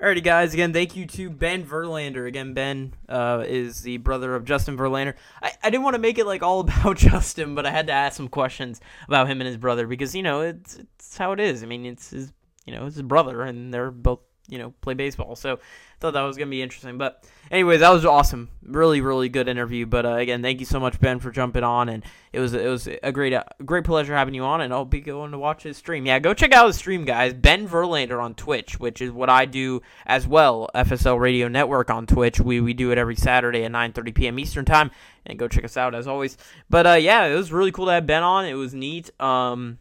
Alrighty, 0.00 0.22
guys. 0.22 0.54
Again, 0.54 0.72
thank 0.72 0.94
you 0.94 1.06
to 1.06 1.28
Ben 1.28 1.64
Verlander. 1.64 2.28
Again, 2.28 2.54
Ben 2.54 2.94
uh, 3.08 3.42
is 3.44 3.82
the 3.82 3.96
brother 3.96 4.36
of 4.36 4.44
Justin 4.44 4.76
Verlander. 4.76 5.14
I, 5.42 5.50
I 5.60 5.70
didn't 5.70 5.82
want 5.82 5.94
to 5.94 6.00
make 6.00 6.18
it 6.18 6.24
like 6.26 6.40
all 6.40 6.60
about 6.68 6.98
Justin, 6.98 7.56
but 7.56 7.66
I 7.66 7.72
had 7.72 7.88
to 7.88 7.92
ask 7.92 8.16
some 8.16 8.28
questions 8.28 8.80
about 9.08 9.28
him 9.28 9.40
and 9.40 9.48
his 9.48 9.56
brother 9.56 9.88
because 9.88 10.14
you 10.14 10.22
know 10.22 10.42
it's 10.42 10.76
it's 10.76 11.18
how 11.18 11.32
it 11.32 11.40
is. 11.40 11.64
I 11.64 11.66
mean, 11.66 11.84
it's 11.84 12.10
his 12.10 12.32
you 12.64 12.74
know 12.74 12.86
it's 12.86 12.94
his 12.94 13.02
brother, 13.02 13.42
and 13.42 13.74
they're 13.74 13.90
both 13.90 14.20
you 14.48 14.58
know 14.58 14.72
play 14.80 14.94
baseball. 14.94 15.36
So 15.36 15.54
I 15.54 15.58
thought 16.00 16.14
that 16.14 16.22
was 16.22 16.36
gonna 16.36 16.50
be 16.50 16.62
interesting. 16.62 16.98
But 16.98 17.24
anyways, 17.50 17.80
that 17.80 17.90
was 17.90 18.04
awesome. 18.04 18.48
Really, 18.62 19.00
really 19.00 19.28
good 19.28 19.46
interview. 19.46 19.86
But 19.86 20.06
uh, 20.06 20.14
again, 20.14 20.42
thank 20.42 20.60
you 20.60 20.66
so 20.66 20.80
much, 20.80 21.00
Ben, 21.00 21.20
for 21.20 21.30
jumping 21.30 21.62
on, 21.62 21.88
and 21.88 22.02
it 22.32 22.40
was 22.40 22.54
it 22.54 22.66
was 22.66 22.88
a 23.02 23.12
great 23.12 23.32
uh, 23.32 23.44
great 23.64 23.84
pleasure 23.84 24.14
having 24.14 24.34
you 24.34 24.42
on. 24.42 24.60
And 24.60 24.72
I'll 24.72 24.84
be 24.84 25.00
going 25.00 25.32
to 25.32 25.38
watch 25.38 25.62
his 25.62 25.76
stream. 25.76 26.06
Yeah, 26.06 26.18
go 26.18 26.34
check 26.34 26.52
out 26.52 26.66
his 26.66 26.76
stream, 26.76 27.04
guys. 27.04 27.34
Ben 27.34 27.68
Verlander 27.68 28.22
on 28.22 28.34
Twitch, 28.34 28.80
which 28.80 29.02
is 29.02 29.10
what 29.10 29.28
I 29.28 29.44
do 29.44 29.82
as 30.06 30.26
well. 30.26 30.68
FSL 30.74 31.20
Radio 31.20 31.48
Network 31.48 31.90
on 31.90 32.06
Twitch. 32.06 32.40
We 32.40 32.60
we 32.60 32.72
do 32.72 32.90
it 32.90 32.98
every 32.98 33.16
Saturday 33.16 33.64
at 33.64 33.72
9:30 33.72 34.14
p.m. 34.14 34.38
Eastern 34.38 34.64
time. 34.64 34.90
And 35.26 35.38
go 35.38 35.46
check 35.46 35.64
us 35.64 35.76
out 35.76 35.94
as 35.94 36.06
always. 36.06 36.38
But 36.70 36.86
uh, 36.86 36.92
yeah, 36.94 37.26
it 37.26 37.34
was 37.34 37.52
really 37.52 37.70
cool 37.70 37.86
to 37.86 37.92
have 37.92 38.06
Ben 38.06 38.22
on. 38.22 38.46
It 38.46 38.54
was 38.54 38.72
neat. 38.72 39.10
Um, 39.20 39.78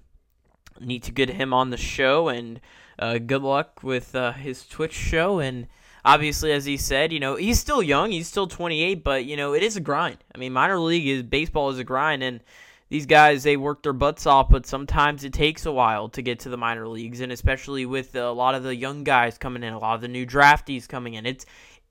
neat 0.82 1.04
to 1.04 1.12
get 1.12 1.30
him 1.30 1.54
on 1.54 1.70
the 1.70 1.78
show 1.78 2.28
and. 2.28 2.60
Uh, 3.00 3.18
good 3.18 3.42
luck 3.42 3.82
with 3.84 4.16
uh, 4.16 4.32
his 4.34 4.68
Twitch 4.68 4.94
show 4.94 5.40
and 5.40 5.68
obviously, 6.08 6.52
as 6.52 6.66
he 6.66 6.78
said, 6.78 7.12
you 7.12 7.20
know, 7.20 7.36
he's 7.36 7.60
still 7.60 7.84
young. 7.84 8.12
He's 8.12 8.28
still 8.28 8.48
28, 8.48 9.04
but, 9.04 9.26
you 9.26 9.38
know, 9.38 9.54
it 9.54 9.62
is 9.62 9.76
a 9.76 9.82
grind. 9.82 10.18
I 10.34 10.38
mean, 10.38 10.54
minor 10.54 10.80
league 10.80 11.08
is 11.08 11.22
baseball 11.22 11.70
is 11.70 11.80
a 11.80 11.84
grind, 11.84 12.24
and 12.24 12.40
these 12.90 13.06
guys, 13.06 13.44
they 13.44 13.58
work 13.58 13.84
their 13.84 13.94
butts 13.94 14.26
off, 14.26 14.50
but 14.50 14.66
sometimes 14.66 15.26
it 15.26 15.34
takes 15.34 15.66
a 15.66 15.72
while 15.72 16.08
to 16.10 16.22
get 16.22 16.40
to 16.40 16.50
the 16.50 16.58
minor 16.58 16.88
leagues, 16.88 17.20
and 17.20 17.32
especially 17.32 17.86
with 17.86 18.16
a 18.16 18.32
lot 18.32 18.56
of 18.56 18.64
the 18.64 18.76
young 18.76 19.04
guys 19.04 19.38
coming 19.38 19.64
in, 19.64 19.74
a 19.74 19.80
lot 19.80 19.96
of 19.96 20.02
the 20.02 20.08
new 20.08 20.26
draftees 20.26 20.88
coming 20.88 21.16
in. 21.16 21.26
It's 21.26 21.46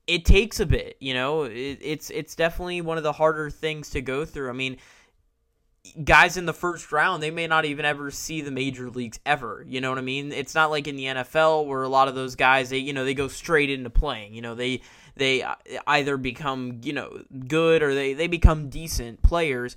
it 0.07 0.25
takes 0.25 0.61
a 0.61 0.66
bit, 0.66 0.97
you 1.01 1.12
know. 1.12 1.42
It, 1.42 1.79
it's 1.83 2.09
it's 2.11 2.35
definitely 2.35 2.81
one 2.81 2.97
of 2.97 3.03
the 3.03 3.12
harder 3.12 3.51
things 3.51 3.90
to 3.90 4.01
go 4.01 4.25
through. 4.25 4.49
I 4.49 4.53
mean, 4.53 4.79
guys 6.05 6.37
in 6.37 6.46
the 6.46 6.53
first 6.53 6.92
round, 6.92 7.22
they 7.22 7.31
may 7.31 7.46
not 7.46 7.64
even 7.64 7.85
ever 7.85 8.11
see 8.11 8.40
the 8.40 8.51
major 8.51 8.90
leagues 8.90 9.18
ever. 9.27 9.64
You 9.66 9.81
know 9.81 9.90
what 9.90 9.99
I 9.99 10.03
mean? 10.03 10.33
It's 10.33 10.55
not 10.55 10.70
like 10.70 10.87
in 10.87 10.96
the 10.96 11.05
NFL 11.05 11.66
where 11.66 11.83
a 11.83 11.88
lot 11.88 12.09
of 12.09 12.14
those 12.14 12.35
guys, 12.35 12.70
they 12.70 12.79
you 12.79 12.92
know, 12.92 13.05
they 13.05 13.14
go 13.14 13.29
straight 13.29 13.70
into 13.70 13.90
playing. 13.90 14.35
You 14.35 14.42
know, 14.42 14.55
they 14.55 14.83
they 15.16 15.44
either 15.87 16.16
become 16.16 16.81
you 16.83 16.92
know 16.92 17.22
good 17.49 17.83
or 17.83 17.94
they 17.94 18.12
they 18.12 18.27
become 18.27 18.68
decent 18.68 19.22
players. 19.22 19.77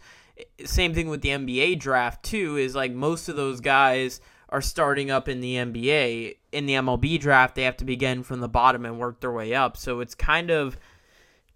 Same 0.65 0.93
thing 0.93 1.09
with 1.09 1.21
the 1.21 1.29
NBA 1.29 1.79
draft 1.79 2.23
too. 2.23 2.57
Is 2.57 2.75
like 2.75 2.91
most 2.91 3.29
of 3.29 3.35
those 3.35 3.59
guys 3.61 4.21
are 4.49 4.61
starting 4.61 5.11
up 5.11 5.29
in 5.29 5.41
the 5.41 5.55
NBA. 5.55 6.35
In 6.51 6.65
the 6.65 6.73
MLB 6.73 7.19
draft, 7.19 7.55
they 7.55 7.63
have 7.63 7.77
to 7.77 7.85
begin 7.85 8.23
from 8.23 8.39
the 8.39 8.49
bottom 8.49 8.85
and 8.85 8.99
work 8.99 9.19
their 9.19 9.31
way 9.31 9.53
up. 9.53 9.77
So 9.77 9.99
it's 9.99 10.15
kind 10.15 10.49
of 10.49 10.77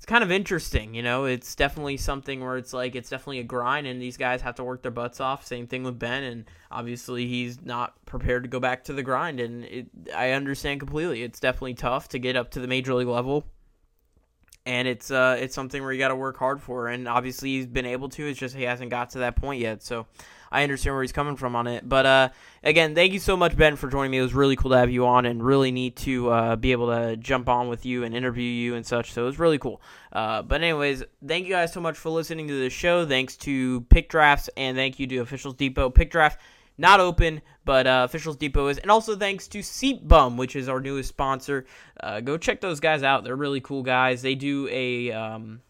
it's 0.04 0.10
kind 0.10 0.22
of 0.22 0.34
interesting, 0.34 0.94
you 0.94 1.02
know. 1.02 1.24
It's 1.24 1.56
definitely 1.56 1.96
something 1.96 2.44
where 2.44 2.58
it's 2.58 2.74
like 2.74 2.94
it's 2.94 3.10
definitely 3.10 3.40
a 3.40 3.44
grind, 3.44 3.88
and 3.88 4.02
these 4.02 4.18
guys 4.18 4.42
have 4.42 4.56
to 4.56 4.64
work 4.66 4.82
their 4.82 4.92
butts 4.92 5.22
off. 5.22 5.48
Same 5.48 5.66
thing 5.66 5.84
with 5.84 5.98
Ben, 5.98 6.24
and 6.24 6.44
obviously 6.70 7.26
he's 7.26 7.62
not 7.62 7.94
prepared 8.06 8.44
to 8.44 8.50
go 8.50 8.60
back 8.60 8.84
to 8.84 8.94
the 8.94 9.02
grind, 9.02 9.40
and 9.40 9.64
it, 9.64 9.88
I 10.14 10.32
understand 10.32 10.82
completely. 10.82 11.24
It's 11.24 11.40
definitely 11.40 11.76
tough 11.76 12.10
to 12.10 12.20
get 12.20 12.36
up 12.36 12.52
to 12.52 12.60
the 12.60 12.68
major 12.68 12.94
league 12.94 13.08
level, 13.08 13.46
and 14.66 14.90
it's 14.90 15.10
uh 15.10 15.38
it's 15.40 15.56
something 15.56 15.82
where 15.82 15.94
you 15.94 16.00
got 16.00 16.10
to 16.10 16.18
work 16.18 16.36
hard 16.36 16.62
for, 16.62 16.90
and 16.90 17.08
obviously 17.08 17.52
he's 17.52 17.66
been 17.66 17.86
able 17.86 18.10
to. 18.10 18.28
It's 18.28 18.38
just 18.38 18.58
he 18.58 18.64
hasn't 18.64 18.92
got 18.92 19.12
to 19.12 19.20
that 19.20 19.38
point 19.38 19.62
yet, 19.62 19.84
so. 19.84 20.06
I 20.54 20.64
understand 20.64 20.96
where 20.96 21.02
he's 21.02 21.12
coming 21.12 21.36
from 21.36 21.56
on 21.56 21.66
it. 21.68 21.88
But 21.88 22.06
uh, 22.06 22.30
again, 22.64 22.94
thank 22.94 23.12
you 23.12 23.20
so 23.20 23.36
much, 23.36 23.58
Ben, 23.58 23.76
for 23.76 23.90
joining 23.90 24.12
me. 24.12 24.20
It 24.20 24.22
was 24.22 24.36
really 24.36 24.56
cool 24.56 24.72
to 24.72 24.78
have 24.78 24.92
you 24.92 25.08
on, 25.08 25.26
and 25.26 25.44
really 25.44 25.72
neat 25.72 25.96
to 25.98 26.30
uh, 26.30 26.56
be 26.56 26.72
able 26.72 26.88
to 26.88 27.18
jump 27.18 27.50
on 27.50 27.68
with 27.70 27.86
you 27.86 28.04
and 28.04 28.16
interview 28.16 28.44
you 28.44 28.76
and 28.76 28.86
such. 28.86 29.12
So 29.12 29.24
it 29.24 29.26
was 29.26 29.40
really 29.40 29.58
cool. 29.58 29.82
Uh, 30.12 30.44
but 30.44 30.62
anyways, 30.62 31.04
thank 31.28 31.48
you 31.48 31.54
guys 31.54 31.74
so 31.74 31.82
much 31.82 31.98
for 31.98 32.12
listening 32.12 32.48
to 32.48 32.60
the 32.60 32.70
show. 32.70 33.06
Thanks 33.06 33.36
to 33.38 33.82
Pick 33.90 34.10
Drafts, 34.10 34.50
and 34.56 34.78
thank 34.78 35.00
you 35.00 35.08
to 35.08 35.18
Officials 35.18 35.56
Depot. 35.56 35.90
Pick 35.90 36.12
Draft 36.12 36.40
not 36.78 37.00
open, 37.00 37.42
but 37.66 37.88
uh, 37.88 38.04
Officials 38.06 38.36
Depot 38.36 38.68
is. 38.68 38.78
And 38.78 38.92
also 38.92 39.16
thanks 39.16 39.48
to 39.50 39.62
Seat 39.62 40.08
Bum, 40.08 40.38
which 40.38 40.56
is 40.56 40.70
our 40.70 40.80
newest 40.80 41.10
sponsor. 41.10 41.66
Uh, 42.00 42.20
go 42.20 42.38
check 42.38 42.62
those 42.62 42.80
guys 42.80 43.04
out. 43.04 43.24
They're 43.24 43.36
really 43.36 43.62
cool 43.62 43.84
guys. 43.84 44.22
They 44.22 44.36
do 44.36 44.68
a 44.72 45.12
um, 45.12 45.62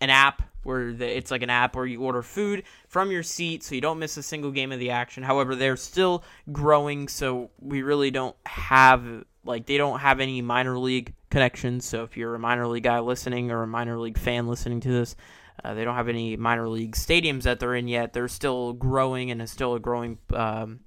an 0.00 0.10
app 0.10 0.42
where 0.68 0.92
the, 0.92 1.16
it's 1.18 1.32
like 1.32 1.42
an 1.42 1.50
app 1.50 1.74
where 1.74 1.86
you 1.86 2.00
order 2.02 2.22
food 2.22 2.62
from 2.86 3.10
your 3.10 3.24
seat 3.24 3.64
so 3.64 3.74
you 3.74 3.80
don't 3.80 3.98
miss 3.98 4.16
a 4.16 4.22
single 4.22 4.52
game 4.52 4.70
of 4.70 4.78
the 4.78 4.90
action. 4.90 5.24
However, 5.24 5.56
they're 5.56 5.76
still 5.76 6.22
growing, 6.52 7.08
so 7.08 7.50
we 7.58 7.82
really 7.82 8.12
don't 8.12 8.36
have 8.46 9.24
like 9.44 9.66
they 9.66 9.78
don't 9.78 9.98
have 10.00 10.20
any 10.20 10.42
minor 10.42 10.78
league 10.78 11.14
connections. 11.30 11.84
So 11.84 12.04
if 12.04 12.16
you're 12.16 12.36
a 12.36 12.38
minor 12.38 12.68
league 12.68 12.84
guy 12.84 13.00
listening 13.00 13.50
or 13.50 13.62
a 13.62 13.66
minor 13.66 13.98
league 13.98 14.18
fan 14.18 14.46
listening 14.46 14.80
to 14.80 14.92
this, 14.92 15.16
Uh, 15.64 15.74
they 15.74 15.84
don't 15.84 15.96
have 15.96 16.08
any 16.08 16.36
minor 16.36 16.68
league 16.68 16.94
stadiums 16.94 17.42
that 17.42 17.58
they're 17.58 17.74
in 17.74 17.88
yet. 17.88 18.12
They're 18.12 18.28
still 18.28 18.72
growing 18.72 19.32
and 19.32 19.42
is 19.42 19.50
still 19.50 19.74
a 19.74 19.80
growing 19.80 20.18
um, 20.32 20.80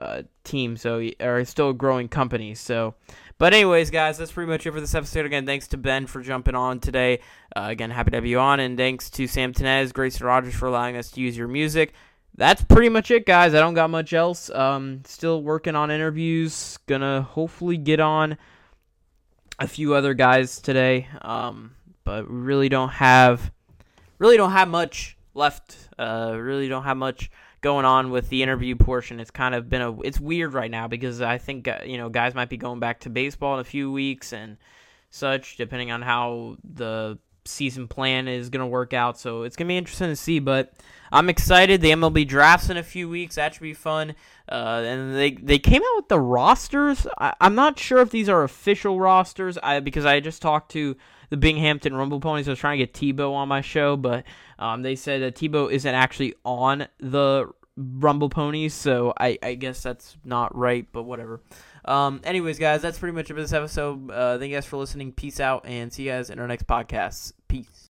uh, 0.00 0.22
team, 0.44 0.76
so 0.76 1.08
or 1.20 1.44
still 1.44 1.70
a 1.70 1.74
growing 1.74 2.08
company. 2.08 2.54
So, 2.54 2.94
but 3.38 3.52
anyways, 3.52 3.90
guys, 3.90 4.18
that's 4.18 4.32
pretty 4.32 4.50
much 4.50 4.66
it 4.66 4.72
for 4.72 4.80
this 4.80 4.94
episode. 4.94 5.26
Again, 5.26 5.46
thanks 5.46 5.68
to 5.68 5.76
Ben 5.76 6.06
for 6.06 6.22
jumping 6.22 6.54
on 6.54 6.80
today. 6.80 7.20
Uh, 7.54 7.66
again, 7.70 7.90
happy 7.90 8.10
to 8.10 8.16
have 8.16 8.26
you 8.26 8.38
on, 8.38 8.60
and 8.60 8.76
thanks 8.76 9.10
to 9.10 9.26
Sam 9.26 9.52
Tenez, 9.52 9.92
Grayson 9.92 10.26
Rogers 10.26 10.54
for 10.54 10.66
allowing 10.66 10.96
us 10.96 11.10
to 11.12 11.20
use 11.20 11.36
your 11.36 11.48
music. 11.48 11.92
That's 12.34 12.64
pretty 12.64 12.88
much 12.88 13.10
it, 13.10 13.26
guys. 13.26 13.54
I 13.54 13.60
don't 13.60 13.74
got 13.74 13.90
much 13.90 14.12
else. 14.12 14.48
Um, 14.50 15.02
still 15.04 15.42
working 15.42 15.76
on 15.76 15.90
interviews. 15.90 16.78
Gonna 16.86 17.22
hopefully 17.22 17.76
get 17.76 18.00
on 18.00 18.38
a 19.58 19.66
few 19.66 19.94
other 19.94 20.14
guys 20.14 20.58
today. 20.60 21.08
Um, 21.20 21.72
but 22.04 22.28
really 22.28 22.68
don't 22.68 22.88
have 22.90 23.52
really 24.18 24.36
don't 24.36 24.52
have 24.52 24.68
much 24.68 25.16
left. 25.34 25.76
Uh, 25.98 26.36
really 26.36 26.68
don't 26.68 26.84
have 26.84 26.96
much 26.96 27.30
going 27.62 27.86
on 27.86 28.10
with 28.10 28.28
the 28.28 28.42
interview 28.42 28.76
portion. 28.76 29.20
It's 29.20 29.30
kind 29.30 29.54
of 29.54 29.70
been 29.70 29.80
a 29.80 29.98
it's 30.02 30.20
weird 30.20 30.52
right 30.52 30.70
now 30.70 30.88
because 30.88 31.22
I 31.22 31.38
think 31.38 31.66
uh, 31.66 31.78
you 31.84 31.96
know 31.96 32.10
guys 32.10 32.34
might 32.34 32.50
be 32.50 32.58
going 32.58 32.80
back 32.80 33.00
to 33.00 33.10
baseball 33.10 33.54
in 33.54 33.60
a 33.60 33.64
few 33.64 33.90
weeks 33.90 34.32
and 34.32 34.58
such, 35.10 35.56
depending 35.56 35.90
on 35.90 36.02
how 36.02 36.56
the 36.62 37.18
season 37.44 37.88
plan 37.88 38.28
is 38.28 38.50
going 38.50 38.60
to 38.60 38.66
work 38.66 38.92
out. 38.92 39.18
So 39.18 39.42
it's 39.42 39.56
going 39.56 39.66
to 39.66 39.72
be 39.72 39.78
interesting 39.78 40.08
to 40.08 40.16
see. 40.16 40.38
But 40.38 40.74
I'm 41.10 41.28
excited. 41.28 41.80
The 41.80 41.90
MLB 41.90 42.26
drafts 42.26 42.70
in 42.70 42.76
a 42.76 42.82
few 42.82 43.08
weeks. 43.08 43.36
That 43.36 43.54
should 43.54 43.62
be 43.62 43.74
fun. 43.74 44.14
Uh, 44.50 44.82
and 44.84 45.14
they 45.14 45.32
they 45.32 45.58
came 45.58 45.82
out 45.82 45.96
with 45.96 46.08
the 46.08 46.20
rosters. 46.20 47.06
I, 47.18 47.34
am 47.40 47.54
not 47.54 47.78
sure 47.78 47.98
if 47.98 48.10
these 48.10 48.28
are 48.28 48.42
official 48.42 48.98
rosters. 48.98 49.56
I 49.62 49.80
because 49.80 50.04
I 50.04 50.20
just 50.20 50.42
talked 50.42 50.72
to 50.72 50.96
the 51.32 51.38
Binghamton 51.38 51.96
Rumble 51.96 52.20
Ponies. 52.20 52.46
I 52.46 52.50
was 52.50 52.58
trying 52.58 52.78
to 52.78 52.84
get 52.84 52.92
Tebow 52.92 53.32
on 53.32 53.48
my 53.48 53.62
show, 53.62 53.96
but 53.96 54.24
um, 54.58 54.82
they 54.82 54.94
said 54.94 55.22
that 55.22 55.34
Tebow 55.34 55.72
isn't 55.72 55.94
actually 55.94 56.34
on 56.44 56.88
the 56.98 57.50
Rumble 57.74 58.28
Ponies, 58.28 58.74
so 58.74 59.14
I, 59.18 59.38
I 59.42 59.54
guess 59.54 59.82
that's 59.82 60.18
not 60.26 60.54
right, 60.54 60.86
but 60.92 61.04
whatever. 61.04 61.40
Um, 61.86 62.20
anyways, 62.22 62.58
guys, 62.58 62.82
that's 62.82 62.98
pretty 62.98 63.14
much 63.14 63.30
it 63.30 63.34
for 63.34 63.40
this 63.40 63.54
episode. 63.54 64.10
Uh, 64.10 64.38
thank 64.38 64.50
you 64.50 64.56
guys 64.58 64.66
for 64.66 64.76
listening. 64.76 65.10
Peace 65.10 65.40
out, 65.40 65.64
and 65.64 65.90
see 65.90 66.02
you 66.02 66.10
guys 66.10 66.28
in 66.28 66.38
our 66.38 66.46
next 66.46 66.66
podcast. 66.66 67.32
Peace. 67.48 67.91